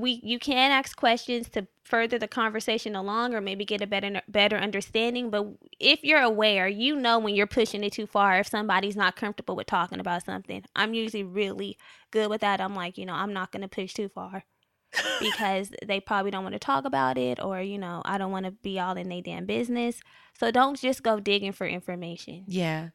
We 0.00 0.20
you 0.22 0.38
can 0.38 0.70
ask 0.70 0.96
questions 0.96 1.48
to 1.48 1.66
further 1.84 2.18
the 2.18 2.28
conversation 2.28 2.94
along 2.94 3.34
or 3.34 3.40
maybe 3.40 3.64
get 3.64 3.80
a 3.80 3.86
better 3.86 4.20
better 4.28 4.56
understanding 4.56 5.30
but 5.30 5.46
if 5.80 6.02
you're 6.02 6.20
aware 6.20 6.68
you 6.68 6.94
know 6.94 7.18
when 7.18 7.34
you're 7.34 7.46
pushing 7.46 7.82
it 7.84 7.92
too 7.92 8.06
far 8.06 8.38
if 8.38 8.46
somebody's 8.46 8.96
not 8.96 9.16
comfortable 9.16 9.56
with 9.56 9.66
talking 9.66 10.00
about 10.00 10.24
something 10.24 10.62
i'm 10.76 10.92
usually 10.94 11.24
really 11.24 11.78
good 12.10 12.28
with 12.28 12.40
that 12.42 12.60
i'm 12.60 12.74
like 12.74 12.98
you 12.98 13.06
know 13.06 13.14
i'm 13.14 13.32
not 13.32 13.50
going 13.52 13.62
to 13.62 13.68
push 13.68 13.94
too 13.94 14.08
far 14.08 14.44
because 15.20 15.70
they 15.86 16.00
probably 16.00 16.30
don't 16.30 16.42
want 16.44 16.54
to 16.54 16.58
talk 16.58 16.84
about 16.84 17.16
it 17.18 17.42
or 17.42 17.60
you 17.60 17.78
know 17.78 18.02
i 18.04 18.18
don't 18.18 18.32
want 18.32 18.44
to 18.46 18.50
be 18.50 18.78
all 18.78 18.96
in 18.96 19.08
their 19.08 19.22
damn 19.22 19.46
business 19.46 20.00
so 20.38 20.50
don't 20.50 20.78
just 20.78 21.02
go 21.02 21.20
digging 21.20 21.52
for 21.52 21.66
information 21.66 22.44
Yeah. 22.46 22.90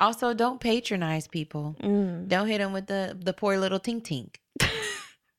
Also, 0.00 0.32
don't 0.32 0.60
patronize 0.60 1.26
people. 1.26 1.74
mm. 1.82 2.28
Don't 2.28 2.46
hit 2.46 2.58
them 2.58 2.72
with 2.72 2.86
the 2.86 3.16
the 3.20 3.32
poor 3.32 3.58
little 3.58 3.80
tink 3.80 4.02
tink. 4.04 4.36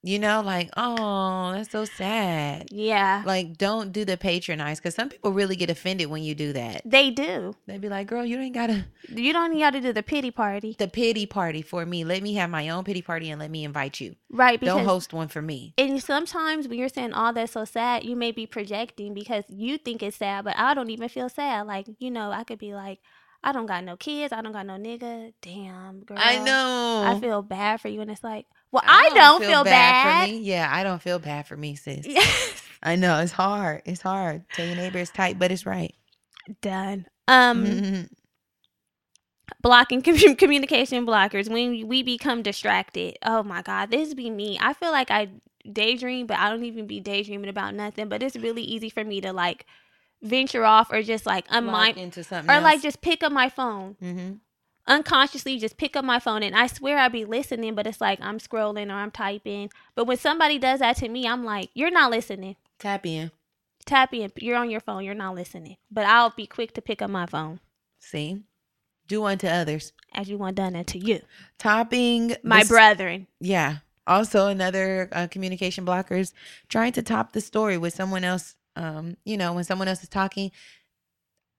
you 0.01 0.17
know, 0.17 0.41
like, 0.41 0.69
oh, 0.77 1.51
that's 1.53 1.71
so 1.71 1.85
sad. 1.85 2.67
yeah 2.71 3.23
Like, 3.25 3.57
don't 3.57 3.91
do 3.91 4.05
the 4.05 4.17
patronize 4.17 4.79
because 4.79 4.95
some 4.95 5.09
people 5.09 5.31
really 5.31 5.55
get 5.55 5.69
offended 5.69 6.07
when 6.07 6.23
you 6.23 6.35
do 6.35 6.53
that. 6.53 6.81
they 6.85 7.11
do 7.11 7.53
They'd 7.67 7.81
be 7.81 7.89
like, 7.89 8.07
girl, 8.07 8.25
you 8.25 8.39
ain't 8.39 8.53
got 8.53 8.67
to 8.67 8.85
you 9.09 9.33
don't 9.33 9.57
got 9.59 9.71
to 9.71 9.81
do 9.81 9.93
the 9.93 10.03
pity 10.03 10.31
party 10.31 10.75
the 10.77 10.87
pity 10.87 11.25
party 11.25 11.61
for 11.61 11.85
me. 11.85 12.03
Let 12.03 12.23
me 12.23 12.35
have 12.35 12.49
my 12.49 12.69
own 12.69 12.83
pity 12.83 13.01
party 13.01 13.29
and 13.29 13.39
let 13.39 13.51
me 13.51 13.63
invite 13.63 13.99
you. 13.99 14.15
right 14.29 14.59
because 14.59 14.75
don't 14.75 14.85
host 14.85 15.13
one 15.13 15.27
for 15.27 15.41
me. 15.41 15.73
And 15.77 16.01
sometimes 16.01 16.67
when 16.67 16.79
you're 16.79 16.89
saying 16.89 17.13
all 17.13 17.33
that's 17.33 17.53
so 17.53 17.65
sad, 17.65 18.03
you 18.03 18.15
may 18.15 18.31
be 18.31 18.45
projecting 18.45 19.13
because 19.13 19.43
you 19.49 19.77
think 19.77 20.01
it's 20.01 20.17
sad, 20.17 20.45
but 20.45 20.57
I 20.57 20.73
don't 20.73 20.89
even 20.89 21.09
feel 21.09 21.29
sad. 21.29 21.67
Like, 21.67 21.87
you 21.99 22.11
know, 22.11 22.31
I 22.31 22.43
could 22.43 22.59
be 22.59 22.73
like, 22.73 22.99
I 23.43 23.51
don't 23.51 23.67
got 23.67 23.83
no 23.83 23.95
kids, 23.95 24.33
I 24.33 24.41
don't 24.41 24.51
got 24.51 24.65
no 24.65 24.73
nigga. 24.73 25.33
Damn, 25.41 26.03
girl. 26.03 26.17
I 26.19 26.43
know. 26.43 27.03
I 27.05 27.19
feel 27.19 27.41
bad 27.41 27.79
for 27.79 27.87
you. 27.87 28.01
And 28.01 28.11
it's 28.11 28.23
like, 28.23 28.45
well, 28.71 28.83
I, 28.85 29.09
don't, 29.13 29.43
feel, 29.43 29.63
bad. 29.63 30.25
for 30.25 30.31
me. 30.31 30.39
Yeah, 30.39 30.69
I 30.71 30.83
don't 30.83 31.01
feel 31.01 31.19
bad 31.19 31.47
for 31.47 31.57
me, 31.57 31.75
sis. 31.75 32.05
Yes. 32.05 32.63
I 32.83 32.95
know 32.95 33.19
it's 33.19 33.31
hard. 33.31 33.81
It's 33.85 34.01
hard. 34.01 34.43
Tell 34.53 34.65
your 34.65 34.75
neighbor 34.75 34.99
it's 34.99 35.11
tight, 35.11 35.37
but 35.37 35.51
it's 35.51 35.65
right. 35.65 35.93
Done. 36.61 37.05
Um, 37.27 37.65
Mhm. 37.65 38.09
blocking 39.61 40.01
commu- 40.01 40.37
communication 40.37 41.05
blockers 41.05 41.49
when 41.49 41.87
we 41.87 42.03
become 42.03 42.41
distracted. 42.41 43.17
Oh 43.23 43.43
my 43.43 43.61
God, 43.61 43.91
this 43.91 44.13
be 44.13 44.29
me. 44.29 44.57
I 44.61 44.73
feel 44.73 44.91
like 44.91 45.11
I 45.11 45.29
daydream, 45.71 46.25
but 46.25 46.37
I 46.37 46.49
don't 46.49 46.63
even 46.63 46.87
be 46.87 46.99
daydreaming 46.99 47.49
about 47.49 47.75
nothing. 47.75 48.07
But 48.07 48.23
it's 48.23 48.35
really 48.37 48.63
easy 48.63 48.89
for 48.89 49.03
me 49.03 49.19
to 49.21 49.33
like 49.33 49.65
venture 50.21 50.65
off 50.65 50.91
or 50.91 51.01
just 51.01 51.25
like 51.25 51.45
unmind 51.49 51.97
into 51.97 52.23
something 52.23 52.53
or 52.53 52.59
like 52.59 52.81
just 52.81 53.01
pick 53.01 53.23
up 53.23 53.31
my 53.31 53.47
phone 53.47 53.95
hmm 54.01 54.31
unconsciously 54.89 55.57
just 55.59 55.77
pick 55.77 55.95
up 55.95 56.03
my 56.03 56.19
phone 56.19 56.43
and 56.43 56.55
i 56.55 56.67
swear 56.67 56.97
I'd 56.97 57.11
be 57.11 57.23
listening 57.25 57.75
but 57.75 57.87
it's 57.87 58.01
like 58.01 58.19
i'm 58.21 58.39
scrolling 58.39 58.89
or 58.89 58.93
i'm 58.95 59.11
typing 59.11 59.69
but 59.95 60.05
when 60.05 60.17
somebody 60.17 60.57
does 60.57 60.79
that 60.79 60.97
to 60.97 61.07
me 61.07 61.27
i'm 61.27 61.43
like 61.45 61.69
you're 61.73 61.91
not 61.91 62.11
listening 62.11 62.55
tap 62.79 63.05
in. 63.05 63.31
tap 63.85 64.13
in 64.13 64.31
you're 64.37 64.57
on 64.57 64.69
your 64.69 64.79
phone 64.81 65.05
you're 65.05 65.13
not 65.13 65.35
listening 65.35 65.77
but 65.91 66.05
i'll 66.05 66.31
be 66.31 66.47
quick 66.47 66.73
to 66.73 66.81
pick 66.81 67.01
up 67.01 67.09
my 67.09 67.25
phone 67.25 67.59
See, 68.01 68.41
do 69.07 69.23
unto 69.25 69.45
others. 69.47 69.91
as 70.13 70.29
you 70.29 70.37
want 70.37 70.55
done 70.55 70.75
unto 70.75 70.97
you 70.97 71.21
Topping 71.57 72.35
my 72.43 72.59
this- 72.59 72.69
brethren 72.69 73.27
Yeah. 73.39 73.77
Also, 74.07 74.47
another 74.47 75.07
uh, 75.11 75.27
communication 75.27 75.85
blockers 75.85 76.33
trying 76.67 76.91
to 76.93 77.03
top 77.03 77.31
the 77.33 77.41
story 77.41 77.77
with 77.77 77.93
someone 77.93 78.23
else. 78.23 78.55
Um, 78.75 79.17
you 79.23 79.37
know, 79.37 79.53
when 79.53 79.63
someone 79.65 79.87
else 79.87 80.01
is 80.01 80.09
talking, 80.09 80.49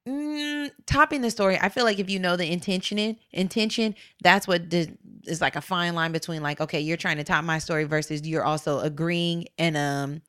mm, 0.07 0.71
topping 0.85 1.21
the 1.21 1.31
story. 1.31 1.57
I 1.59 1.69
feel 1.69 1.83
like 1.83 1.99
if 1.99 2.09
you 2.09 2.19
know 2.19 2.35
the 2.35 2.51
intention, 2.51 2.97
in, 2.99 3.17
intention, 3.31 3.95
that's 4.23 4.47
what 4.47 4.69
di- 4.69 4.93
is 5.25 5.41
like 5.41 5.55
a 5.55 5.61
fine 5.61 5.95
line 5.95 6.11
between 6.11 6.41
like, 6.41 6.59
okay, 6.61 6.79
you're 6.79 6.97
trying 6.97 7.17
to 7.17 7.23
top 7.23 7.43
my 7.43 7.59
story 7.59 7.83
versus 7.83 8.27
you're 8.27 8.43
also 8.43 8.79
agreeing 8.79 9.45
and 9.57 9.77
um 9.77 10.21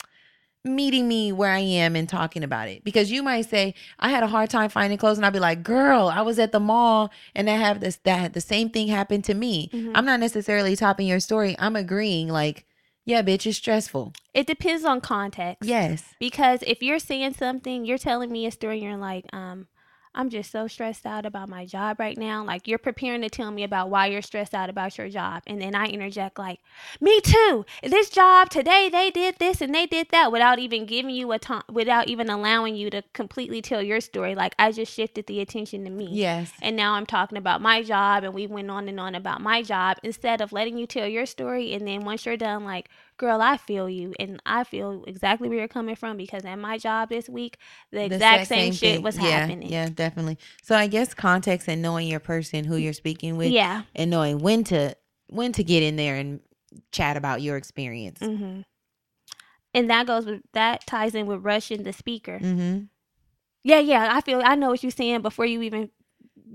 meeting 0.65 1.09
me 1.09 1.33
where 1.33 1.51
I 1.51 1.59
am 1.59 1.97
and 1.97 2.09
talking 2.09 2.45
about 2.45 2.69
it. 2.69 2.85
Because 2.85 3.11
you 3.11 3.23
might 3.23 3.51
say, 3.51 3.75
I 3.99 4.11
had 4.11 4.23
a 4.23 4.29
hard 4.29 4.49
time 4.49 4.71
finding 4.71 4.97
clothes, 4.97 5.19
and 5.19 5.27
i'd 5.27 5.33
be 5.33 5.41
like, 5.41 5.65
girl, 5.65 6.07
I 6.07 6.21
was 6.23 6.39
at 6.39 6.53
the 6.53 6.61
mall 6.61 7.11
and 7.35 7.51
I 7.51 7.57
have 7.57 7.81
this 7.81 7.97
that 8.05 8.33
the 8.33 8.41
same 8.41 8.71
thing 8.71 8.87
happened 8.89 9.25
to 9.25 9.35
me. 9.35 9.71
Mhm. 9.73 9.91
I'm 9.95 10.05
not 10.05 10.21
necessarily 10.21 10.77
topping 10.77 11.09
your 11.09 11.19
story. 11.21 11.57
I'm 11.59 11.75
agreeing, 11.75 12.29
like, 12.29 12.65
yeah, 13.05 13.23
bitch, 13.23 13.47
it's 13.47 13.59
stressful. 13.59 14.13
it 14.35 14.47
depends 14.47 14.85
on 14.85 15.01
context 15.01 15.69
Yes. 15.69 16.15
because 16.21 16.63
if 16.67 16.83
you're 16.83 16.99
saying 16.99 17.35
something 17.35 17.85
you're 17.85 17.99
telling 17.99 18.31
me 18.31 18.47
a 18.47 18.51
story 18.51 18.81
you're 18.83 18.97
like 18.97 19.25
um 19.33 19.67
i'm 20.15 20.29
just 20.31 20.51
so 20.51 20.67
stressed 20.67 21.07
out 21.07 21.25
about 21.27 21.49
my 21.49 21.65
job 21.65 21.99
right 21.99 22.19
now. 22.19 22.45
Like 22.45 22.69
you're 22.69 22.79
preparing 22.79 23.23
to 23.23 23.31
tell 23.31 23.51
me 23.51 23.65
about 23.65 23.91
why 23.91 24.07
you're 24.07 24.23
stressed 24.23 24.55
out 24.55 24.69
about 24.71 24.99
your 24.99 25.09
job. 25.09 25.43
And 25.47 25.61
then 25.61 25.75
i 25.75 25.87
interject 25.87 26.39
like 26.39 26.61
me 27.01 27.21
too. 27.21 27.65
This 27.83 28.11
job 28.11 28.51
today 28.51 28.89
they 28.91 29.11
did 29.11 29.37
this 29.39 29.61
and 29.61 29.75
they 29.75 29.87
did 29.87 30.09
that 30.11 30.31
without 30.31 30.59
even 30.59 30.87
giving 30.87 31.15
you 31.15 31.33
a 31.33 31.39
time 31.39 31.63
without 31.71 32.09
even 32.09 32.29
allowing 32.31 32.77
you 32.77 32.91
to 32.91 33.03
completely 33.13 33.63
tell 33.63 33.83
your 33.83 34.01
story. 34.01 34.35
Like 34.35 34.55
i 34.59 34.71
just 34.73 34.93
shifted 34.93 35.27
the 35.27 35.41
attention 35.41 35.85
to 35.85 35.91
me. 35.91 36.09
Yes. 36.11 36.53
and 36.61 36.77
now 36.77 36.95
I'm 36.95 37.07
talking 37.07 37.39
about 37.39 37.61
my 37.61 37.83
job, 37.83 38.25
and 38.25 38.35
we 38.35 38.47
went 38.47 38.71
on 38.71 38.89
and 38.89 39.01
on 39.01 39.15
about 39.15 39.41
my 39.41 39.63
job 39.63 39.99
instead 40.03 40.41
of 40.41 40.53
letting 40.53 40.77
you 40.79 40.87
tell 40.87 41.07
your 41.07 41.27
story. 41.27 41.73
And 41.73 41.87
then 41.87 42.05
once 42.05 42.27
you're 42.27 42.37
done, 42.37 42.65
like, 42.65 42.89
girl, 43.23 43.41
I 43.41 43.57
feel 43.57 43.89
you, 43.89 44.13
and 44.19 44.43
I 44.45 44.65
feel 44.65 45.05
exactly 45.07 45.49
where 45.49 45.59
you're 45.59 45.69
coming 45.69 45.95
from 45.95 46.17
because 46.17 46.45
at 46.45 46.57
my 46.57 46.77
job 46.77 47.09
this 47.09 47.29
week, 47.29 47.57
the 47.93 48.05
exact 48.05 48.43
exact 48.43 48.49
same, 48.49 48.73
shit 48.73 48.97
thing. 48.97 49.03
was 49.03 49.17
yeah, 49.17 49.23
happening. 49.23 49.71
Yeah, 49.71 49.89
definitely. 49.89 50.39
So 50.61 50.75
I 50.75 50.89
guess 50.89 51.15
context 51.15 51.69
and 51.69 51.81
knowing 51.81 52.09
your 52.09 52.19
person 52.19 52.65
who 52.65 52.77
you're 52.77 52.93
speaking 52.93 53.37
with 53.37 53.53
yeah. 53.53 53.83
and 53.95 54.11
knowing 54.11 54.41
when 54.41 54.65
to 54.65 54.97
when 55.29 55.53
to 55.53 55.63
get 55.63 55.85
in 55.85 55.95
there 55.95 56.17
and 56.17 56.41
chat 56.91 57.17
about 57.17 57.43
your 57.43 57.57
experience. 57.57 58.19
hmm 58.19 58.63
And 59.73 59.89
that 59.89 60.09
goes 60.09 60.27
with 60.27 60.43
that 60.53 60.85
ties 60.85 61.15
in 61.15 61.27
with 61.27 61.45
rushing 61.45 61.85
the 61.85 61.93
speaker. 61.93 62.41
Mm-hmm. 62.41 62.87
Yeah, 63.63 63.79
yeah. 63.79 64.09
I 64.13 64.21
feel 64.21 64.43
I 64.45 64.57
know 64.57 64.71
what 64.71 64.83
you're 64.83 64.91
saying 64.91 65.23
before 65.23 65.47
you 65.47 65.63
even 65.63 65.91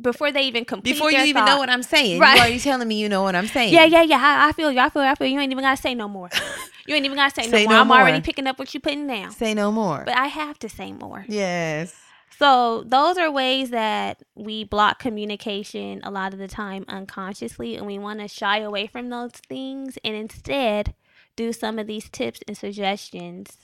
before 0.01 0.31
they 0.31 0.43
even 0.43 0.63
complete 0.65 0.93
Before 0.93 1.11
you 1.11 1.19
even 1.19 1.41
thought. 1.41 1.45
know 1.47 1.57
what 1.57 1.69
I'm 1.69 1.83
saying, 1.83 2.19
Right. 2.19 2.35
you 2.35 2.41
already 2.41 2.59
telling 2.59 2.87
me 2.87 2.99
you 2.99 3.09
know 3.09 3.23
what 3.23 3.35
I'm 3.35 3.47
saying. 3.47 3.73
Yeah, 3.73 3.85
yeah, 3.85 4.03
yeah. 4.03 4.17
I, 4.21 4.49
I 4.49 4.51
feel 4.51 4.71
you. 4.71 4.79
I 4.79 4.89
feel 4.89 5.03
you. 5.03 5.09
I 5.09 5.15
feel 5.15 5.27
you. 5.27 5.33
You 5.35 5.39
ain't 5.41 5.51
even 5.51 5.63
gotta 5.63 5.81
say 5.81 5.95
no 5.95 6.07
more. 6.07 6.29
You 6.87 6.95
ain't 6.95 7.03
even 7.03 7.17
gotta 7.17 7.35
say, 7.43 7.49
Say 7.51 7.63
no 7.65 7.69
more. 7.69 7.73
no 7.73 7.81
I'm 7.81 7.91
already 7.91 8.21
picking 8.21 8.47
up 8.47 8.57
what 8.57 8.73
you 8.73 8.79
putting 8.79 9.07
down. 9.07 9.31
Say 9.31 9.53
no 9.53 9.73
more. 9.73 10.03
But 10.05 10.15
I 10.15 10.27
have 10.27 10.57
to 10.59 10.69
say 10.69 10.93
more. 10.93 11.25
yes. 11.27 11.93
So 12.39 12.83
those 12.85 13.17
are 13.17 13.29
ways 13.29 13.71
that 13.71 14.21
we 14.35 14.63
block 14.63 14.97
communication 14.99 15.99
a 16.03 16.11
lot 16.11 16.31
of 16.33 16.39
the 16.39 16.47
time 16.47 16.85
unconsciously, 16.87 17.75
and 17.75 17.85
we 17.85 17.97
want 17.99 18.19
to 18.21 18.27
shy 18.29 18.59
away 18.59 18.87
from 18.87 19.09
those 19.09 19.31
things 19.31 19.97
and 20.05 20.15
instead 20.15 20.93
do 21.35 21.51
some 21.51 21.77
of 21.77 21.87
these 21.87 22.07
tips 22.09 22.39
and 22.47 22.55
suggestions 22.57 23.57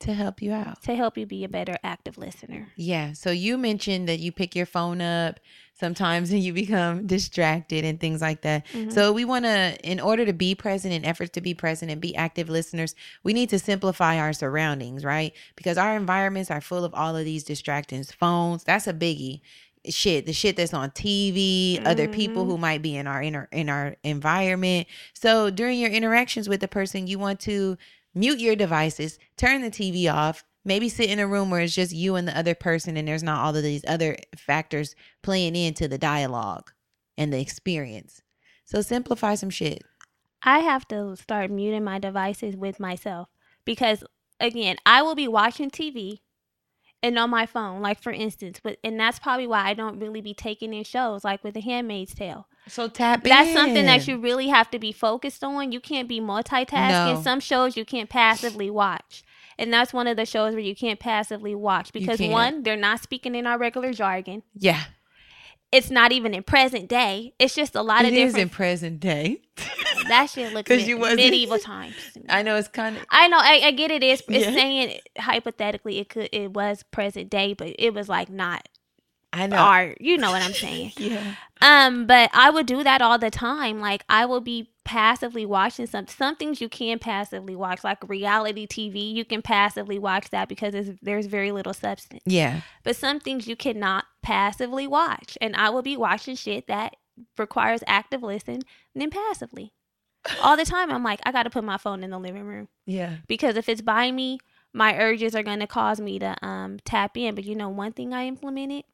To 0.00 0.14
help 0.14 0.40
you 0.40 0.52
out. 0.52 0.80
to 0.84 0.94
help 0.94 1.18
you 1.18 1.26
be 1.26 1.42
a 1.44 1.48
better 1.48 1.76
active 1.82 2.16
listener. 2.18 2.68
Yeah. 2.76 3.14
So 3.14 3.30
you 3.30 3.58
mentioned 3.58 4.08
that 4.08 4.20
you 4.20 4.30
pick 4.30 4.54
your 4.54 4.64
phone 4.66 5.00
up 5.00 5.40
sometimes 5.74 6.30
and 6.32 6.40
you 6.42 6.52
become 6.52 7.06
distracted 7.06 7.84
and 7.84 7.98
things 8.00 8.20
like 8.20 8.42
that. 8.42 8.64
Mhm. 8.68 8.92
So 8.92 9.12
we 9.12 9.24
want 9.24 9.44
to, 9.44 9.76
in 9.82 9.98
order 9.98 10.24
to 10.24 10.32
be 10.32 10.54
present, 10.54 10.94
in 10.94 11.04
efforts 11.04 11.30
to 11.32 11.40
be 11.40 11.52
present 11.52 11.90
and 11.90 12.00
be 12.00 12.14
active 12.14 12.48
listeners, 12.48 12.94
we 13.24 13.32
need 13.32 13.48
to 13.50 13.58
simplify 13.58 14.18
our 14.18 14.32
surroundings, 14.32 15.04
right? 15.04 15.32
Because 15.56 15.76
our 15.76 15.96
environments 15.96 16.50
are 16.50 16.60
full 16.60 16.84
of 16.84 16.94
all 16.94 17.16
of 17.16 17.24
these 17.24 17.42
distractions. 17.42 18.12
Phones, 18.12 18.62
that's 18.64 18.86
a 18.86 18.94
biggie. 18.94 19.40
Shit, 19.88 20.26
the 20.26 20.32
shit 20.32 20.56
that's 20.56 20.74
on 20.74 20.90
TV, 20.90 21.80
other 21.84 22.08
people 22.08 22.44
Mhm. 22.44 22.48
who 22.48 22.58
might 22.58 22.82
be 22.82 22.94
in 22.96 23.06
our 23.06 23.22
inner 23.22 23.48
in 23.52 23.68
our 23.68 23.96
environment. 24.04 24.86
So 25.14 25.50
during 25.50 25.78
your 25.80 25.90
interactions 25.90 26.48
with 26.48 26.60
the 26.60 26.68
person, 26.68 27.06
you 27.06 27.18
want 27.18 27.40
to 27.40 27.78
mute 28.18 28.40
your 28.40 28.56
devices, 28.56 29.18
turn 29.36 29.62
the 29.62 29.70
TV 29.70 30.12
off, 30.12 30.44
maybe 30.64 30.88
sit 30.88 31.08
in 31.08 31.18
a 31.18 31.26
room 31.26 31.50
where 31.50 31.60
it's 31.60 31.74
just 31.74 31.92
you 31.92 32.16
and 32.16 32.26
the 32.26 32.36
other 32.36 32.54
person 32.54 32.96
and 32.96 33.06
there's 33.06 33.22
not 33.22 33.44
all 33.44 33.54
of 33.54 33.62
these 33.62 33.84
other 33.86 34.16
factors 34.36 34.94
playing 35.22 35.54
into 35.54 35.86
the 35.88 35.98
dialogue 35.98 36.72
and 37.16 37.32
the 37.32 37.40
experience. 37.40 38.22
So 38.64 38.82
simplify 38.82 39.34
some 39.34 39.50
shit. 39.50 39.82
I 40.42 40.60
have 40.60 40.86
to 40.88 41.16
start 41.16 41.50
muting 41.50 41.84
my 41.84 41.98
devices 41.98 42.56
with 42.56 42.80
myself 42.80 43.28
because 43.64 44.04
again, 44.40 44.76
I 44.84 45.02
will 45.02 45.14
be 45.14 45.28
watching 45.28 45.70
TV 45.70 46.18
and 47.02 47.18
on 47.18 47.30
my 47.30 47.46
phone, 47.46 47.80
like 47.80 48.02
for 48.02 48.12
instance, 48.12 48.60
but 48.62 48.78
and 48.82 48.98
that's 48.98 49.18
probably 49.18 49.46
why 49.46 49.68
I 49.68 49.74
don't 49.74 49.98
really 50.00 50.20
be 50.20 50.34
taking 50.34 50.74
in 50.74 50.84
shows 50.84 51.24
like 51.24 51.44
with 51.44 51.54
The 51.54 51.60
Handmaid's 51.60 52.14
Tale. 52.14 52.46
So 52.66 52.88
tap 52.88 53.24
in. 53.24 53.30
That's 53.30 53.52
something 53.52 53.86
that 53.86 54.06
you 54.06 54.18
really 54.18 54.48
have 54.48 54.70
to 54.72 54.78
be 54.78 54.92
focused 54.92 55.42
on. 55.44 55.72
You 55.72 55.80
can't 55.80 56.08
be 56.08 56.20
multitasking. 56.20 57.14
No. 57.14 57.22
Some 57.22 57.40
shows 57.40 57.76
you 57.76 57.84
can't 57.84 58.10
passively 58.10 58.70
watch. 58.70 59.22
And 59.58 59.72
that's 59.72 59.92
one 59.92 60.06
of 60.06 60.16
the 60.16 60.26
shows 60.26 60.54
where 60.54 60.62
you 60.62 60.76
can't 60.76 61.00
passively 61.00 61.54
watch 61.54 61.92
because 61.92 62.20
one, 62.20 62.62
they're 62.62 62.76
not 62.76 63.02
speaking 63.02 63.34
in 63.34 63.46
our 63.46 63.58
regular 63.58 63.92
jargon. 63.92 64.42
Yeah. 64.54 64.84
It's 65.72 65.90
not 65.90 66.12
even 66.12 66.32
in 66.32 66.44
present 66.44 66.88
day. 66.88 67.34
It's 67.38 67.54
just 67.54 67.74
a 67.74 67.82
lot 67.82 68.04
It 68.04 68.08
of 68.08 68.14
It 68.14 68.18
is 68.18 68.36
in 68.36 68.48
present 68.48 69.00
day. 69.00 69.42
that 70.08 70.30
shit 70.30 70.52
looks 70.52 70.68
'Cause 70.68 70.78
mid- 70.78 70.88
you 70.88 70.98
medieval 70.98 71.58
times. 71.58 71.94
I 72.28 72.42
know 72.42 72.56
it's 72.56 72.68
kind 72.68 72.96
of 72.96 73.04
I 73.10 73.28
know. 73.28 73.38
I, 73.38 73.60
I 73.64 73.70
get 73.72 73.90
it. 73.90 74.02
It's, 74.02 74.22
it's 74.28 74.46
Yeah. 74.46 74.52
saying 74.52 75.00
hypothetically 75.18 75.98
it 75.98 76.08
could 76.08 76.28
it 76.32 76.52
was 76.52 76.82
present 76.84 77.30
day, 77.30 77.54
but 77.54 77.74
it 77.78 77.94
was 77.94 78.08
like 78.08 78.28
not 78.30 78.68
I 79.32 79.46
know. 79.46 79.56
art. 79.56 79.98
You 80.00 80.16
know 80.16 80.30
what 80.30 80.42
I'm 80.42 80.52
saying? 80.54 80.92
Yeah. 80.98 81.34
Um, 81.60 82.06
but 82.06 82.30
I 82.32 82.50
would 82.50 82.66
do 82.66 82.82
that 82.84 83.02
all 83.02 83.18
the 83.18 83.30
time. 83.30 83.80
Like 83.80 84.04
I 84.08 84.24
will 84.26 84.40
be 84.40 84.70
passively 84.84 85.44
watching 85.44 85.86
some 85.86 86.06
some 86.06 86.34
things 86.36 86.62
you 86.62 86.68
can 86.70 86.98
passively 86.98 87.54
watch 87.54 87.84
like 87.84 87.98
reality 88.08 88.66
TV 88.66 89.12
you 89.12 89.22
can 89.22 89.42
passively 89.42 89.98
watch 89.98 90.30
that 90.30 90.48
because 90.48 90.72
there's, 90.72 90.88
there's 91.02 91.26
very 91.26 91.52
little 91.52 91.74
substance 91.74 92.22
Yeah. 92.24 92.62
but 92.84 92.96
some 92.96 93.20
things 93.20 93.46
you 93.46 93.54
cannot 93.54 94.06
passively 94.22 94.86
watch 94.86 95.36
and 95.42 95.54
I 95.56 95.68
will 95.68 95.82
be 95.82 95.94
watching 95.94 96.36
shit 96.36 96.68
that 96.68 96.96
requires 97.36 97.84
active 97.86 98.22
listen 98.22 98.54
and 98.94 99.02
then 99.02 99.10
passively 99.10 99.74
all 100.42 100.56
the 100.56 100.64
time 100.64 100.90
I'm 100.92 101.02
like 101.02 101.20
I 101.24 101.32
got 101.32 101.44
to 101.44 101.50
put 101.50 101.64
my 101.64 101.76
phone 101.78 102.02
in 102.02 102.10
the 102.10 102.18
living 102.18 102.44
room. 102.44 102.68
Yeah. 102.86 103.16
because 103.26 103.56
if 103.56 103.68
it's 103.68 103.82
by 103.82 104.10
me 104.10 104.38
my 104.72 104.96
urges 104.98 105.34
are 105.34 105.42
going 105.42 105.60
to 105.60 105.66
cause 105.66 106.00
me 106.00 106.18
to 106.18 106.36
um 106.44 106.78
tap 106.84 107.16
in. 107.16 107.34
But 107.34 107.44
you 107.44 107.54
know 107.54 107.68
one 107.68 107.92
thing 107.92 108.12
I 108.12 108.26
implemented 108.26 108.84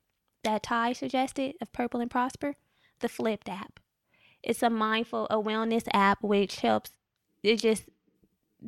that 0.43 0.63
Ty 0.63 0.93
suggested 0.93 1.55
of 1.61 1.73
Purple 1.73 2.01
and 2.01 2.11
Prosper 2.11 2.55
the 3.01 3.09
Flipd 3.09 3.49
app. 3.49 3.81
It's 4.43 4.63
a 4.63 4.71
mindful 4.71 5.27
a 5.31 5.37
wellness 5.37 5.85
app 5.93 6.23
which 6.23 6.61
helps 6.61 6.91
it 7.43 7.57
just 7.57 7.85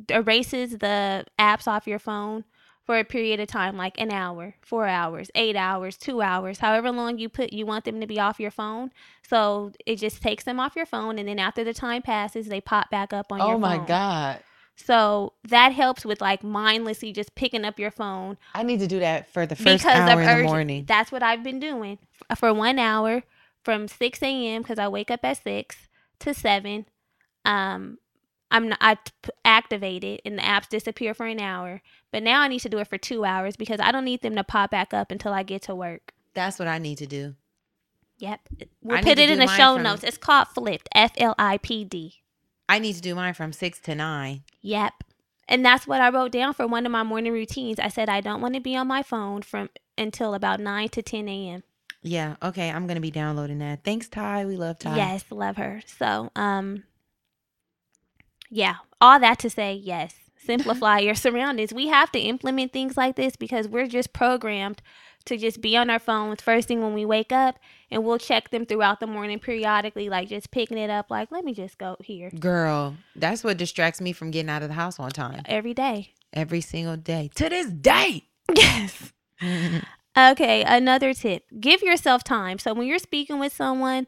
erases 0.09 0.77
the 0.77 1.25
apps 1.39 1.67
off 1.67 1.87
your 1.87 1.99
phone 1.99 2.43
for 2.87 2.97
a 2.97 3.03
period 3.03 3.39
of 3.39 3.47
time 3.47 3.77
like 3.77 3.99
an 4.01 4.11
hour 4.11 4.55
four 4.61 4.87
hours 4.87 5.29
eight 5.35 5.55
hours 5.55 5.97
two 5.97 6.21
hours 6.21 6.59
however 6.59 6.89
long 6.89 7.19
you 7.19 7.29
put 7.29 7.53
you 7.53 7.65
want 7.65 7.85
them 7.85 7.99
to 7.99 8.07
be 8.07 8.19
off 8.19 8.39
your 8.39 8.49
phone 8.49 8.89
so 9.21 9.71
it 9.85 9.97
just 9.97 10.21
takes 10.23 10.45
them 10.45 10.59
off 10.59 10.75
your 10.75 10.85
phone 10.85 11.19
and 11.19 11.27
then 11.27 11.37
after 11.37 11.63
the 11.63 11.73
time 11.73 12.01
passes 12.01 12.47
they 12.47 12.61
pop 12.61 12.89
back 12.89 13.13
up 13.13 13.31
on 13.31 13.37
your 13.37 13.47
phone. 13.47 13.55
Oh 13.55 13.59
my 13.59 13.77
God. 13.85 14.39
so 14.75 15.33
that 15.43 15.73
helps 15.73 16.05
with 16.05 16.21
like 16.21 16.43
mindlessly 16.43 17.11
just 17.11 17.35
picking 17.35 17.65
up 17.65 17.77
your 17.77 17.91
phone 17.91 18.37
I 18.55 18.63
need 18.63 18.79
to 18.79 18.87
do 18.87 18.99
that 19.01 19.29
for 19.31 19.45
the 19.45 19.55
first 19.55 19.83
because 19.83 20.09
hour 20.09 20.21
of 20.21 20.27
in 20.27 20.37
the 20.37 20.43
morning. 20.43 20.85
That's 20.87 21.11
what 21.11 21.21
I've 21.21 21.43
been 21.43 21.59
doing 21.59 21.99
for 22.37 22.53
one 22.53 22.79
hour 22.79 23.23
from 23.63 23.89
6 23.89 24.23
a.m. 24.23 24.61
because 24.61 24.79
I 24.79 24.87
wake 24.87 25.11
up 25.11 25.25
at 25.25 25.43
6 25.43 25.75
to 26.19 26.33
7. 26.33 26.85
Um, 27.43 27.97
I'm 28.49 28.69
not, 28.69 28.77
I 28.81 28.95
t- 28.95 29.11
activate 29.43 30.03
it 30.03 30.21
and 30.25 30.37
the 30.37 30.41
apps 30.43 30.69
disappear 30.69 31.13
for 31.13 31.25
an 31.25 31.39
hour. 31.39 31.81
But 32.11 32.23
now 32.23 32.41
I 32.41 32.47
need 32.47 32.59
to 32.61 32.69
do 32.69 32.77
it 32.79 32.87
for 32.87 32.97
two 32.97 33.25
hours 33.25 33.55
because 33.57 33.79
I 33.81 33.91
don't 33.91 34.05
need 34.05 34.21
them 34.21 34.35
to 34.35 34.43
pop 34.43 34.71
back 34.71 34.93
up 34.93 35.11
until 35.11 35.33
I 35.33 35.43
get 35.43 35.63
to 35.63 35.75
work. 35.75 36.13
That's 36.33 36.57
what 36.59 36.67
I 36.67 36.77
need 36.77 36.97
to 36.99 37.07
do. 37.07 37.35
Yep. 38.19 38.39
We'll 38.81 38.97
I 38.97 39.01
put 39.01 39.19
it 39.19 39.29
in 39.29 39.39
the 39.39 39.47
show 39.47 39.75
from- 39.75 39.83
notes. 39.83 40.03
It's 40.03 40.17
called 40.17 40.47
Flipd, 40.55 40.87
F 40.95 41.11
L 41.17 41.35
I 41.37 41.57
P 41.57 41.83
D. 41.83 42.15
I 42.69 42.79
need 42.79 42.93
to 42.93 43.01
do 43.01 43.15
mine 43.15 43.33
from 43.33 43.53
six 43.53 43.79
to 43.81 43.95
nine. 43.95 44.43
Yep. 44.61 44.93
And 45.47 45.63
that's 45.65 45.87
what 45.87 46.01
I 46.01 46.09
wrote 46.09 46.31
down 46.31 46.53
for 46.53 46.67
one 46.67 46.85
of 46.85 46.91
my 46.91 47.03
morning 47.03 47.31
routines. 47.31 47.79
I 47.79 47.87
said 47.87 48.09
I 48.09 48.19
don't 48.21 48.41
want 48.41 48.55
to 48.55 48.59
be 48.59 48.75
on 48.75 48.87
my 48.87 49.01
phone 49.03 49.41
from 49.41 49.69
until 49.97 50.33
about 50.33 50.59
9 50.59 50.89
to 50.89 51.01
10 51.01 51.29
a.m. 51.29 51.63
Yeah. 52.03 52.35
Okay. 52.43 52.69
I'm 52.69 52.85
gonna 52.87 52.99
be 52.99 53.11
downloading 53.11 53.59
that. 53.59 53.83
Thanks, 53.83 54.07
Ty. 54.09 54.45
We 54.45 54.57
love 54.57 54.79
Ty. 54.79 54.95
Yes, 54.95 55.23
love 55.29 55.55
her. 55.57 55.81
So, 55.85 56.31
um, 56.35 56.83
yeah, 58.49 58.75
all 59.01 59.19
that 59.19 59.39
to 59.39 59.49
say, 59.49 59.73
yes, 59.73 60.13
simplify 60.37 60.99
your 60.99 61.15
surroundings. 61.15 61.73
We 61.73 61.87
have 61.87 62.11
to 62.13 62.19
implement 62.19 62.73
things 62.73 62.97
like 62.97 63.15
this 63.15 63.35
because 63.35 63.67
we're 63.67 63.87
just 63.87 64.13
programmed 64.13 64.81
to 65.25 65.35
just 65.37 65.59
be 65.59 65.75
on 65.75 65.89
our 65.89 65.99
phones 65.99 66.41
first 66.41 66.69
thing 66.69 66.81
when 66.81 66.93
we 66.93 67.03
wake 67.03 67.33
up, 67.33 67.59
and 67.91 68.03
we'll 68.05 68.17
check 68.17 68.49
them 68.49 68.65
throughout 68.65 69.01
the 69.01 69.07
morning 69.07 69.39
periodically, 69.39 70.07
like 70.07 70.29
just 70.29 70.51
picking 70.51 70.77
it 70.77 70.89
up, 70.89 71.11
like 71.11 71.31
let 71.31 71.43
me 71.43 71.53
just 71.53 71.77
go 71.77 71.97
here 71.99 72.29
Girl, 72.39 72.95
that's 73.15 73.43
what 73.43 73.57
distracts 73.57 73.99
me 73.99 74.13
from 74.13 74.31
getting 74.31 74.49
out 74.49 74.61
of 74.61 74.69
the 74.69 74.75
house 74.75 74.99
on 74.99 75.09
time 75.09 75.41
every 75.45 75.73
day. 75.73 76.13
every 76.31 76.61
single 76.61 76.95
day 76.95 77.29
to 77.35 77.49
this 77.49 77.67
day. 77.67 78.23
Yes. 78.55 79.11
Okay, 80.17 80.63
another 80.63 81.13
tip. 81.13 81.43
Give 81.59 81.83
yourself 81.83 82.23
time. 82.23 82.57
So 82.57 82.73
when 82.73 82.87
you're 82.87 82.97
speaking 82.97 83.37
with 83.37 83.53
someone, 83.53 84.07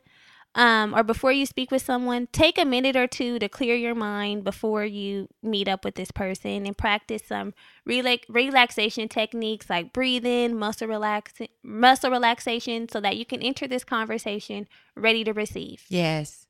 um, 0.56 0.96
or 0.96 1.04
before 1.04 1.32
you 1.32 1.46
speak 1.46 1.70
with 1.70 1.84
someone, 1.84 2.28
take 2.32 2.58
a 2.58 2.66
minute 2.66 2.96
or 2.96 3.08
two 3.08 3.38
to 3.40 3.48
clear 3.48 3.76
your 3.76 3.94
mind 3.94 4.44
before 4.44 4.84
you 4.84 5.28
meet 5.44 5.68
up 5.68 5.86
with 5.86 5.96
this 5.96 6.12
person 6.12 6.66
and 6.66 6.78
practice 6.78 7.22
some 7.28 7.54
relax- 7.86 8.28
relaxation 8.30 9.08
techniques 9.08 9.70
like 9.70 9.94
breathing, 9.94 10.58
muscle 10.58 10.88
relax 10.88 11.34
muscle 11.64 12.10
relaxation 12.10 12.90
so 12.90 13.00
that 13.00 13.16
you 13.16 13.26
can 13.26 13.42
enter 13.42 13.68
this 13.68 13.84
conversation 13.84 14.68
ready 14.96 15.24
to 15.24 15.34
receive 15.34 15.86
yes. 15.88 16.48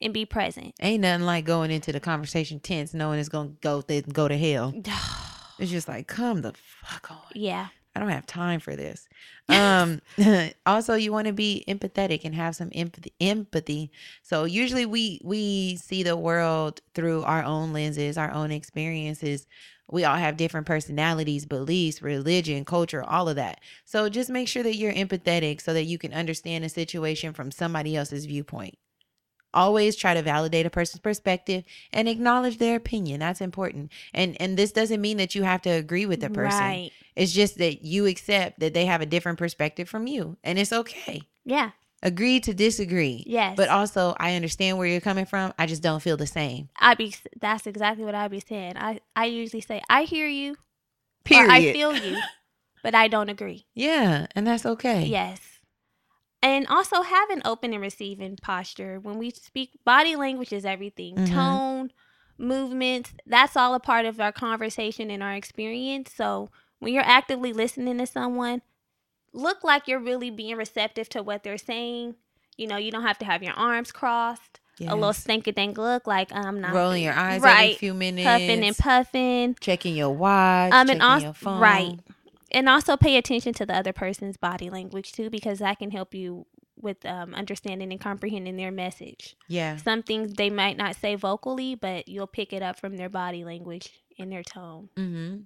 and 0.00 0.12
be 0.12 0.26
present. 0.26 0.74
Ain't 0.80 1.00
nothing 1.00 1.24
like 1.24 1.46
going 1.46 1.70
into 1.70 1.90
the 1.90 2.00
conversation 2.00 2.60
tense, 2.60 2.92
knowing 2.92 3.18
it's 3.18 3.30
gonna 3.30 3.52
go 3.62 3.80
th- 3.80 4.08
go 4.12 4.28
to 4.28 4.36
hell. 4.36 4.74
It's 5.58 5.70
just 5.70 5.86
like, 5.86 6.08
come 6.08 6.40
the 6.40 6.54
fuck 6.82 7.10
on. 7.10 7.18
yeah. 7.34 7.68
I 7.94 8.00
don't 8.00 8.08
have 8.08 8.26
time 8.26 8.60
for 8.60 8.74
this. 8.74 9.06
Um, 9.48 10.00
also, 10.66 10.94
you 10.94 11.12
want 11.12 11.26
to 11.26 11.32
be 11.32 11.64
empathetic 11.68 12.22
and 12.24 12.34
have 12.34 12.56
some 12.56 12.70
empathy. 12.74 13.12
Empathy. 13.20 13.90
So 14.22 14.44
usually 14.44 14.86
we 14.86 15.20
we 15.22 15.76
see 15.76 16.02
the 16.02 16.16
world 16.16 16.80
through 16.94 17.22
our 17.24 17.42
own 17.42 17.72
lenses, 17.72 18.16
our 18.16 18.32
own 18.32 18.50
experiences. 18.50 19.46
We 19.90 20.04
all 20.04 20.16
have 20.16 20.38
different 20.38 20.66
personalities, 20.66 21.44
beliefs, 21.44 22.00
religion, 22.00 22.64
culture, 22.64 23.04
all 23.04 23.28
of 23.28 23.36
that. 23.36 23.60
So 23.84 24.08
just 24.08 24.30
make 24.30 24.48
sure 24.48 24.62
that 24.62 24.76
you're 24.76 24.92
empathetic 24.92 25.60
so 25.60 25.74
that 25.74 25.84
you 25.84 25.98
can 25.98 26.14
understand 26.14 26.64
a 26.64 26.70
situation 26.70 27.34
from 27.34 27.50
somebody 27.50 27.94
else's 27.94 28.24
viewpoint. 28.24 28.78
Always 29.54 29.96
try 29.96 30.14
to 30.14 30.22
validate 30.22 30.66
a 30.66 30.70
person's 30.70 31.00
perspective 31.00 31.64
and 31.92 32.08
acknowledge 32.08 32.58
their 32.58 32.76
opinion. 32.76 33.20
That's 33.20 33.40
important. 33.40 33.92
And 34.14 34.40
and 34.40 34.56
this 34.56 34.72
doesn't 34.72 35.00
mean 35.00 35.16
that 35.18 35.34
you 35.34 35.42
have 35.42 35.62
to 35.62 35.70
agree 35.70 36.06
with 36.06 36.20
the 36.20 36.30
person. 36.30 36.60
Right. 36.60 36.90
It's 37.16 37.32
just 37.32 37.58
that 37.58 37.82
you 37.84 38.06
accept 38.06 38.60
that 38.60 38.72
they 38.72 38.86
have 38.86 39.00
a 39.02 39.06
different 39.06 39.38
perspective 39.38 39.88
from 39.88 40.06
you, 40.06 40.36
and 40.42 40.58
it's 40.58 40.72
okay. 40.72 41.22
Yeah. 41.44 41.70
Agree 42.04 42.40
to 42.40 42.52
disagree. 42.52 43.22
Yes. 43.28 43.54
But 43.56 43.68
also, 43.68 44.16
I 44.18 44.34
understand 44.34 44.76
where 44.76 44.88
you're 44.88 45.00
coming 45.00 45.24
from. 45.26 45.52
I 45.56 45.66
just 45.66 45.82
don't 45.82 46.00
feel 46.02 46.16
the 46.16 46.26
same. 46.26 46.68
I 46.80 46.94
be 46.94 47.14
that's 47.40 47.66
exactly 47.66 48.04
what 48.04 48.14
I 48.14 48.26
be 48.28 48.40
saying. 48.40 48.76
I 48.76 49.00
I 49.14 49.26
usually 49.26 49.60
say 49.60 49.82
I 49.88 50.02
hear 50.04 50.26
you, 50.26 50.56
Period. 51.24 51.50
I 51.50 51.72
feel 51.72 51.94
you, 51.94 52.18
but 52.82 52.94
I 52.94 53.06
don't 53.08 53.28
agree. 53.28 53.66
yeah, 53.74 54.26
and 54.34 54.46
that's 54.46 54.66
okay. 54.66 55.04
Yes. 55.04 55.40
And 56.42 56.66
also 56.66 57.02
have 57.02 57.30
an 57.30 57.42
open 57.44 57.72
and 57.72 57.80
receiving 57.80 58.36
posture. 58.36 58.98
When 58.98 59.16
we 59.18 59.30
speak, 59.30 59.70
body 59.84 60.16
language 60.16 60.52
is 60.52 60.64
everything. 60.64 61.18
Mhm. 61.18 61.26
Tone, 61.28 61.92
movements, 62.36 63.12
that's 63.26 63.56
all 63.56 63.74
a 63.74 63.80
part 63.80 64.06
of 64.06 64.20
our 64.20 64.32
conversation 64.32 65.10
and 65.10 65.22
our 65.22 65.34
experience. 65.34 66.12
So 66.12 66.50
when 66.80 66.92
you're 66.92 67.04
actively 67.04 67.52
listening 67.52 67.98
to 67.98 68.06
someone, 68.06 68.62
look 69.32 69.62
like 69.62 69.86
you're 69.86 70.00
really 70.00 70.30
being 70.30 70.56
receptive 70.56 71.08
to 71.10 71.22
what 71.22 71.44
they're 71.44 71.56
saying. 71.58 72.16
You 72.56 72.66
know, 72.66 72.76
you 72.76 72.90
don't 72.90 73.02
have 73.02 73.18
to 73.18 73.24
have 73.24 73.42
your 73.42 73.54
arms 73.54 73.92
crossed. 73.92 74.58
A 74.80 74.94
little 74.96 75.10
Yes. 75.10 75.18
stinky 75.18 75.52
dank 75.52 75.78
look 75.78 76.08
like 76.08 76.32
I'm 76.34 76.60
not 76.60 76.74
rolling 76.74 77.04
your 77.04 77.12
eyes 77.14 77.36
every 77.36 77.46
right, 77.46 77.78
few 77.78 77.94
minutes, 77.94 78.26
puffing 78.26 78.64
and 78.64 78.76
puffing. 78.76 79.56
checking 79.60 79.94
your 79.94 80.10
watch, 80.10 80.72
Um, 80.72 80.88
checking 80.88 81.00
and 81.00 81.02
also 81.02 81.24
your 81.26 81.34
phone. 81.34 81.60
right, 81.60 82.00
and 82.52 82.68
also 82.68 82.96
pay 82.96 83.16
attention 83.16 83.52
to 83.54 83.66
the 83.66 83.76
other 83.76 83.92
person's 83.92 84.36
body 84.36 84.70
language 84.70 85.12
too, 85.12 85.30
because 85.30 85.58
that 85.58 85.78
can 85.78 85.90
help 85.90 86.14
you 86.14 86.46
with 86.80 87.04
um, 87.06 87.34
understanding 87.34 87.92
and 87.92 88.00
comprehending 88.00 88.56
their 88.56 88.72
message. 88.72 89.36
Yeah. 89.48 89.76
Some 89.76 90.02
things 90.02 90.34
they 90.34 90.50
might 90.50 90.76
not 90.76 90.96
say 90.96 91.14
vocally, 91.14 91.74
but 91.74 92.08
you'll 92.08 92.26
pick 92.26 92.52
it 92.52 92.62
up 92.62 92.78
from 92.78 92.96
their 92.96 93.08
body 93.08 93.44
language 93.44 94.02
and 94.18 94.32
their 94.32 94.42
tone. 94.42 94.88
Mm-hmm. 94.96 95.42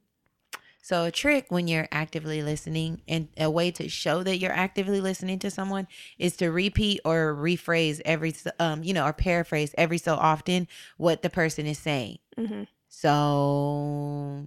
So 0.86 1.04
a 1.04 1.10
trick 1.10 1.46
when 1.48 1.66
you're 1.66 1.88
actively 1.90 2.42
listening 2.42 3.02
and 3.08 3.26
a 3.36 3.50
way 3.50 3.72
to 3.72 3.88
show 3.88 4.22
that 4.22 4.38
you're 4.38 4.52
actively 4.52 5.00
listening 5.00 5.40
to 5.40 5.50
someone 5.50 5.88
is 6.16 6.36
to 6.36 6.52
repeat 6.52 7.00
or 7.04 7.34
rephrase 7.34 8.00
every 8.04 8.36
um 8.60 8.84
you 8.84 8.94
know 8.94 9.04
or 9.04 9.12
paraphrase 9.12 9.74
every 9.76 9.98
so 9.98 10.14
often 10.14 10.68
what 10.96 11.22
the 11.22 11.30
person 11.30 11.66
is 11.66 11.80
saying. 11.80 12.18
hmm 12.38 12.62
So 12.88 14.46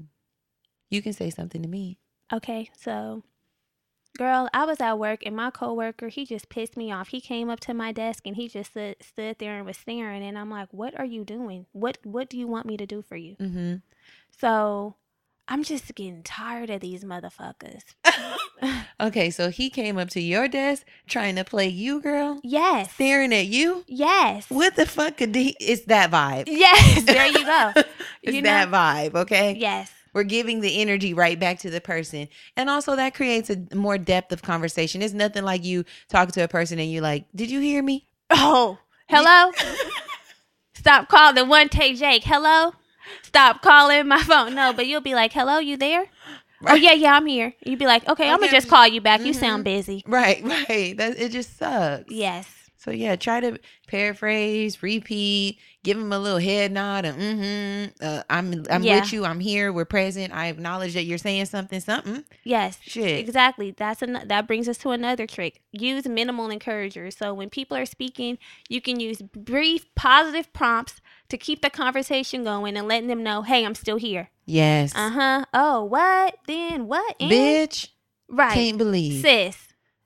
you 0.89 1.01
can 1.01 1.11
say 1.11 1.29
something 1.29 1.61
to 1.61 1.67
me. 1.67 1.99
Okay, 2.31 2.69
so 2.79 3.23
girl, 4.17 4.49
I 4.53 4.65
was 4.65 4.79
at 4.81 4.99
work 4.99 5.21
and 5.25 5.35
my 5.35 5.49
coworker 5.49 6.09
he 6.09 6.25
just 6.25 6.49
pissed 6.49 6.75
me 6.77 6.91
off. 6.91 7.09
He 7.09 7.21
came 7.21 7.49
up 7.49 7.59
to 7.61 7.73
my 7.73 7.91
desk 7.91 8.23
and 8.25 8.35
he 8.35 8.47
just 8.47 8.71
stood, 8.71 8.97
stood 9.01 9.37
there 9.39 9.57
and 9.57 9.65
was 9.65 9.77
staring, 9.77 10.23
and 10.23 10.37
I'm 10.37 10.49
like, 10.51 10.69
"What 10.71 10.97
are 10.99 11.05
you 11.05 11.23
doing? 11.23 11.65
What 11.71 11.97
What 12.03 12.29
do 12.29 12.37
you 12.37 12.47
want 12.47 12.65
me 12.65 12.77
to 12.77 12.85
do 12.85 13.01
for 13.01 13.15
you?" 13.15 13.35
Mm-hmm. 13.37 13.75
So 14.37 14.95
I'm 15.47 15.63
just 15.63 15.93
getting 15.95 16.21
tired 16.23 16.69
of 16.69 16.81
these 16.81 17.03
motherfuckers. 17.03 17.83
Okay, 19.01 19.29
so 19.29 19.49
he 19.49 19.69
came 19.69 19.97
up 19.97 20.09
to 20.09 20.19
your 20.19 20.49
desk 20.49 20.85
trying 21.07 21.37
to 21.37 21.45
play 21.45 21.69
you, 21.69 22.01
girl, 22.01 22.41
Yes. 22.43 22.91
staring 22.91 23.31
at 23.33 23.45
you. 23.47 23.85
Yes. 23.87 24.47
What 24.49 24.75
the 24.75 24.85
fuck 24.85 25.15
could 25.15 25.33
he? 25.33 25.55
It's 25.61 25.85
that 25.85 26.11
vibe. 26.11 26.43
Yes. 26.47 27.03
There 27.03 27.25
you 27.27 27.45
go. 27.45 27.71
it's 28.21 28.35
You 28.35 28.41
that 28.41 28.69
know? 28.69 28.77
vibe. 28.77 29.15
Okay. 29.15 29.55
yes. 29.57 29.89
We're 30.13 30.23
giving 30.23 30.61
the 30.61 30.81
energy 30.81 31.13
right 31.13 31.39
back 31.39 31.59
to 31.59 31.69
the 31.69 31.81
person. 31.81 32.27
And 32.55 32.69
also 32.69 32.95
that 32.95 33.13
creates 33.13 33.49
a 33.49 33.57
more 33.75 33.97
depth 33.97 34.31
of 34.31 34.41
conversation. 34.41 35.01
It's 35.01 35.13
nothing 35.13 35.43
like 35.43 35.63
you 35.63 35.85
talk 36.07 36.31
to 36.33 36.43
a 36.43 36.47
person 36.47 36.79
and 36.79 36.91
you're 36.91 37.01
like, 37.03 37.25
Did 37.35 37.49
you 37.51 37.59
hear 37.59 37.81
me? 37.83 38.07
Oh, 38.31 38.77
hello. 39.07 39.51
Stop 40.73 41.09
calling 41.09 41.47
one 41.49 41.69
take 41.69 41.97
Jake. 41.97 42.23
Hello. 42.23 42.73
Stop 43.23 43.61
calling 43.61 44.07
my 44.07 44.21
phone. 44.23 44.55
No, 44.55 44.71
but 44.73 44.87
you'll 44.87 45.01
be 45.01 45.15
like, 45.15 45.33
"Hello, 45.33 45.57
you 45.59 45.77
there?" 45.77 46.05
Oh 46.65 46.75
yeah, 46.75 46.93
yeah, 46.93 47.13
I'm 47.13 47.25
here. 47.25 47.53
You'd 47.65 47.79
be 47.79 47.85
like, 47.87 48.07
"Okay, 48.07 48.29
I'm 48.29 48.39
gonna 48.39 48.51
just 48.51 48.69
call 48.69 48.87
you 48.87 49.01
back. 49.01 49.21
You 49.21 49.33
Mhm. 49.33 49.39
sound 49.39 49.63
busy." 49.63 50.03
Right, 50.07 50.43
right. 50.69 50.95
That 50.95 51.19
it 51.19 51.31
just 51.31 51.57
sucks. 51.57 52.05
Yes. 52.09 52.47
So 52.77 52.91
yeah, 52.91 53.15
try 53.17 53.39
to 53.41 53.57
paraphrase, 53.87 54.81
repeat, 54.81 55.57
give 55.83 55.97
them 55.97 56.11
a 56.11 56.19
little 56.19 56.39
head 56.39 56.71
nod, 56.71 57.05
and 57.05 57.17
mm-hmm. 57.21 58.05
Uh, 58.05 58.23
I'm 58.29 58.65
I'm 58.69 58.83
Yeah. 58.83 58.99
with 58.99 59.13
you. 59.13 59.25
I'm 59.25 59.39
here. 59.39 59.71
We're 59.71 59.85
present. 59.85 60.33
I 60.33 60.47
acknowledge 60.47 60.93
that 60.93 61.03
you're 61.03 61.17
saying 61.17 61.45
something. 61.45 61.79
Something. 61.79 62.23
Yes. 62.43 62.77
Shit. 62.81 63.19
Exactly. 63.19 63.71
That's 63.71 64.01
an, 64.01 64.19
that 64.27 64.47
brings 64.47 64.67
us 64.67 64.77
to 64.79 64.91
another 64.91 65.25
trick. 65.25 65.61
Use 65.71 66.05
minimal 66.07 66.49
encouragers. 66.49 67.17
So 67.17 67.33
when 67.33 67.49
people 67.49 67.75
are 67.77 67.85
speaking, 67.85 68.37
you 68.67 68.81
can 68.81 68.99
use 68.99 69.21
brief 69.21 69.85
positive 69.95 70.51
prompts 70.53 71.01
to 71.29 71.37
keep 71.37 71.61
the 71.61 71.69
conversation 71.69 72.43
going 72.43 72.75
and 72.77 72.87
letting 72.87 73.07
them 73.07 73.23
know, 73.23 73.41
"Hey, 73.43 73.65
I'm 73.65 73.75
still 73.75 73.97
here." 73.97 74.29
Yes. 74.45 74.93
Uh-huh. 74.95 75.45
Oh, 75.53 75.83
what? 75.83 76.35
Then 76.47 76.87
what? 76.87 77.15
And? 77.19 77.31
Bitch. 77.31 77.89
Right. 78.27 78.53
Can't 78.53 78.77
believe. 78.77 79.21
Sis. 79.21 79.57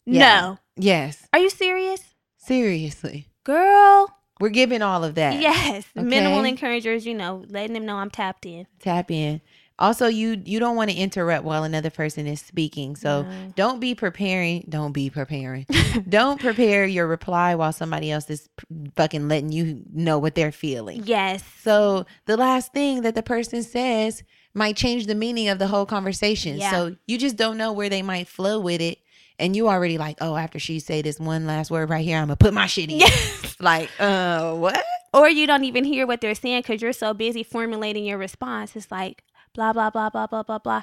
Yeah. 0.05 0.41
No. 0.41 0.57
Yes. 0.76 1.28
Are 1.32 1.39
you 1.39 1.49
serious? 1.49 2.01
Seriously. 2.38 3.30
Girl. 3.43 4.09
We're 4.43 4.49
giving 4.49 4.81
all 4.81 5.05
of 5.05 5.15
that. 5.15 5.39
Yes. 5.39 5.85
Minimal 5.95 6.43
encouragers, 6.43 7.05
you 7.05 7.13
know, 7.13 7.45
letting 7.47 7.71
them 7.71 7.85
know 7.85 7.95
I'm 7.95 8.09
tapped 8.09 8.45
in. 8.45 8.67
Tap 8.81 9.09
in. 9.09 9.39
Also, 9.79 10.07
you 10.07 10.41
you 10.43 10.59
don't 10.59 10.75
want 10.75 10.91
to 10.91 10.97
interrupt 10.97 11.45
while 11.45 11.63
another 11.63 11.89
person 11.89 12.27
is 12.27 12.41
speaking. 12.41 12.97
So 12.97 13.21
No. 13.21 13.53
don't 13.55 13.79
be 13.79 13.95
preparing. 13.95 14.65
Don't 14.67 14.91
be 14.91 15.09
preparing. 15.09 15.65
don't 16.09 16.41
prepare 16.41 16.85
your 16.85 17.07
reply 17.07 17.55
while 17.55 17.71
somebody 17.71 18.11
else 18.11 18.29
is 18.29 18.49
fucking 18.97 19.29
letting 19.29 19.53
you 19.53 19.81
know 19.93 20.19
what 20.19 20.35
they're 20.35 20.51
feeling. 20.51 21.03
Yes. 21.05 21.41
So 21.61 22.05
the 22.25 22.35
last 22.35 22.73
thing 22.73 23.03
that 23.03 23.15
the 23.15 23.23
person 23.23 23.63
says 23.63 24.23
might 24.53 24.75
change 24.75 25.05
the 25.05 25.15
meaning 25.15 25.47
of 25.47 25.57
the 25.57 25.67
whole 25.67 25.85
conversation. 25.85 26.57
Yeah. 26.57 26.69
So 26.69 26.97
you 27.07 27.17
just 27.17 27.37
don't 27.37 27.57
know 27.57 27.71
where 27.71 27.87
they 27.87 28.01
might 28.01 28.27
flow 28.27 28.59
with 28.59 28.81
it. 28.81 28.97
And 29.39 29.55
you 29.55 29.67
already 29.67 29.97
like, 29.97 30.17
oh, 30.21 30.36
after 30.36 30.59
she 30.59 30.79
say 30.79 31.01
this 31.01 31.19
one 31.19 31.45
last 31.45 31.71
word 31.71 31.89
right 31.89 32.05
here, 32.05 32.17
I'm 32.17 32.25
gonna 32.27 32.36
put 32.36 32.53
my 32.53 32.67
shit 32.67 32.89
in. 32.91 32.99
Yes. 32.99 33.55
Like, 33.59 33.89
uh, 33.99 34.53
what? 34.55 34.84
or 35.13 35.29
you 35.29 35.45
don't 35.47 35.63
even 35.63 35.84
hear 35.84 36.07
what 36.07 36.21
they're 36.21 36.36
saying 36.36 36.61
because 36.61 36.81
you're 36.81 36.93
so 36.93 37.13
busy 37.13 37.43
formulating 37.43 38.05
your 38.05 38.17
response. 38.17 38.75
It's 38.75 38.91
like 38.91 39.23
blah 39.53 39.73
blah 39.73 39.89
blah 39.89 40.09
blah 40.09 40.27
blah 40.27 40.43
blah 40.43 40.59
blah. 40.59 40.81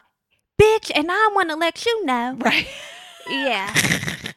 Bitch, 0.60 0.90
and 0.94 1.08
I 1.10 1.30
want 1.34 1.50
to 1.50 1.56
let 1.56 1.84
you 1.84 2.04
know. 2.04 2.36
Right. 2.38 2.66
Yeah, 3.28 3.72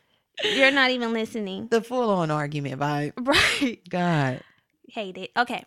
you're 0.44 0.72
not 0.72 0.92
even 0.92 1.14
listening. 1.14 1.68
the 1.70 1.82
full 1.82 2.10
on 2.10 2.32
argument 2.32 2.80
vibe. 2.80 3.14
Right. 3.18 3.80
God. 3.90 4.42
Hate 4.90 5.18
it. 5.18 5.32
Okay. 5.38 5.64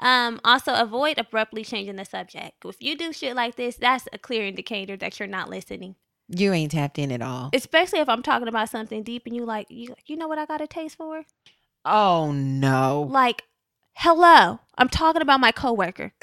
Um. 0.00 0.40
Also, 0.44 0.74
avoid 0.74 1.18
abruptly 1.18 1.64
changing 1.64 1.96
the 1.96 2.04
subject. 2.04 2.64
If 2.64 2.76
you 2.80 2.96
do 2.96 3.12
shit 3.12 3.34
like 3.36 3.56
this, 3.56 3.76
that's 3.76 4.08
a 4.12 4.18
clear 4.18 4.46
indicator 4.46 4.96
that 4.96 5.18
you're 5.18 5.28
not 5.28 5.50
listening. 5.50 5.96
You 6.28 6.52
ain't 6.52 6.72
tapped 6.72 6.98
in 6.98 7.12
at 7.12 7.22
all. 7.22 7.50
Especially 7.52 7.98
if 8.00 8.08
I'm 8.08 8.22
talking 8.22 8.48
about 8.48 8.70
something 8.70 9.02
deep 9.02 9.26
and 9.26 9.36
you 9.36 9.44
like 9.44 9.66
you. 9.70 9.94
You 10.06 10.16
know 10.16 10.28
what 10.28 10.38
I 10.38 10.46
got 10.46 10.60
a 10.60 10.66
taste 10.66 10.96
for? 10.96 11.24
Oh 11.84 12.32
no. 12.32 13.08
Like, 13.10 13.42
hello, 13.94 14.60
I'm 14.78 14.88
talking 14.88 15.22
about 15.22 15.40
my 15.40 15.52
coworker. 15.52 16.12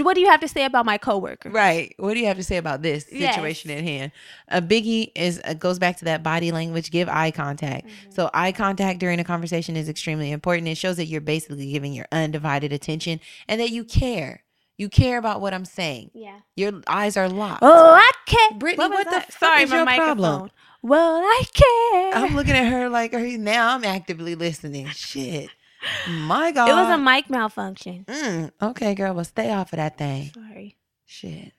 what 0.00 0.14
do 0.14 0.20
you 0.20 0.28
have 0.28 0.40
to 0.40 0.48
say 0.48 0.64
about 0.64 0.86
my 0.86 0.98
coworker? 0.98 1.50
Right. 1.50 1.94
What 1.98 2.14
do 2.14 2.20
you 2.20 2.26
have 2.26 2.36
to 2.36 2.44
say 2.44 2.56
about 2.56 2.82
this 2.82 3.06
Yes. 3.10 3.34
situation 3.34 3.70
at 3.70 3.82
hand? 3.82 4.12
A 4.48 4.62
biggie 4.62 5.10
is 5.14 5.40
uh, 5.44 5.54
goes 5.54 5.78
back 5.78 5.96
to 5.98 6.04
that 6.04 6.22
body 6.22 6.52
language. 6.52 6.90
Give 6.90 7.08
eye 7.08 7.30
contact. 7.30 7.86
Mm-hmm. 7.86 8.10
So 8.10 8.30
eye 8.32 8.52
contact 8.52 9.00
during 9.00 9.18
a 9.18 9.24
conversation 9.24 9.76
is 9.76 9.88
extremely 9.88 10.30
important. 10.30 10.68
It 10.68 10.76
shows 10.76 10.96
that 10.96 11.06
you're 11.06 11.20
basically 11.20 11.70
giving 11.72 11.92
your 11.92 12.06
undivided 12.12 12.72
attention 12.72 13.20
and 13.48 13.60
that 13.60 13.70
you 13.70 13.84
care. 13.84 14.44
You 14.78 14.88
care 14.88 15.18
about 15.18 15.40
what 15.40 15.54
I'm 15.54 15.64
saying. 15.64 16.10
Yeah. 16.14 16.38
Your 16.56 16.80
eyes 16.86 17.16
are 17.16 17.28
locked. 17.28 17.62
Oh, 17.62 17.92
I 17.94 18.10
care. 18.26 18.58
Brittany, 18.58 18.88
was 18.88 19.04
what 19.04 19.10
the 19.10 19.32
fuck 19.32 19.38
Sorry, 19.38 19.62
is 19.64 19.70
my 19.70 19.76
your 19.76 19.84
microphone. 19.84 20.16
problem? 20.16 20.50
Well, 20.82 21.16
I 21.22 21.42
care. 21.54 22.24
I'm 22.24 22.34
looking 22.34 22.54
at 22.54 22.70
her 22.70 22.88
like 22.88 23.12
her 23.12 23.20
now. 23.38 23.74
I'm 23.74 23.84
actively 23.84 24.34
listening. 24.34 24.88
Shit. 24.88 25.50
My 26.08 26.50
God. 26.52 26.68
it 26.70 26.72
was 26.72 26.88
a 26.88 26.98
mic 26.98 27.30
malfunction. 27.30 28.04
Mm, 28.08 28.50
okay, 28.60 28.94
girl. 28.94 29.14
Well, 29.14 29.24
stay 29.24 29.52
off 29.52 29.72
of 29.72 29.76
that 29.76 29.98
thing. 29.98 30.32
Sorry. 30.34 30.76
Shit. 31.04 31.52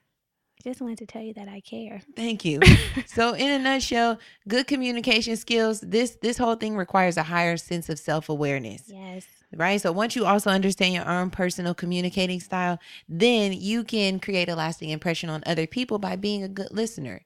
Just 0.64 0.82
wanted 0.82 0.98
to 1.00 1.06
tell 1.06 1.22
you 1.22 1.34
that 1.34 1.50
I 1.50 1.60
care. 1.60 2.02
Thank 2.16 2.46
you. 2.46 2.62
so 3.06 3.34
in 3.34 3.50
a 3.50 3.60
nutshell, 3.60 4.18
good 4.48 4.66
communication 4.66 5.36
skills, 5.36 5.82
this 5.82 6.18
this 6.22 6.38
whole 6.38 6.56
thing 6.56 6.78
requires 6.78 7.18
a 7.18 7.24
higher 7.24 7.58
sense 7.58 7.90
of 7.90 8.00
self-awareness. 8.00 8.84
Yes. 8.88 9.26
Right? 9.56 9.80
So 9.80 9.92
once 9.92 10.16
you 10.16 10.26
also 10.26 10.50
understand 10.50 10.94
your 10.94 11.08
own 11.08 11.30
personal 11.30 11.74
communicating 11.74 12.40
style, 12.40 12.80
then 13.08 13.54
you 13.54 13.84
can 13.84 14.20
create 14.20 14.50
a 14.50 14.56
lasting 14.56 14.90
impression 14.90 15.30
on 15.30 15.44
other 15.46 15.68
people 15.68 16.00
by 16.00 16.16
being 16.16 16.44
a 16.44 16.48
good 16.48 16.72
listener. 16.72 17.22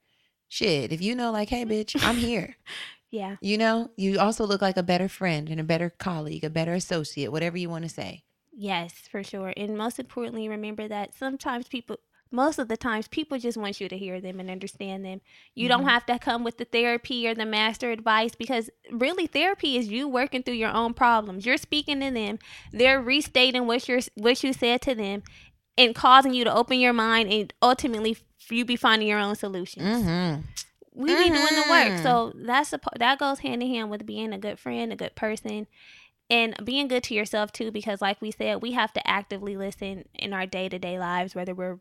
Shit, 0.49 0.91
if 0.91 1.01
you 1.01 1.15
know 1.15 1.31
like, 1.31 1.49
"Hey 1.49 1.65
bitch, 1.65 1.95
I'm 2.05 2.15
here." 2.29 2.55
Yeah. 3.09 3.37
you 3.39 3.57
know, 3.57 3.89
you 3.95 4.19
also 4.19 4.45
look 4.45 4.61
like 4.61 4.75
a 4.75 4.83
better 4.83 5.07
friend 5.07 5.49
and 5.49 5.61
a 5.61 5.63
better 5.63 5.89
colleague, 5.89 6.43
a 6.43 6.49
better 6.49 6.73
associate, 6.73 7.31
whatever 7.31 7.57
you 7.57 7.69
want 7.69 7.85
to 7.85 7.89
say. 7.89 8.23
Yes, 8.51 8.93
for 9.09 9.23
sure. 9.23 9.53
And 9.55 9.77
most 9.77 9.99
importantly, 9.99 10.49
remember 10.49 10.87
that 10.87 11.13
sometimes 11.13 11.67
people, 11.67 11.97
most 12.31 12.59
of 12.59 12.67
the 12.67 12.77
times, 12.77 13.07
people 13.07 13.37
just 13.39 13.57
want 13.57 13.79
you 13.79 13.87
to 13.89 13.97
hear 13.97 14.19
them 14.19 14.39
and 14.39 14.49
understand 14.49 15.05
them. 15.05 15.21
You 15.55 15.67
don't 15.69 15.85
have 15.85 16.05
to 16.07 16.19
come 16.19 16.43
with 16.43 16.57
the 16.57 16.65
therapy 16.65 17.27
or 17.27 17.33
the 17.35 17.45
master 17.45 17.91
advice 17.91 18.35
because 18.35 18.69
really 18.91 19.27
therapy 19.27 19.77
is 19.77 19.87
you 19.87 20.07
working 20.07 20.43
through 20.43 20.55
your 20.55 20.71
own 20.71 20.93
problems. 20.93 21.45
You're 21.45 21.57
speaking 21.57 21.99
to 22.01 22.11
them, 22.11 22.39
they're 22.71 23.01
restating 23.01 23.67
what 23.67 23.87
you're 23.87 24.01
what 24.15 24.43
you 24.43 24.53
said 24.53 24.81
to 24.81 24.95
them, 24.95 25.23
and 25.77 25.93
causing 25.95 26.33
you 26.33 26.43
to 26.43 26.53
open 26.53 26.79
your 26.79 26.93
mind 26.93 27.31
and 27.31 27.53
ultimately 27.61 28.17
you 28.49 28.65
be 28.65 28.75
finding 28.75 29.07
your 29.07 29.19
own 29.19 29.35
solutions. 29.35 29.85
Mhm. 30.05 30.43
we 30.93 31.13
be 31.15 31.29
doing 31.29 31.33
the 31.33 31.65
work. 31.69 31.91
Mhm. 31.99 32.03
So 32.03 32.33
that's 32.35 32.73
a, 32.73 32.79
that 32.97 33.19
goes 33.19 33.39
hand 33.39 33.61
in 33.61 33.69
hand 33.69 33.91
with 33.91 34.05
being 34.05 34.33
a 34.33 34.39
good 34.39 34.57
friend, 34.57 34.91
a 34.91 34.95
good 34.95 35.13
person, 35.15 35.67
and 36.29 36.55
being 36.65 36.87
good 36.87 37.03
to 37.03 37.13
yourself 37.13 37.51
too. 37.51 37.71
Because 37.71 38.01
like 38.01 38.19
we 38.21 38.31
said, 38.31 38.61
we 38.63 38.71
have 38.71 38.91
to 38.93 39.07
actively 39.07 39.55
listen 39.55 40.05
in 40.15 40.33
our 40.33 40.45
day 40.47 40.67
to 40.69 40.79
day 40.79 40.97
lives, 40.97 41.35
whether 41.35 41.53
we're 41.53 41.77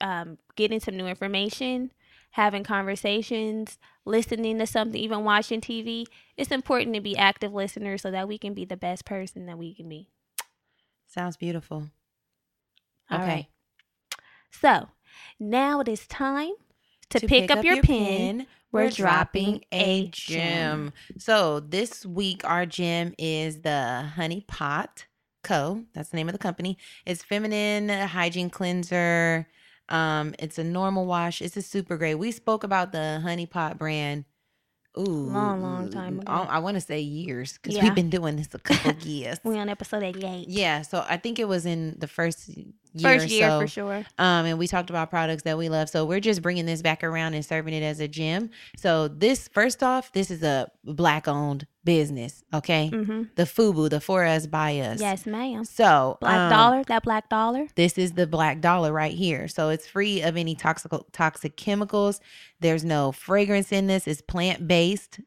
um, 0.00 0.38
getting 0.56 0.80
some 0.80 0.96
new 0.96 1.06
information, 1.06 1.90
having 2.30 2.64
conversations, 2.64 3.78
listening 4.04 4.58
to 4.58 4.66
something, 4.66 5.00
even 5.00 5.24
watching 5.24 5.60
TV. 5.60 6.06
It's 6.36 6.50
important 6.50 6.94
to 6.94 7.00
be 7.00 7.16
active 7.16 7.52
listeners 7.52 8.02
so 8.02 8.10
that 8.10 8.28
we 8.28 8.38
can 8.38 8.54
be 8.54 8.64
the 8.64 8.76
best 8.76 9.04
person 9.04 9.46
that 9.46 9.58
we 9.58 9.74
can 9.74 9.88
be. 9.88 10.08
Sounds 11.06 11.36
beautiful. 11.36 11.90
All 13.10 13.18
okay. 13.18 13.26
right. 13.26 13.46
So 14.50 14.88
now 15.38 15.80
it 15.80 15.88
is 15.88 16.06
time 16.06 16.52
to, 17.10 17.20
pick, 17.26 17.50
up, 17.50 17.64
your, 17.64 17.82
pen. 17.82 18.46
We're 18.70 18.90
dropping 18.90 19.64
a 19.72 20.08
gem. 20.08 20.92
So 21.16 21.60
this 21.60 22.04
week 22.04 22.42
our 22.44 22.66
gem 22.66 23.14
is 23.18 23.62
the 23.62 24.10
Honey 24.14 24.44
Pot 24.46 25.06
Co. 25.42 25.84
That's 25.94 26.10
the 26.10 26.16
name 26.16 26.28
of 26.28 26.32
the 26.32 26.38
company. 26.38 26.76
It's 27.06 27.22
feminine 27.22 27.88
hygiene 27.88 28.50
cleanser. 28.50 29.48
Um, 29.88 30.34
it's 30.38 30.58
a 30.58 30.64
normal 30.64 31.06
wash. 31.06 31.40
It's 31.42 31.56
a 31.56 31.62
super 31.62 31.96
great. 31.96 32.16
We 32.16 32.30
spoke 32.32 32.64
about 32.64 32.92
the 32.92 33.20
Honey 33.20 33.46
Pot 33.46 33.78
brand. 33.78 34.24
Ooh, 34.98 35.02
Long, 35.02 35.62
long 35.62 35.90
time 35.90 36.18
ago. 36.18 36.32
I, 36.32 36.58
want 36.58 36.74
to 36.74 36.80
say 36.80 36.98
years 37.00 37.52
because 37.52 37.76
Yeah. 37.76 37.84
we've 37.84 37.94
been 37.94 38.10
doing 38.10 38.34
this 38.34 38.48
a 38.52 38.58
couple 38.58 38.94
years. 39.08 39.38
We 39.44 39.56
on 39.56 39.68
episode 39.68 40.02
88. 40.02 40.48
Yeah, 40.48 40.82
so 40.82 41.04
I 41.08 41.18
think 41.18 41.38
it 41.38 41.46
was 41.46 41.66
in 41.66 41.94
the 42.00 42.08
first 42.08 42.48
year 42.48 42.66
First 43.00 43.28
year 43.28 43.48
so. 43.48 43.60
for 43.60 43.66
sure. 43.68 43.96
Um, 44.18 44.46
and 44.46 44.58
we 44.58 44.66
talked 44.66 44.90
about 44.90 45.08
products 45.10 45.44
that 45.44 45.56
we 45.56 45.68
love. 45.68 45.88
So 45.88 46.04
we're 46.04 46.18
just 46.20 46.42
bringing 46.42 46.66
this 46.66 46.82
back 46.82 47.04
around 47.04 47.34
and 47.34 47.44
serving 47.44 47.74
it 47.74 47.82
as 47.84 48.00
a 48.00 48.08
gem. 48.08 48.50
So 48.76 49.06
this, 49.06 49.46
first 49.46 49.84
off, 49.84 50.10
this 50.12 50.32
is 50.32 50.42
a 50.42 50.68
black 50.84 51.28
owned 51.28 51.66
business. 51.88 52.44
Okay, 52.54 52.90
Mm-hmm. 52.92 53.22
the 53.34 53.42
FUBU, 53.44 53.90
the 53.90 54.00
for 54.00 54.24
us 54.24 54.46
by 54.46 54.78
us. 54.78 55.00
Yes, 55.00 55.26
ma'am. 55.26 55.64
So 55.64 56.18
Black 56.20 56.36
um, 56.38 56.50
dollar, 56.50 56.84
that 56.84 57.02
black 57.02 57.28
dollar. 57.28 57.66
This 57.74 57.98
is 57.98 58.12
the 58.12 58.26
black 58.26 58.60
dollar 58.60 58.92
right 58.92 59.12
here. 59.12 59.48
So 59.48 59.68
it's 59.70 59.86
free 59.86 60.22
of 60.22 60.36
any 60.36 60.54
toxic 60.54 60.92
toxic 61.12 61.56
chemicals. 61.56 62.20
There's 62.60 62.84
no 62.84 63.12
fragrance 63.12 63.72
in 63.72 63.86
this. 63.88 64.06
It's 64.06 64.20
plant 64.22 64.68
based. 64.68 65.20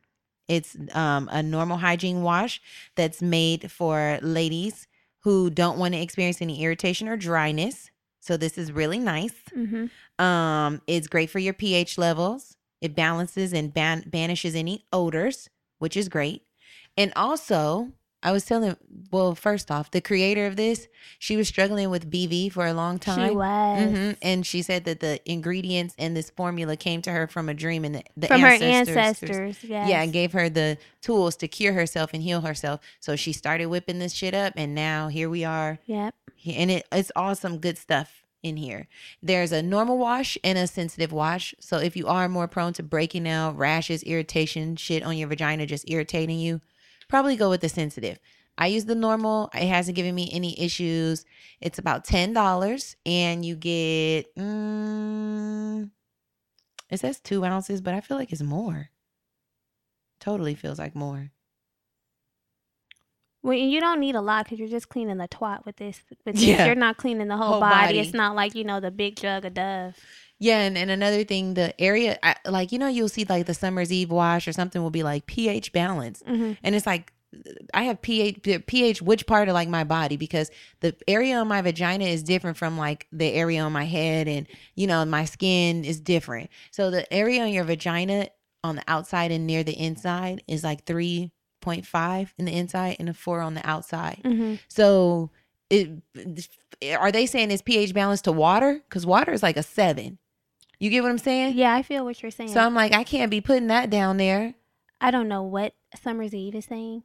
It's 0.47 0.75
um, 0.93 1.29
a 1.31 1.41
normal 1.41 1.77
hygiene 1.77 2.23
wash 2.23 2.61
that's 2.95 3.21
made 3.21 3.71
for 3.71 4.19
ladies 4.21 4.87
who 5.19 5.49
don't 5.49 5.77
want 5.77 5.93
to 5.93 5.99
experience 6.01 6.41
any 6.41 6.63
irritation 6.63 7.07
or 7.07 7.15
dryness. 7.15 7.89
So 8.19 8.37
this 8.37 8.57
is 8.57 8.71
really 8.71 8.99
nice. 8.99 9.33
Mm-hmm. 9.55 10.23
Um, 10.23 10.81
it's 10.87 11.07
great 11.07 11.29
for 11.29 11.39
your 11.39 11.53
pH 11.53 11.97
levels. 11.97 12.55
It 12.81 12.95
balances 12.95 13.53
and 13.53 13.73
ban- 13.73 14.05
banishes 14.09 14.55
any 14.55 14.85
odors, 14.91 15.49
which 15.79 15.95
is 15.95 16.09
great. 16.09 16.41
And 16.97 17.11
also, 17.15 17.91
I 18.23 18.31
was 18.31 18.45
telling, 18.45 18.75
well, 19.11 19.33
first 19.33 19.71
off, 19.71 19.89
the 19.89 20.01
creator 20.01 20.45
of 20.45 20.55
this, 20.55 20.87
she 21.17 21.35
was 21.35 21.47
struggling 21.47 21.89
with 21.89 22.11
BV 22.11 22.51
for 22.51 22.67
a 22.67 22.73
long 22.73 22.99
time. 22.99 23.29
She 23.29 23.35
was. 23.35 23.81
Mhm. 23.91 24.17
And 24.21 24.45
she 24.45 24.61
said 24.61 24.85
that 24.85 24.99
the 24.99 25.19
ingredients 25.29 25.95
in 25.97 26.13
this 26.13 26.29
formula 26.29 26.75
came 26.77 27.01
to 27.03 27.11
her 27.11 27.25
from 27.27 27.49
a 27.49 27.53
dream 27.53 27.83
and 27.83 27.95
the, 27.95 28.03
the 28.15 28.27
From 28.27 28.41
her 28.41 28.47
ancestors- 28.47 28.95
ancestors. 28.95 29.57
Yes. 29.63 29.89
Yeah, 29.89 30.03
and 30.03 30.13
gave 30.13 30.33
her 30.33 30.49
the 30.49 30.77
tools 31.01 31.35
to 31.37 31.47
cure 31.47 31.73
herself 31.73 32.11
and 32.13 32.21
heal 32.21 32.41
herself. 32.41 32.79
So 32.99 33.15
she 33.15 33.33
started 33.33 33.65
whipping 33.67 33.97
this 33.99 34.13
shit 34.13 34.33
up, 34.35 34.53
and 34.55 34.75
now 34.75 35.07
here 35.07 35.29
we 35.29 35.43
are. 35.43 35.79
Yep. 35.85 36.13
And 36.45 36.69
it, 36.71 36.87
it's 36.91 37.11
awesome, 37.15 37.57
good 37.57 37.77
stuff. 37.77 38.17
in 38.43 38.57
here. 38.57 38.87
There's 39.21 39.51
a 39.51 39.61
normal 39.61 39.99
wash 39.99 40.35
and 40.43 40.57
a 40.57 40.65
sensitive 40.65 41.11
wash. 41.11 41.53
So 41.59 41.77
if 41.77 41.95
you 41.95 42.07
are 42.07 42.27
more 42.27 42.47
prone 42.47 42.73
to 42.73 42.81
breaking 42.81 43.27
out, 43.27 43.55
rashes, 43.55 44.01
irritation, 44.01 44.75
shit 44.77 45.03
on 45.03 45.15
your 45.15 45.27
vagina 45.27 45.67
just 45.67 45.87
irritating 45.87 46.39
you, 46.39 46.59
probably 47.11 47.35
go 47.35 47.49
with 47.51 47.61
the 47.61 47.69
sensitive. 47.69 48.17
I 48.57 48.67
use 48.67 48.85
the 48.85 48.95
normal. 48.95 49.49
It 49.53 49.67
hasn't 49.67 49.95
given 49.95 50.15
me 50.15 50.29
any 50.33 50.59
issues. 50.59 51.25
It's 51.61 51.77
about 51.77 52.05
ten 52.05 52.33
dollars, 52.33 52.95
and 53.05 53.45
you 53.45 53.55
get. 53.55 54.33
Mm, 54.35 55.91
it 56.89 56.99
says 56.99 57.19
two 57.19 57.45
ounces, 57.45 57.81
but 57.81 57.93
I 57.93 58.01
feel 58.01 58.17
like 58.17 58.31
it's 58.31 58.41
more. 58.41 58.89
Totally 60.19 60.55
feels 60.55 60.79
like 60.79 60.95
more. 60.95 61.31
Well, 63.43 63.57
you 63.57 63.79
don't 63.81 63.99
need 63.99 64.13
a 64.15 64.21
lot 64.21 64.45
because 64.45 64.59
you're 64.59 64.67
just 64.69 64.89
cleaning 64.89 65.17
the 65.17 65.27
twat 65.27 65.65
with 65.65 65.77
this. 65.77 65.99
With 66.09 66.35
this. 66.35 66.43
Yeah. 66.43 66.65
You're 66.67 66.75
not 66.75 66.97
cleaning 66.97 67.27
the 67.27 67.37
whole, 67.37 67.53
Whole 67.53 67.59
body. 67.59 67.87
body. 67.87 67.99
It's 67.99 68.13
not 68.13 68.35
like 68.35 68.53
you 68.53 68.63
know 68.63 68.79
the 68.79 68.91
big 68.91 69.15
jug 69.15 69.45
of 69.45 69.53
Dove. 69.55 69.95
Yeah, 70.41 70.59
and, 70.61 70.75
and 70.77 70.89
another 70.89 71.23
thing, 71.23 71.53
the 71.53 71.79
area, 71.79 72.17
I, 72.23 72.35
like 72.45 72.71
you 72.71 72.79
know, 72.79 72.87
you'll 72.87 73.09
see 73.09 73.25
like 73.29 73.45
the 73.45 73.53
summer's 73.53 73.91
eve 73.93 74.09
wash 74.09 74.47
or 74.47 74.53
something 74.53 74.81
will 74.81 74.89
be 74.89 75.03
like 75.03 75.27
pH 75.27 75.71
balance, 75.71 76.23
Mhm. 76.27 76.57
and 76.63 76.75
it's 76.75 76.87
like 76.87 77.13
I 77.73 77.83
have 77.83 78.01
pH 78.01 78.65
pH 78.65 79.01
which 79.01 79.25
part 79.27 79.47
of 79.47 79.53
like 79.53 79.69
my 79.69 79.83
body 79.85 80.17
because 80.17 80.51
the 80.81 80.93
area 81.07 81.37
on 81.37 81.47
my 81.47 81.61
vagina 81.61 82.03
is 82.05 82.23
different 82.23 82.57
from 82.57 82.77
like 82.77 83.07
the 83.11 83.31
area 83.31 83.61
on 83.61 83.71
my 83.71 83.85
head, 83.85 84.27
and 84.27 84.47
you 84.75 84.87
know 84.87 85.05
my 85.05 85.25
skin 85.25 85.85
is 85.85 85.99
different. 86.01 86.49
So 86.71 86.89
the 86.91 87.11
area 87.13 87.43
on 87.43 87.53
your 87.53 87.63
vagina 87.63 88.27
on 88.63 88.75
the 88.77 88.83
outside 88.87 89.31
and 89.31 89.45
near 89.47 89.63
the 89.63 89.73
inside 89.79 90.43
is 90.47 90.63
like 90.63 90.85
three 90.85 91.31
point 91.61 91.85
five 91.85 92.33
in 92.39 92.45
the 92.45 92.51
inside 92.51 92.95
and 92.99 93.07
a 93.09 93.13
four 93.13 93.41
on 93.41 93.53
the 93.53 93.65
outside. 93.69 94.21
Mm-hmm. 94.25 94.55
So 94.67 95.29
it 95.69 95.89
are 96.97 97.11
they 97.11 97.27
saying 97.27 97.51
it's 97.51 97.61
pH 97.61 97.93
balanced 97.93 98.23
to 98.25 98.31
water? 98.31 98.81
Because 98.89 99.05
water 99.05 99.31
is 99.31 99.43
like 99.43 99.55
a 99.57 99.63
seven. 99.63 100.17
You 100.81 100.89
get 100.89 101.03
what 101.03 101.11
I'm 101.11 101.19
saying? 101.19 101.55
Yeah, 101.55 101.75
I 101.75 101.83
feel 101.83 102.03
what 102.03 102.23
you're 102.23 102.31
saying. 102.31 102.49
So 102.49 102.59
I'm 102.59 102.73
like, 102.73 102.91
I 102.91 103.03
can't 103.03 103.29
be 103.29 103.39
putting 103.39 103.67
that 103.67 103.91
down 103.91 104.17
there. 104.17 104.55
I 104.99 105.11
don't 105.11 105.27
know 105.27 105.43
what 105.43 105.75
Summer's 106.01 106.33
Eve 106.33 106.55
is 106.55 106.65
saying, 106.65 107.03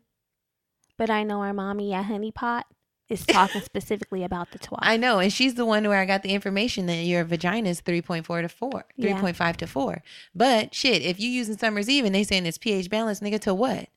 but 0.97 1.11
I 1.11 1.25
know 1.25 1.43
our 1.43 1.53
mommy 1.53 1.93
at 1.93 2.07
Honey 2.07 2.33
Pot 2.33 2.65
is 3.11 3.27
talking 3.27 3.61
specifically 3.65 4.25
about 4.25 4.51
the 4.53 4.59
twat. 4.59 4.79
I 4.81 4.97
know, 4.97 5.19
and 5.19 5.31
she's 5.31 5.57
the 5.57 5.67
one 5.67 5.87
where 5.87 6.01
I 6.01 6.07
got 6.07 6.23
the 6.23 6.33
information 6.33 6.87
that 6.87 7.03
your 7.03 7.23
vagina 7.25 7.69
is 7.69 7.83
3.4 7.83 8.41
to 8.41 8.49
4, 8.49 8.85
Yeah. 8.97 9.21
3.5 9.21 9.57
to 9.57 9.67
4. 9.67 10.03
But 10.35 10.75
shit, 10.75 11.03
if 11.03 11.21
you 11.21 11.29
using 11.29 11.59
Summer's 11.59 11.91
Eve 11.91 12.07
and 12.07 12.15
they 12.15 12.25
saying 12.25 12.47
it's 12.47 12.57
pH 12.57 12.89
balanced, 12.89 13.23
nigga, 13.23 13.39
to 13.43 13.53
what? 13.53 13.91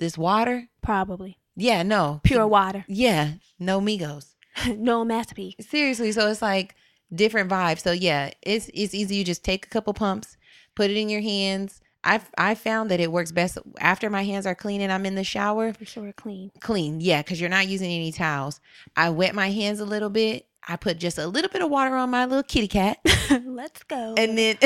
This 0.00 0.18
water? 0.18 0.70
Probably 0.82 1.38
Yeah, 1.54 1.84
no. 1.84 2.20
pure 2.24 2.48
water, 2.48 2.84
Yeah, 2.88 3.34
no 3.60 3.80
Migos. 3.80 4.34
no 4.66 5.04
masterpiece. 5.04 5.54
Seriously, 5.60 6.10
so 6.10 6.28
it's 6.28 6.42
like 6.42 6.74
different 7.14 7.50
vibe. 7.50 7.78
So 7.78 7.92
yeah, 7.92 8.30
it's 8.42 8.70
it's 8.74 8.94
easy. 8.94 9.16
You 9.16 9.24
just 9.24 9.44
take 9.44 9.66
a 9.66 9.68
couple 9.68 9.94
pumps, 9.94 10.36
put 10.74 10.90
it 10.90 10.96
in 10.96 11.08
your 11.08 11.20
hands. 11.20 11.80
I've 12.04 12.30
I 12.38 12.54
found 12.54 12.90
that 12.90 13.00
it 13.00 13.10
works 13.10 13.32
best 13.32 13.58
after 13.80 14.08
my 14.08 14.24
hands 14.24 14.46
are 14.46 14.54
clean 14.54 14.80
and 14.80 14.92
I'm 14.92 15.04
in 15.06 15.14
the 15.14 15.24
shower. 15.24 15.72
For 15.72 15.84
sure, 15.84 16.12
clean. 16.12 16.50
Clean, 16.60 17.00
yeah, 17.00 17.22
because 17.22 17.40
you're 17.40 17.50
not 17.50 17.66
using 17.68 17.90
any 17.90 18.12
towels. 18.12 18.60
I 18.96 19.10
wet 19.10 19.34
my 19.34 19.50
hands 19.50 19.80
a 19.80 19.84
little 19.84 20.10
bit. 20.10 20.46
I 20.70 20.76
put 20.76 20.98
just 20.98 21.16
a 21.16 21.26
little 21.26 21.50
bit 21.50 21.62
of 21.62 21.70
water 21.70 21.96
on 21.96 22.10
my 22.10 22.26
little 22.26 22.42
kitty 22.42 22.68
cat, 22.68 22.98
Let's 23.46 23.82
go. 23.84 24.14
and 24.18 24.36
then 24.36 24.58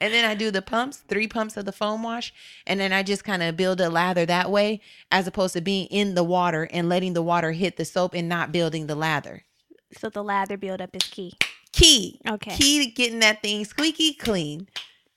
and 0.00 0.12
then 0.12 0.24
I 0.24 0.34
do 0.34 0.50
the 0.50 0.62
pumps, 0.62 0.96
three 1.08 1.28
pumps 1.28 1.56
of 1.56 1.64
the 1.64 1.70
foam 1.72 2.02
wash, 2.02 2.34
and 2.66 2.80
then 2.80 2.92
I 2.92 3.04
just 3.04 3.22
kind 3.22 3.42
of 3.42 3.56
build 3.56 3.80
a 3.80 3.88
lather 3.88 4.26
that 4.26 4.50
way, 4.50 4.80
as 5.12 5.28
opposed 5.28 5.54
to 5.54 5.60
being 5.60 5.86
in 5.86 6.16
the 6.16 6.24
water 6.24 6.64
and 6.72 6.88
letting 6.88 7.12
the 7.12 7.22
water 7.22 7.52
hit 7.52 7.76
the 7.76 7.84
soap 7.84 8.14
and 8.14 8.28
not 8.28 8.50
building 8.50 8.88
the 8.88 8.96
lather. 8.96 9.44
So 9.98 10.08
the 10.08 10.22
lather 10.24 10.56
buildup 10.56 10.90
is 10.94 11.02
key. 11.02 11.34
key. 11.72 12.20
Okay. 12.28 12.54
Key 12.56 12.84
to 12.84 12.90
getting 12.90 13.20
that 13.20 13.42
thing 13.42 13.64
squeaky 13.64 14.14
clean. 14.14 14.68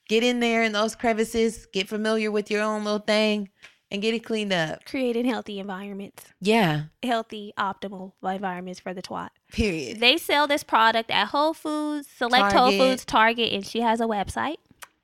Get 0.08 0.24
in 0.24 0.40
there 0.40 0.64
in 0.64 0.72
those 0.72 0.96
crevices, 0.96 1.66
get 1.74 1.88
familiar 1.90 2.30
with 2.32 2.52
your 2.52 2.62
own 2.62 2.84
little 2.84 3.00
thing, 3.00 3.50
and 3.90 4.02
get 4.04 4.14
it 4.14 4.20
cleaned 4.24 4.54
up. 4.54 4.86
Creating 4.86 5.26
healthy 5.26 5.60
environments, 5.60 6.26
Yeah. 6.42 6.84
healthy, 7.02 7.54
optimal 7.58 8.14
environments 8.24 8.80
for 8.80 8.94
the 8.94 9.02
twat. 9.02 9.30
Period. 9.52 10.00
They 10.00 10.18
sell 10.18 10.46
this 10.48 10.64
product 10.64 11.10
at 11.10 11.30
Whole 11.30 11.54
Foods, 11.56 12.08
Select 12.08 12.52
Target. 12.52 12.80
Whole 12.80 12.90
Foods, 12.92 13.04
Target, 13.06 13.52
and 13.54 13.66
she 13.66 13.82
has 13.82 14.00
a 14.00 14.06
website. 14.06 14.58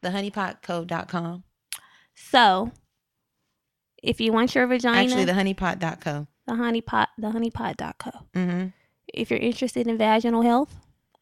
Thehoneypotco.com. 0.03 1.43
So, 2.15 2.71
if 4.03 4.19
you 4.21 4.31
want 4.31 4.53
your 4.55 4.67
vagina, 4.67 4.97
Actually, 4.97 5.25
the 5.25 5.31
honeypot.co. 5.33 6.27
the 6.47 6.53
honeypot, 6.53 7.07
the 7.17 7.27
honeypot.co. 7.31 8.11
Mm-hmm. 8.35 8.67
If 9.13 9.29
you're 9.31 9.39
interested 9.39 9.87
in 9.87 9.97
vaginal 9.97 10.41
health, 10.41 10.75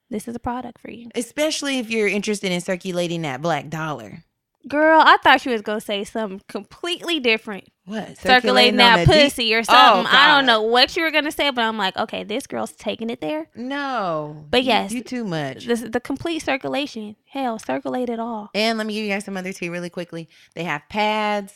this 0.10 0.28
is 0.28 0.36
a 0.36 0.40
product 0.40 0.80
for 0.80 0.92
you. 0.92 1.10
Especially 1.16 1.80
if 1.80 1.90
you're 1.90 2.08
interested 2.08 2.52
in 2.52 2.62
circulating 2.62 3.22
that 3.24 3.42
black 3.42 3.70
dollar. 3.70 4.24
Girl, 4.68 5.02
I 5.04 5.18
thought 5.24 5.46
you 5.46 5.54
was 5.54 5.62
gonna 5.62 5.80
say 5.80 6.04
something 6.04 6.42
completely 6.50 7.20
different. 7.22 7.70
What? 7.86 8.18
Circulating, 8.18 8.74
on 8.74 8.78
that 8.78 9.08
pussy 9.08 9.54
or 9.56 9.64
something. 9.64 10.06
I 10.12 10.36
don't 10.36 10.46
know 10.46 10.62
what 10.62 10.98
you 10.98 11.04
were 11.04 11.12
gonna 11.12 11.32
say, 11.32 11.50
but 11.50 11.62
I'm 11.64 11.78
like, 11.78 11.96
okay, 11.96 12.24
this 12.26 12.46
girl's 12.46 12.74
taking 12.74 13.10
it 13.10 13.22
there. 13.22 13.48
No. 13.56 14.46
But 14.50 14.64
You- 14.64 14.68
yes. 14.68 14.92
You, 14.92 15.02
too 15.02 15.24
much. 15.24 15.66
This 15.66 15.82
is 15.82 15.92
the 15.92 16.02
complete 16.02 16.40
circulation. 16.40 17.16
Hell, 17.26 17.58
circulate 17.58 18.10
it 18.10 18.20
all. 18.20 18.50
And 18.54 18.78
let 18.78 18.86
me 18.86 18.94
give 18.94 19.06
you 19.06 19.10
guys 19.12 19.24
some 19.26 19.38
other 19.38 19.54
tea 19.54 19.70
really 19.70 19.90
quickly. 19.90 20.28
They 20.56 20.66
have 20.66 20.82
pads, 20.90 21.54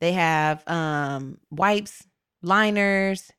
they 0.00 0.12
have 0.12 0.66
um 0.66 1.38
wipes, 1.50 2.06
liners, 2.42 3.30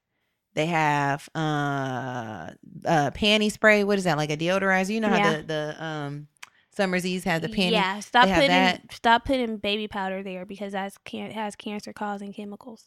they 0.57 0.65
have 0.65 1.29
uh 1.35 2.49
uh 2.83 3.11
panty 3.11 3.51
spray. 3.51 3.83
What 3.83 3.99
is 3.99 4.05
that? 4.05 4.17
Like 4.17 4.31
a 4.31 4.37
deodorizer? 4.37 4.89
You 4.89 4.99
know 5.01 5.09
how 5.09 5.17
Yeah. 5.17 5.37
the 5.37 5.43
the 5.43 5.83
um 5.83 6.27
Summer's 6.71 7.05
Eves 7.05 7.23
have 7.25 7.41
the 7.43 7.47
panty. 7.47 7.71
Yeah, 7.71 7.99
stop 7.99 8.27
putting 8.27 8.47
that. 8.49 8.81
stop 8.91 9.23
putting 9.25 9.57
baby 9.57 9.87
powder 9.87 10.23
there 10.23 10.45
because 10.47 10.73
that's 10.73 10.97
can 11.05 11.29
has 11.31 11.55
cancer 11.55 11.93
causing 11.93 12.33
chemicals. 12.33 12.85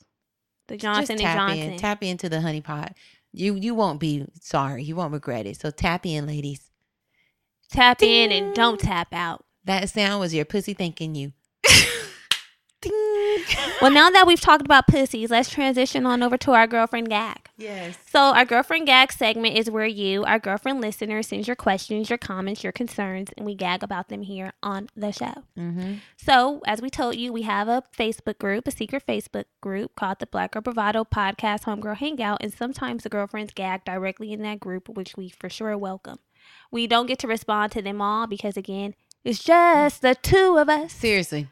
The 0.67 0.77
Johnson 0.77 1.03
Just 1.03 1.11
and 1.11 1.21
tap 1.21 1.37
Johnson. 1.49 1.73
in. 1.73 1.79
Tap 1.79 2.03
into 2.03 2.29
the 2.29 2.41
honey 2.41 2.61
pot. 2.61 2.95
You 3.33 3.55
you 3.55 3.75
won't 3.77 4.01
be 4.01 4.27
sorry. 4.41 4.83
You 4.83 4.97
won't 4.97 5.13
regret 5.13 5.47
it. 5.47 5.61
So 5.61 5.71
tap 5.71 6.05
in, 6.05 6.27
ladies. 6.27 6.71
Tap 7.71 8.03
in 8.03 8.33
and 8.33 8.53
don't 8.53 8.81
tap 8.81 9.15
out. 9.15 9.45
That 9.65 9.89
sound 9.91 10.19
was 10.19 10.35
your 10.35 10.45
pussy 10.45 10.75
thanking 10.75 11.15
you. 11.15 11.33
Well, 13.81 13.91
now 13.91 14.11
that 14.11 14.27
we've 14.27 14.41
talked 14.41 14.63
about 14.63 14.89
pussies, 14.89 15.31
let's 15.31 15.49
transition 15.49 16.05
on 16.05 16.23
over 16.23 16.37
to 16.37 16.53
our 16.53 16.67
girlfriend 16.67 17.09
gag. 17.09 17.49
Yes. 17.57 17.97
So, 18.11 18.21
our 18.21 18.45
girlfriend 18.45 18.87
gag 18.87 19.11
segment 19.11 19.57
is 19.57 19.71
where 19.71 19.87
you, 19.87 20.23
our 20.25 20.39
girlfriend 20.39 20.83
listener, 20.83 21.23
sends 21.23 21.47
your 21.47 21.57
questions, 21.57 22.11
your 22.11 22.19
comments, 22.19 22.63
your 22.63 22.73
concerns, 22.73 23.31
and 23.39 23.47
we 23.47 23.55
gag 23.55 23.83
about 23.83 24.09
them 24.09 24.21
here 24.21 24.53
on 24.63 24.91
the 24.95 25.13
show. 25.13 25.33
Mm-hmm. 25.59 25.95
So, 26.19 26.61
as 26.67 26.83
we 26.83 26.91
told 26.91 27.17
you, 27.17 27.33
we 27.33 27.43
have 27.43 27.69
a 27.69 27.83
Facebook 27.97 28.39
group, 28.39 28.69
a 28.69 28.71
secret 28.71 29.07
Facebook 29.07 29.45
group 29.63 29.97
called 29.97 30.19
the 30.19 30.27
Black 30.27 30.53
Girl 30.53 30.61
Bravado 30.63 31.05
Podcast 31.05 31.65
Homegirl 31.65 31.97
Hangout, 31.97 32.43
and 32.43 32.53
sometimes 32.53 33.03
the 33.03 33.09
girlfriends 33.09 33.55
gag 33.55 33.87
directly 33.87 34.31
in 34.33 34.43
that 34.43 34.61
group, 34.61 34.91
which 34.91 35.17
we 35.17 35.31
for 35.31 35.49
sure 35.49 35.79
welcome. 35.79 36.19
We 36.71 36.87
don't 36.87 37.07
get 37.07 37.19
to 37.21 37.29
respond 37.29 37.73
to 37.73 37.83
them 37.83 38.03
all 38.03 38.27
because, 38.27 38.59
again, 38.59 38.95
it's 39.25 39.43
just 39.43 40.03
the 40.03 40.15
two 40.15 40.57
of 40.59 40.69
us. 40.69 40.93
Seriously. 40.93 41.49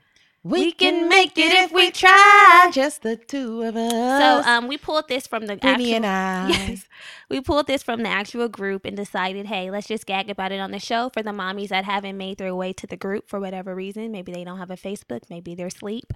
We 0.49 0.73
can 0.73 1.09
make 1.09 1.37
it 1.37 1.53
if 1.53 1.73
we 1.73 1.91
try. 1.91 2.71
Just 2.73 3.03
the 3.03 3.17
two 3.17 3.63
of 3.63 3.77
us. 3.77 3.91
So, 3.93 4.51
um, 4.51 4.69
we 4.69 4.77
pulled 4.79 5.09
this 5.09 5.27
from 5.27 5.47
the 5.47 5.57
Brittany 5.57 5.95
actual. 5.95 5.97
and 5.97 6.07
I. 6.07 6.49
Yes. 6.49 6.87
We 7.29 7.41
pulled 7.41 7.67
this 7.67 7.83
from 7.83 8.03
the 8.03 8.09
actual 8.09 8.49
group 8.49 8.85
and 8.85 8.97
decided, 8.97 9.47
hey, 9.47 9.71
let's 9.71 9.87
just 9.87 10.07
gag 10.07 10.31
about 10.31 10.53
it 10.53 10.61
on 10.61 10.71
the 10.71 10.79
show 10.79 11.11
for 11.13 11.23
the 11.23 11.31
mommies 11.31 11.69
that 11.69 11.85
haven't 11.85 12.17
made 12.17 12.39
their 12.39 12.55
way 12.55 12.73
to 12.73 12.87
the 12.87 12.97
group 12.97 13.29
for 13.29 13.39
whatever 13.39 13.75
reason. 13.75 14.11
Maybe 14.13 14.33
they 14.33 14.45
don't 14.45 14.59
have 14.59 14.71
a 14.71 14.77
Facebook, 14.77 15.23
maybe 15.29 15.55
they're 15.55 15.67
asleep. 15.67 16.13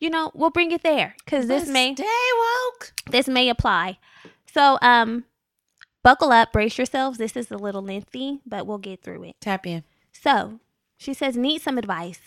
You 0.00 0.10
know, 0.10 0.30
we'll 0.34 0.50
bring 0.50 0.70
it 0.70 0.82
there 0.84 1.16
because 1.24 1.48
this 1.48 1.68
may 1.68 1.94
stay 1.94 2.04
woke. 2.04 2.92
this 3.10 3.26
may 3.26 3.48
apply. 3.48 3.98
So, 4.46 4.78
um, 4.80 5.24
buckle 6.04 6.30
up, 6.30 6.52
brace 6.52 6.78
yourselves. 6.78 7.18
This 7.18 7.36
is 7.36 7.50
a 7.50 7.56
little 7.56 7.82
lengthy, 7.82 8.40
but 8.46 8.66
we'll 8.66 8.78
get 8.78 9.02
through 9.02 9.24
it. 9.24 9.36
Tap 9.40 9.66
in. 9.66 9.82
So 10.12 10.60
she 10.96 11.12
says, 11.14 11.36
Need 11.36 11.62
some 11.62 11.78
advice. 11.78 12.20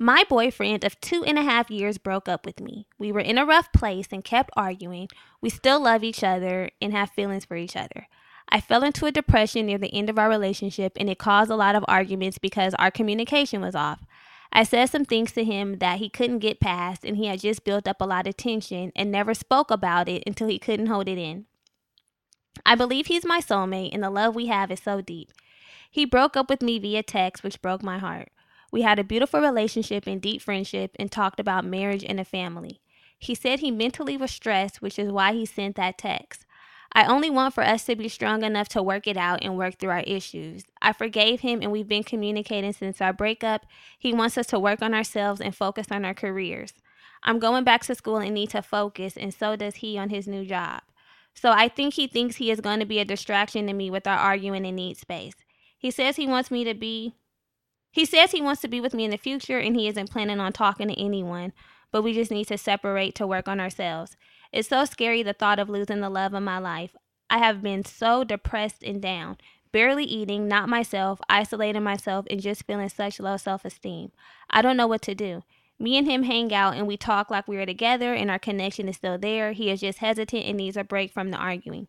My 0.00 0.22
boyfriend 0.28 0.84
of 0.84 1.00
two 1.00 1.24
and 1.24 1.36
a 1.36 1.42
half 1.42 1.72
years 1.72 1.98
broke 1.98 2.28
up 2.28 2.46
with 2.46 2.60
me. 2.60 2.86
We 2.98 3.10
were 3.10 3.18
in 3.18 3.36
a 3.36 3.44
rough 3.44 3.72
place 3.72 4.06
and 4.12 4.22
kept 4.22 4.50
arguing. 4.56 5.08
We 5.40 5.50
still 5.50 5.80
love 5.80 6.04
each 6.04 6.22
other 6.22 6.70
and 6.80 6.92
have 6.92 7.10
feelings 7.10 7.44
for 7.44 7.56
each 7.56 7.74
other. 7.74 8.06
I 8.48 8.60
fell 8.60 8.84
into 8.84 9.06
a 9.06 9.12
depression 9.12 9.66
near 9.66 9.76
the 9.76 9.92
end 9.92 10.08
of 10.08 10.16
our 10.16 10.28
relationship 10.28 10.92
and 10.96 11.10
it 11.10 11.18
caused 11.18 11.50
a 11.50 11.56
lot 11.56 11.74
of 11.74 11.84
arguments 11.88 12.38
because 12.38 12.74
our 12.74 12.92
communication 12.92 13.60
was 13.60 13.74
off. 13.74 14.04
I 14.52 14.62
said 14.62 14.86
some 14.86 15.04
things 15.04 15.32
to 15.32 15.42
him 15.42 15.78
that 15.78 15.98
he 15.98 16.08
couldn't 16.08 16.38
get 16.38 16.60
past 16.60 17.04
and 17.04 17.16
he 17.16 17.26
had 17.26 17.40
just 17.40 17.64
built 17.64 17.88
up 17.88 18.00
a 18.00 18.06
lot 18.06 18.28
of 18.28 18.36
tension 18.36 18.92
and 18.94 19.10
never 19.10 19.34
spoke 19.34 19.70
about 19.70 20.08
it 20.08 20.22
until 20.28 20.46
he 20.46 20.60
couldn't 20.60 20.86
hold 20.86 21.08
it 21.08 21.18
in. 21.18 21.46
I 22.64 22.76
believe 22.76 23.06
he's 23.06 23.26
my 23.26 23.40
soulmate 23.40 23.90
and 23.92 24.04
the 24.04 24.10
love 24.10 24.36
we 24.36 24.46
have 24.46 24.70
is 24.70 24.80
so 24.80 25.00
deep. 25.00 25.32
He 25.90 26.04
broke 26.04 26.36
up 26.36 26.48
with 26.48 26.62
me 26.62 26.78
via 26.78 27.02
text, 27.02 27.42
which 27.42 27.60
broke 27.60 27.82
my 27.82 27.98
heart. 27.98 28.30
We 28.70 28.82
had 28.82 28.98
a 28.98 29.04
beautiful 29.04 29.40
relationship 29.40 30.06
and 30.06 30.20
deep 30.20 30.42
friendship 30.42 30.94
and 30.98 31.10
talked 31.10 31.40
about 31.40 31.64
marriage 31.64 32.04
and 32.04 32.20
a 32.20 32.24
family. 32.24 32.80
He 33.18 33.34
said 33.34 33.60
he 33.60 33.70
mentally 33.70 34.16
was 34.16 34.30
stressed, 34.30 34.80
which 34.80 34.98
is 34.98 35.10
why 35.10 35.32
he 35.32 35.46
sent 35.46 35.76
that 35.76 35.98
text. 35.98 36.44
I 36.92 37.04
only 37.04 37.28
want 37.28 37.54
for 37.54 37.64
us 37.64 37.84
to 37.84 37.96
be 37.96 38.08
strong 38.08 38.42
enough 38.42 38.68
to 38.70 38.82
work 38.82 39.06
it 39.06 39.16
out 39.16 39.40
and 39.42 39.56
work 39.56 39.78
through 39.78 39.90
our 39.90 40.00
issues. 40.00 40.64
I 40.80 40.92
forgave 40.92 41.40
him 41.40 41.60
and 41.60 41.70
we've 41.70 41.88
been 41.88 42.04
communicating 42.04 42.72
since 42.72 43.00
our 43.00 43.12
breakup. 43.12 43.66
He 43.98 44.14
wants 44.14 44.38
us 44.38 44.46
to 44.48 44.58
work 44.58 44.80
on 44.80 44.94
ourselves 44.94 45.40
and 45.40 45.54
focus 45.54 45.88
on 45.90 46.04
our 46.04 46.14
careers. 46.14 46.72
I'm 47.22 47.38
going 47.38 47.64
back 47.64 47.82
to 47.84 47.94
school 47.94 48.18
and 48.18 48.32
need 48.32 48.50
to 48.50 48.62
focus, 48.62 49.16
and 49.16 49.34
so 49.34 49.56
does 49.56 49.76
he 49.76 49.98
on 49.98 50.10
his 50.10 50.28
new 50.28 50.44
job. 50.44 50.82
So 51.34 51.50
I 51.50 51.68
think 51.68 51.94
he 51.94 52.06
thinks 52.06 52.36
he 52.36 52.50
is 52.50 52.60
going 52.60 52.80
to 52.80 52.86
be 52.86 53.00
a 53.00 53.04
distraction 53.04 53.66
to 53.66 53.72
me 53.72 53.90
with 53.90 54.06
our 54.06 54.16
arguing 54.16 54.64
and 54.64 54.76
need 54.76 54.96
space. 54.96 55.34
He 55.76 55.90
says 55.90 56.16
he 56.16 56.26
wants 56.26 56.50
me 56.50 56.64
to 56.64 56.74
be 56.74 57.14
he 57.98 58.04
says 58.04 58.30
he 58.30 58.40
wants 58.40 58.60
to 58.60 58.68
be 58.68 58.80
with 58.80 58.94
me 58.94 59.04
in 59.04 59.10
the 59.10 59.16
future 59.16 59.58
and 59.58 59.74
he 59.74 59.88
isn't 59.88 60.08
planning 60.12 60.38
on 60.38 60.52
talking 60.52 60.86
to 60.86 60.94
anyone, 60.94 61.52
but 61.90 62.02
we 62.02 62.14
just 62.14 62.30
need 62.30 62.44
to 62.44 62.56
separate 62.56 63.16
to 63.16 63.26
work 63.26 63.48
on 63.48 63.58
ourselves. 63.58 64.16
It's 64.52 64.68
so 64.68 64.84
scary 64.84 65.24
the 65.24 65.32
thought 65.32 65.58
of 65.58 65.68
losing 65.68 65.98
the 65.98 66.08
love 66.08 66.32
of 66.32 66.44
my 66.44 66.58
life. 66.60 66.94
I 67.28 67.38
have 67.38 67.60
been 67.60 67.84
so 67.84 68.22
depressed 68.22 68.84
and 68.84 69.02
down, 69.02 69.36
barely 69.72 70.04
eating, 70.04 70.46
not 70.46 70.68
myself, 70.68 71.20
isolating 71.28 71.82
myself, 71.82 72.24
and 72.30 72.40
just 72.40 72.68
feeling 72.68 72.88
such 72.88 73.18
low 73.18 73.36
self 73.36 73.64
esteem. 73.64 74.12
I 74.48 74.62
don't 74.62 74.76
know 74.76 74.86
what 74.86 75.02
to 75.02 75.16
do. 75.16 75.42
Me 75.80 75.98
and 75.98 76.06
him 76.06 76.22
hang 76.22 76.54
out 76.54 76.76
and 76.76 76.86
we 76.86 76.96
talk 76.96 77.32
like 77.32 77.48
we 77.48 77.56
are 77.56 77.66
together 77.66 78.14
and 78.14 78.30
our 78.30 78.38
connection 78.38 78.88
is 78.88 78.94
still 78.94 79.18
there. 79.18 79.50
He 79.50 79.72
is 79.72 79.80
just 79.80 79.98
hesitant 79.98 80.44
and 80.44 80.56
needs 80.56 80.76
a 80.76 80.84
break 80.84 81.10
from 81.10 81.32
the 81.32 81.36
arguing. 81.36 81.88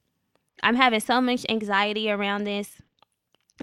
I'm 0.64 0.76
having 0.76 1.02
so 1.02 1.22
much 1.22 1.46
anxiety 1.48 2.10
around 2.10 2.46
this 2.46 2.82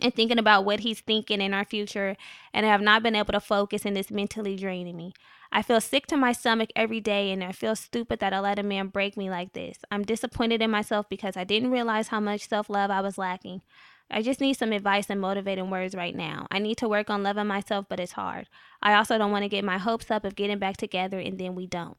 and 0.03 0.15
thinking 0.15 0.39
about 0.39 0.65
what 0.65 0.81
he's 0.81 1.01
thinking 1.01 1.41
in 1.41 1.55
our 1.55 1.65
future, 1.65 2.17
and 2.53 2.67
I 2.67 2.69
have 2.69 2.81
not 2.81 3.03
been 3.03 3.17
able 3.17 3.33
to 3.33 3.41
focus, 3.41 3.85
and 3.85 3.97
it's 3.97 4.11
mentally 4.11 4.57
draining 4.57 4.97
me. 4.97 5.13
I 5.53 5.63
feel 5.63 5.81
sick 5.81 6.07
to 6.09 6.17
my 6.17 6.33
stomach 6.33 6.71
every 6.75 7.01
day, 7.01 7.31
and 7.31 7.43
I 7.43 7.53
feel 7.53 7.77
stupid 7.77 8.19
that 8.21 8.33
I 8.33 8.41
let 8.41 8.59
a 8.59 8.63
man 8.63 8.89
break 8.89 9.17
me 9.17 9.31
like 9.31 9.53
this. 9.53 9.79
I'm 9.91 10.03
disappointed 10.03 10.63
in 10.63 10.71
myself 10.71 11.09
because 11.09 11.37
I 11.37 11.45
didn't 11.45 11.71
realize 11.71 12.09
how 12.09 12.21
much 12.21 12.49
self 12.49 12.69
love 12.69 12.91
I 12.91 13.01
was 13.01 13.19
lacking. 13.19 13.63
I 14.11 14.23
just 14.23 14.41
need 14.41 14.55
some 14.55 14.73
advice 14.73 15.11
and 15.11 15.21
motivating 15.21 15.71
words 15.71 15.95
right 15.95 16.15
now. 16.15 16.47
I 16.51 16.61
need 16.61 16.77
to 16.79 16.89
work 16.89 17.11
on 17.11 17.23
loving 17.23 17.47
myself, 17.47 17.87
but 17.89 17.99
it's 17.99 18.13
hard. 18.13 18.49
I 18.81 18.95
also 18.95 19.19
don't 19.19 19.33
want 19.33 19.43
to 19.43 19.49
get 19.49 19.65
my 19.65 19.79
hopes 19.79 20.11
up 20.11 20.25
of 20.25 20.37
getting 20.37 20.59
back 20.59 20.77
together, 20.77 21.19
and 21.19 21.39
then 21.39 21.55
we 21.55 21.67
don't. 21.67 21.97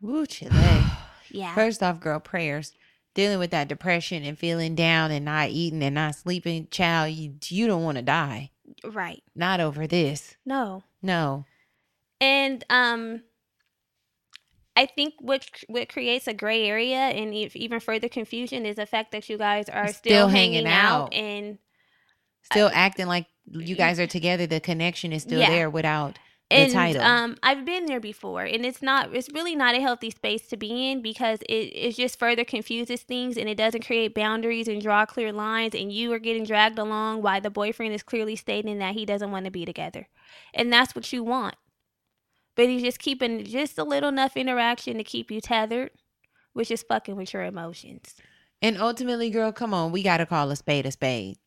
Woo, 0.00 0.26
Chile. 0.26 0.52
Yeah. 1.34 1.54
First 1.54 1.82
off, 1.82 1.98
girl, 1.98 2.20
prayers. 2.20 2.74
Dealing 3.14 3.38
with 3.38 3.50
that 3.50 3.68
depression 3.68 4.24
and 4.24 4.38
feeling 4.38 4.74
down 4.74 5.10
and 5.10 5.24
not 5.24 5.50
eating 5.50 5.82
and 5.82 5.94
not 5.94 6.14
sleeping, 6.14 6.68
child, 6.70 7.12
you 7.12 7.34
you 7.48 7.66
don't 7.66 7.84
want 7.84 7.96
to 7.98 8.02
die. 8.02 8.50
right. 8.84 9.22
Not 9.34 9.60
over 9.60 9.86
this. 9.86 10.36
No. 10.46 10.82
No. 11.02 11.44
And 12.20 12.64
um 12.70 13.22
I 14.74 14.86
think 14.86 15.14
what 15.20 15.46
what 15.68 15.90
creates 15.90 16.26
a 16.26 16.32
gray 16.32 16.66
area 16.66 16.96
and 16.96 17.34
even 17.34 17.80
further 17.80 18.08
confusion 18.08 18.64
is 18.64 18.76
the 18.76 18.86
fact 18.86 19.12
that 19.12 19.28
you 19.28 19.36
guys 19.36 19.68
are 19.68 19.88
still, 19.88 19.94
Still 19.98 20.28
hanging, 20.28 20.64
hanging 20.64 20.66
out. 20.72 21.02
out. 21.02 21.14
and 21.14 21.58
Still 22.50 22.70
acting 22.72 23.06
like 23.06 23.26
you 23.50 23.74
guys 23.76 24.00
are 24.00 24.06
together. 24.06 24.46
The 24.46 24.60
connection 24.60 25.12
is 25.12 25.22
still 25.22 25.40
Yeah. 25.40 25.50
there 25.50 25.68
without 25.70 26.18
the 26.54 26.62
and 26.62 26.72
title. 26.72 27.02
um 27.02 27.36
I've 27.42 27.64
been 27.64 27.86
there 27.86 28.00
before 28.00 28.42
and 28.44 28.64
it's 28.66 28.82
not 28.82 29.14
it's 29.14 29.28
really 29.32 29.54
not 29.56 29.74
a 29.74 29.80
healthy 29.80 30.10
space 30.10 30.46
to 30.48 30.56
be 30.56 30.90
in 30.90 31.02
because 31.02 31.40
it 31.48 31.72
it 31.74 31.96
just 31.96 32.18
further 32.18 32.44
confuses 32.44 33.02
things 33.02 33.36
and 33.36 33.48
it 33.48 33.56
doesn't 33.56 33.84
create 33.86 34.14
boundaries 34.14 34.68
and 34.68 34.80
draw 34.82 35.06
clear 35.06 35.32
lines 35.32 35.74
and 35.74 35.92
you 35.92 36.12
are 36.12 36.18
getting 36.18 36.44
dragged 36.44 36.78
along 36.78 37.22
while 37.22 37.40
the 37.40 37.50
boyfriend 37.50 37.94
is 37.94 38.02
clearly 38.02 38.36
stating 38.36 38.78
that 38.78 38.94
he 38.94 39.04
doesn't 39.06 39.30
want 39.30 39.44
to 39.46 39.50
be 39.50 39.64
together. 39.64 40.08
And 40.54 40.72
that's 40.72 40.94
what 40.94 41.12
you 41.12 41.24
want. 41.24 41.56
But 42.56 42.68
he's 42.68 42.82
just 42.82 42.98
keeping 42.98 43.44
just 43.44 43.78
a 43.78 43.84
little 43.84 44.08
enough 44.10 44.36
interaction 44.36 44.96
to 44.98 45.04
keep 45.04 45.30
you 45.30 45.40
tethered, 45.40 45.90
which 46.52 46.70
is 46.70 46.82
fucking 46.82 47.16
with 47.16 47.32
your 47.32 47.44
emotions. 47.44 48.14
and 48.60 48.78
ultimately, 48.78 49.30
girl, 49.30 49.52
come 49.52 49.74
on, 49.74 49.92
we 49.92 50.02
gotta 50.02 50.26
call 50.26 50.50
a 50.50 50.56
spade 50.56 50.86
a 50.86 50.90
spade. 50.92 51.38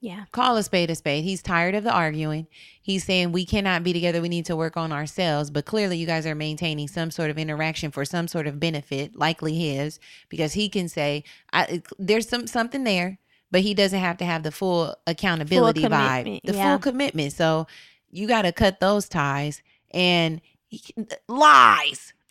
Yeah. 0.00 0.24
Call 0.30 0.56
a 0.56 0.62
spade 0.62 0.90
a 0.90 0.94
spade. 0.94 1.24
He's 1.24 1.42
tired 1.42 1.74
of 1.74 1.82
the 1.82 1.92
arguing. 1.92 2.46
He's 2.82 3.04
saying 3.04 3.32
we 3.32 3.46
cannot 3.46 3.82
be 3.82 3.92
together. 3.92 4.20
We 4.20 4.28
need 4.28 4.46
to 4.46 4.56
work 4.56 4.76
on 4.76 4.92
ourselves. 4.92 5.50
But 5.50 5.64
clearly, 5.64 5.96
you 5.96 6.06
guys 6.06 6.26
are 6.26 6.34
maintaining 6.34 6.88
some 6.88 7.10
sort 7.10 7.30
of 7.30 7.38
interaction 7.38 7.90
for 7.90 8.04
some 8.04 8.28
sort 8.28 8.46
of 8.46 8.60
benefit, 8.60 9.16
likely 9.16 9.54
his, 9.54 9.98
because 10.28 10.52
he 10.52 10.68
can 10.68 10.88
say 10.88 11.24
I, 11.52 11.82
there's 11.98 12.28
some 12.28 12.46
something 12.46 12.84
there, 12.84 13.18
but 13.50 13.62
he 13.62 13.72
doesn't 13.74 13.98
have 13.98 14.18
to 14.18 14.24
have 14.24 14.42
the 14.42 14.52
full 14.52 14.94
accountability 15.06 15.82
vibe, 15.82 16.40
the 16.44 16.54
yeah. 16.54 16.70
full 16.70 16.78
commitment. 16.78 17.32
So 17.32 17.66
you 18.10 18.28
got 18.28 18.42
to 18.42 18.52
cut 18.52 18.80
those 18.80 19.08
ties 19.08 19.62
and 19.92 20.42
he, 20.68 20.82
lies, 21.26 22.12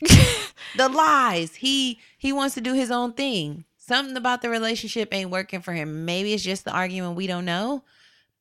the 0.77 0.89
lies. 0.89 1.55
He 1.55 1.99
he 2.17 2.31
wants 2.31 2.53
to 2.55 2.61
do 2.61 2.73
his 2.73 2.91
own 2.91 3.13
thing. 3.13 3.65
Something 3.87 4.17
about 4.17 4.41
the 4.41 4.49
relationship 4.49 5.13
ain't 5.13 5.29
working 5.29 5.61
for 5.61 5.73
him. 5.73 6.05
Maybe 6.05 6.33
it's 6.33 6.43
just 6.43 6.65
the 6.65 6.71
argument. 6.71 7.15
We 7.15 7.27
don't 7.27 7.45
know, 7.45 7.83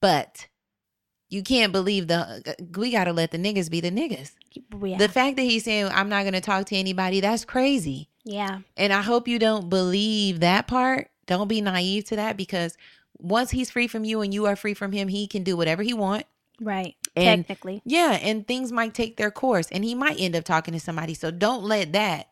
but 0.01 0.47
you 1.29 1.43
can't 1.43 1.73
believe 1.73 2.07
the. 2.07 2.43
Uh, 2.47 2.53
we 2.77 2.91
got 2.91 3.05
to 3.05 3.13
let 3.13 3.31
the 3.31 3.39
niggas 3.39 3.71
be 3.71 3.81
the 3.81 3.91
niggas. 3.91 4.33
Yeah. 4.83 4.99
The 4.99 5.09
fact 5.09 5.37
that 5.37 5.43
he's 5.43 5.65
saying 5.65 5.87
I'm 5.93 6.09
not 6.09 6.23
going 6.23 6.35
to 6.35 6.41
talk 6.41 6.67
to 6.67 6.77
anybody, 6.77 7.21
that's 7.21 7.45
crazy. 7.45 8.09
yeah. 8.25 8.61
And 8.77 8.93
I 8.93 9.03
hope 9.03 9.27
you 9.29 9.39
don't 9.39 9.69
believe 9.69 10.41
that 10.41 10.67
part. 10.67 11.11
Don't 11.27 11.49
be 11.49 11.61
naive 11.61 12.05
to 12.07 12.17
that 12.17 12.37
because 12.37 12.77
once 13.19 13.51
he's 13.51 13.71
free 13.71 13.87
from 13.89 14.05
you 14.05 14.21
and 14.21 14.33
you 14.33 14.47
are 14.47 14.57
free 14.57 14.75
from 14.75 14.93
him, 14.93 15.09
he 15.09 15.27
can 15.27 15.43
do 15.43 15.57
whatever 15.57 15.83
he 15.83 15.93
want. 15.95 16.25
Right. 16.61 16.95
And- 17.17 17.47
Technically. 17.47 17.83
Yeah, 17.85 18.13
and 18.13 18.47
things 18.47 18.71
might 18.73 18.95
take 18.95 19.17
their 19.17 19.31
course 19.31 19.69
and 19.73 19.85
he 19.85 19.95
might 19.95 20.21
end 20.21 20.37
up 20.37 20.45
talking 20.45 20.73
to 20.75 20.81
somebody. 20.81 21.15
So 21.15 21.31
don't 21.31 21.65
let 21.65 21.93
that 21.95 22.29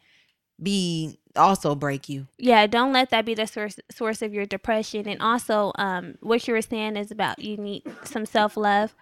be 0.62 1.18
also 1.36 1.74
break 1.74 2.08
you. 2.08 2.26
yeah 2.38 2.66
don't 2.66 2.92
let 2.92 3.10
that 3.10 3.24
be 3.24 3.34
the 3.34 3.46
source 3.46 3.78
source 3.90 4.22
of 4.22 4.32
your 4.34 4.46
depression. 4.46 5.08
And 5.08 5.20
also 5.22 5.72
um 5.76 6.16
what 6.20 6.46
you 6.46 6.54
were 6.54 6.62
saying 6.62 6.96
is 6.96 7.10
about 7.10 7.38
you 7.38 7.56
need 7.56 7.82
some 8.04 8.26
self-love. 8.26 8.94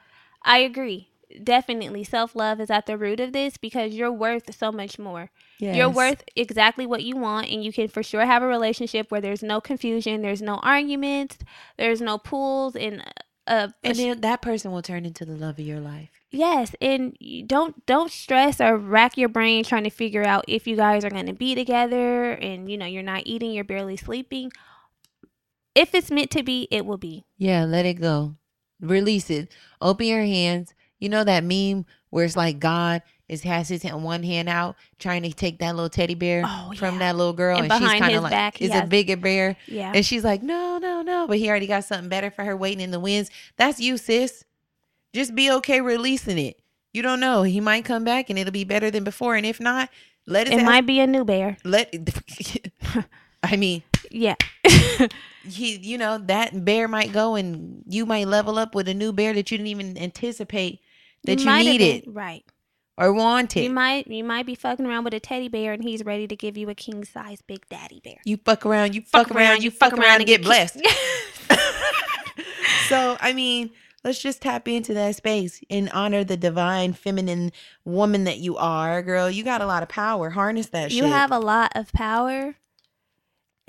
I 0.43 0.59
agree. 0.59 1.09
Definitely 1.45 2.05
self-love 2.05 2.61
is 2.61 2.71
at 2.71 2.87
the 2.87 2.97
root 2.99 3.21
of 3.21 3.33
this 3.33 3.57
because 3.57 3.95
you're 3.95 4.11
worth 4.13 4.55
so 4.55 4.73
much 4.73 4.99
more. 4.99 5.31
You're 5.77 5.91
worth 5.91 6.25
exactly 6.35 6.87
what 6.87 7.05
you 7.05 7.17
want 7.17 7.49
and 7.49 7.63
you 7.65 7.73
can 7.73 7.89
for 7.89 8.03
sure 8.03 8.25
have 8.27 8.43
a 8.43 8.47
relationship 8.47 9.11
where 9.11 9.21
there's 9.21 9.43
no 9.43 9.61
confusion 9.61 10.23
there's 10.23 10.43
no 10.43 10.57
arguments 10.57 11.39
there's 11.77 12.01
no 12.01 12.19
pulls 12.19 12.75
and 12.75 13.03
uh 13.47 13.69
and 13.85 13.97
then 13.97 14.21
that 14.23 14.43
person 14.43 14.73
will 14.73 14.83
turn 14.83 15.05
into 15.05 15.25
the 15.25 15.35
love 15.37 15.59
of 15.59 15.65
your 15.67 15.81
life. 15.81 16.20
Yes, 16.33 16.75
and 16.81 17.17
don't 17.47 17.85
don't 17.87 18.11
stress 18.13 18.61
or 18.61 18.77
rack 18.77 19.17
your 19.17 19.29
brain 19.29 19.65
trying 19.65 19.85
to 19.85 19.91
figure 19.91 20.25
out 20.25 20.45
if 20.47 20.67
you 20.67 20.77
guys 20.77 21.05
are 21.05 21.11
going 21.11 21.27
to 21.27 21.33
be 21.33 21.55
together 21.57 22.31
and 22.33 22.71
you 22.71 22.79
know 22.79 22.87
you're 22.87 23.03
not 23.03 23.23
eating, 23.27 23.51
you're 23.53 23.65
barely 23.65 23.97
sleeping. 23.97 24.53
If 25.75 25.95
it's 25.95 26.11
meant 26.11 26.31
to 26.33 26.43
be, 26.43 26.69
it 26.71 26.85
will 26.87 26.99
be. 26.99 27.25
Yeah, 27.39 27.65
let 27.65 27.87
it 27.87 27.95
go. 27.95 28.37
Release 28.81 29.31
it. 29.31 29.53
Open 29.81 30.07
your 30.07 30.23
hands. 30.23 30.75
You 30.99 31.09
know 31.09 31.25
that 31.25 31.45
meme 31.45 31.87
where 32.11 32.25
it's 32.25 32.37
like 32.37 32.59
God 32.59 33.03
is 33.29 33.43
has 33.45 33.69
his 33.69 33.83
hand, 33.85 34.03
one 34.03 34.23
hand 34.25 34.49
out 34.49 34.77
trying 34.99 35.23
to 35.23 35.33
take 35.33 35.61
that 35.61 35.75
little 35.77 35.89
teddy 35.89 36.15
bear 36.17 36.43
Oh, 36.45 36.73
from 36.77 36.95
yeah. 36.95 36.99
that 37.01 37.17
little 37.17 37.33
girl, 37.33 37.57
And 37.59 37.71
and, 37.73 37.83
she's 37.83 38.01
kind 38.01 38.15
of 38.17 38.25
like 38.25 38.33
back, 38.33 38.61
is 38.61 38.75
a 38.75 38.85
bigger 38.87 39.17
bear, 39.17 39.57
Yeah. 39.69 39.93
and 39.95 40.05
she's 40.05 40.25
like, 40.25 40.43
no, 40.43 40.79
no, 40.79 41.01
no, 41.03 41.29
but 41.29 41.39
he 41.39 41.49
already 41.49 41.69
got 41.69 41.85
something 41.85 42.09
better 42.09 42.31
for 42.33 42.45
her 42.45 42.57
waiting 42.57 42.81
in 42.81 42.91
the 42.91 42.99
winds. 42.99 43.31
That's 43.57 43.79
you, 43.81 43.97
sis. 43.99 44.45
Just 45.13 45.35
be 45.35 45.51
okay 45.51 45.81
releasing 45.81 46.39
it. 46.39 46.61
You 46.93 47.03
don't 47.03 47.21
know. 47.21 47.43
He 47.43 47.61
might 47.61 47.85
come 47.85 48.05
back 48.05 48.31
and 48.31 48.39
it'll 48.39 48.53
be 48.53 48.65
better 48.65 48.91
than 48.91 49.05
before, 49.05 49.35
and 49.37 49.47
if 49.47 49.61
not, 49.61 49.89
let 50.27 50.47
it. 50.49 50.55
It 50.55 50.65
might 50.65 50.87
be 50.87 51.01
a 51.01 51.07
new 51.07 51.25
bear. 51.25 51.57
let. 51.65 51.95
I 53.43 53.57
mean, 53.57 53.83
Yeah. 54.11 54.35
he 55.49 55.77
you 55.79 55.97
know 55.97 56.19
that 56.19 56.65
bear 56.65 56.87
might 56.87 57.11
go 57.13 57.35
and 57.35 57.83
you 57.89 58.05
might 58.05 58.29
level 58.29 58.59
up 58.59 58.75
with 58.75 58.87
a 58.89 58.93
new 58.95 59.13
bear 59.13 59.33
that 59.33 59.51
you 59.51 59.57
didn't 59.57 59.69
even 59.69 59.97
anticipate 59.97 60.81
that 61.25 61.41
you, 61.41 61.47
have 61.49 61.65
needed 61.65 62.05
been- 62.05 62.13
Right. 62.13 62.45
or 62.99 63.11
wanted 63.15 63.61
You 63.61 63.69
you, 63.69 63.71
might 63.75 64.07
you 64.07 64.23
might 64.23 64.45
be 64.45 64.55
fucking 64.55 64.85
around 64.85 65.05
with 65.05 65.15
a 65.15 65.21
teddy 65.21 65.49
bear 65.49 65.73
and 65.73 65.83
he's 65.83 66.05
ready 66.05 66.27
to 66.29 66.37
give 66.37 66.59
you 66.59 66.69
a 66.69 66.75
king 66.75 67.03
size 67.07 67.41
big 67.41 67.67
daddy 67.71 68.03
bear. 68.05 68.17
You 68.27 68.37
fuck 68.45 68.67
around 68.67 68.95
you 68.95 69.01
fuck, 69.01 69.31
around, 69.31 69.63
you 69.63 69.71
fuck 69.71 69.95
around 69.95 70.17
and 70.21 70.27
get 70.27 70.43
blessed 70.43 70.75
ki- 70.83 70.91
so 72.89 73.17
i 73.21 73.33
mean 73.33 73.71
let's 74.05 74.21
just 74.21 74.43
tap 74.43 74.67
into 74.69 74.95
that 74.95 75.17
space 75.17 75.61
and 75.69 75.91
honor 75.91 76.25
the 76.25 76.37
divine 76.37 76.93
feminine 76.93 77.53
woman 77.85 78.25
that 78.25 78.39
you 78.39 78.57
are 78.57 79.03
girl. 79.03 79.31
You 79.31 79.45
got 79.45 79.61
a 79.61 79.67
lot 79.67 79.83
of 79.83 79.89
power. 79.89 80.31
Harness 80.31 80.69
that 80.69 80.91
you 80.91 81.03
shit. 81.03 81.13
have 81.13 81.31
a 81.31 81.39
lot 81.39 81.73
of 81.75 81.93
power. 81.93 82.57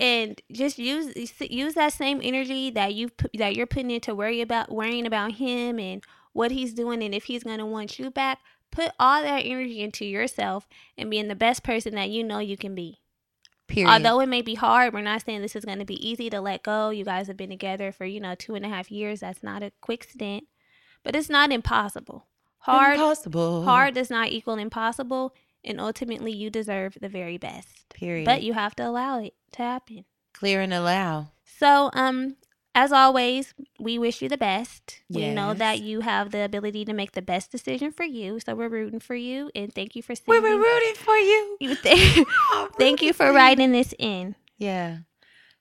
And 0.00 0.40
just 0.50 0.78
use 0.78 1.32
use 1.40 1.74
that 1.74 1.92
same 1.92 2.20
energy 2.22 2.70
that 2.70 2.94
you 2.94 3.08
put 3.08 3.30
that 3.34 3.54
you're 3.54 3.66
putting 3.66 3.90
into 3.90 4.14
worry 4.14 4.40
about 4.40 4.72
worrying 4.72 5.06
about 5.06 5.32
him 5.32 5.78
and 5.78 6.02
what 6.32 6.50
he's 6.50 6.74
doing 6.74 7.02
and 7.02 7.14
if 7.14 7.24
he's 7.24 7.44
going 7.44 7.58
to 7.58 7.66
want 7.66 7.98
you 7.98 8.10
back. 8.10 8.40
Put 8.70 8.92
all 8.98 9.22
that 9.22 9.40
energy 9.40 9.82
into 9.82 10.06
yourself 10.06 10.66
and 10.96 11.10
being 11.10 11.28
the 11.28 11.34
best 11.34 11.62
person 11.62 11.94
that 11.94 12.08
you 12.08 12.24
know 12.24 12.38
you 12.38 12.56
can 12.56 12.74
be 12.74 13.01
period 13.72 13.90
although 13.92 14.20
it 14.20 14.28
may 14.28 14.42
be 14.42 14.54
hard 14.54 14.92
we're 14.92 15.00
not 15.00 15.22
saying 15.24 15.40
this 15.42 15.56
is 15.56 15.64
going 15.64 15.78
to 15.78 15.84
be 15.84 16.08
easy 16.08 16.28
to 16.30 16.40
let 16.40 16.62
go 16.62 16.90
you 16.90 17.04
guys 17.04 17.26
have 17.26 17.36
been 17.36 17.50
together 17.50 17.90
for 17.90 18.04
you 18.04 18.20
know 18.20 18.34
two 18.34 18.54
and 18.54 18.64
a 18.64 18.68
half 18.68 18.90
years 18.90 19.20
that's 19.20 19.42
not 19.42 19.62
a 19.62 19.72
quick 19.80 20.04
stint 20.04 20.44
but 21.02 21.16
it's 21.16 21.30
not 21.30 21.50
impossible 21.50 22.26
hard 22.58 22.94
impossible 22.94 23.64
hard 23.64 23.94
does 23.94 24.10
not 24.10 24.28
equal 24.28 24.58
impossible 24.58 25.34
And 25.64 25.80
ultimately, 25.80 26.32
you 26.32 26.50
deserve 26.50 26.98
the 27.00 27.08
very 27.08 27.38
best. 27.38 27.88
Period. 27.94 28.24
But 28.24 28.42
you 28.42 28.52
have 28.52 28.74
to 28.76 28.82
allow 28.82 29.20
it 29.22 29.34
to 29.52 29.62
happen. 29.62 30.04
clear 30.32 30.60
and 30.60 30.74
allow. 30.74 31.30
So, 31.44 31.90
um, 31.94 32.36
as 32.74 32.90
always, 32.92 33.54
we 33.78 33.98
wish 33.98 34.22
you 34.22 34.28
the 34.28 34.38
best. 34.38 35.00
We 35.10 35.32
know 35.34 35.52
that 35.54 35.80
you 35.80 36.00
have 36.00 36.30
the 36.30 36.42
ability 36.44 36.84
to 36.86 36.92
make 36.92 37.12
the 37.12 37.22
best 37.22 37.50
decision 37.52 37.92
for 37.92 38.04
you. 38.04 38.40
So 38.40 38.54
we're 38.54 38.68
rooting 38.68 39.00
for 39.00 39.14
you, 39.14 39.50
and 39.54 39.72
thank 39.74 39.94
you 39.94 40.02
for 40.02 40.14
We 40.26 40.36
sending. 40.36 40.42
were 40.42 40.58
rooting 40.58 40.94
for 40.94 41.16
you. 41.16 41.56
you 41.60 41.74
th- 41.74 42.26
thank 42.78 43.02
you 43.02 43.12
for 43.12 43.32
writing 43.32 43.72
this 43.72 43.92
in. 43.98 44.36
Yeah. 44.58 44.98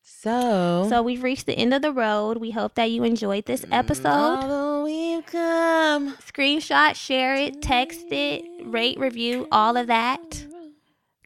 So. 0.01 0.87
So 0.89 1.01
we've 1.01 1.21
reached 1.23 1.45
the 1.45 1.53
end 1.53 1.73
of 1.73 1.81
the 1.81 1.91
road. 1.91 2.37
We 2.37 2.51
hope 2.51 2.75
that 2.75 2.91
you 2.91 3.03
enjoyed 3.03 3.45
this 3.45 3.65
mm, 3.65 3.73
episode. 3.73 4.07
Although 4.07 4.83
we've 4.85 5.25
come. 5.25 6.15
Screenshot, 6.17 6.95
share 6.95 7.35
it, 7.35 7.61
text 7.61 8.05
it, 8.09 8.43
rate, 8.63 8.99
review, 8.99 9.47
all 9.51 9.77
of 9.77 9.87
that. 9.87 10.45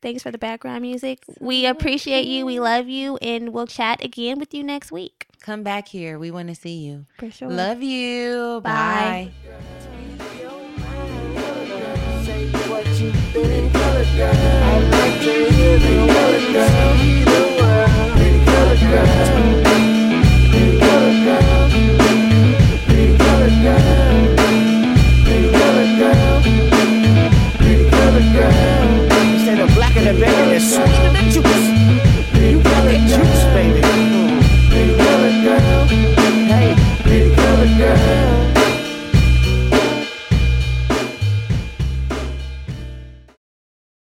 Thanks 0.02 0.22
for 0.22 0.30
the 0.32 0.38
background 0.38 0.82
music. 0.82 1.24
We 1.40 1.66
appreciate 1.66 2.28
you. 2.28 2.46
We 2.46 2.60
love 2.60 2.88
you, 2.88 3.18
and 3.18 3.50
we'll 3.54 3.66
chat 3.66 4.04
again 4.04 4.38
with 4.40 4.54
you 4.54 4.64
next 4.64 4.92
week. 4.92 5.25
Come 5.46 5.62
back 5.62 5.88
here. 5.88 6.18
We 6.18 6.32
want 6.32 6.48
to 6.48 6.56
see 6.56 6.78
you. 6.78 7.06
For 7.20 7.30
sure. 7.30 7.52
Love 7.52 7.84
you. 7.84 8.62
Bye. 8.64 9.32
Bye. 9.32 9.46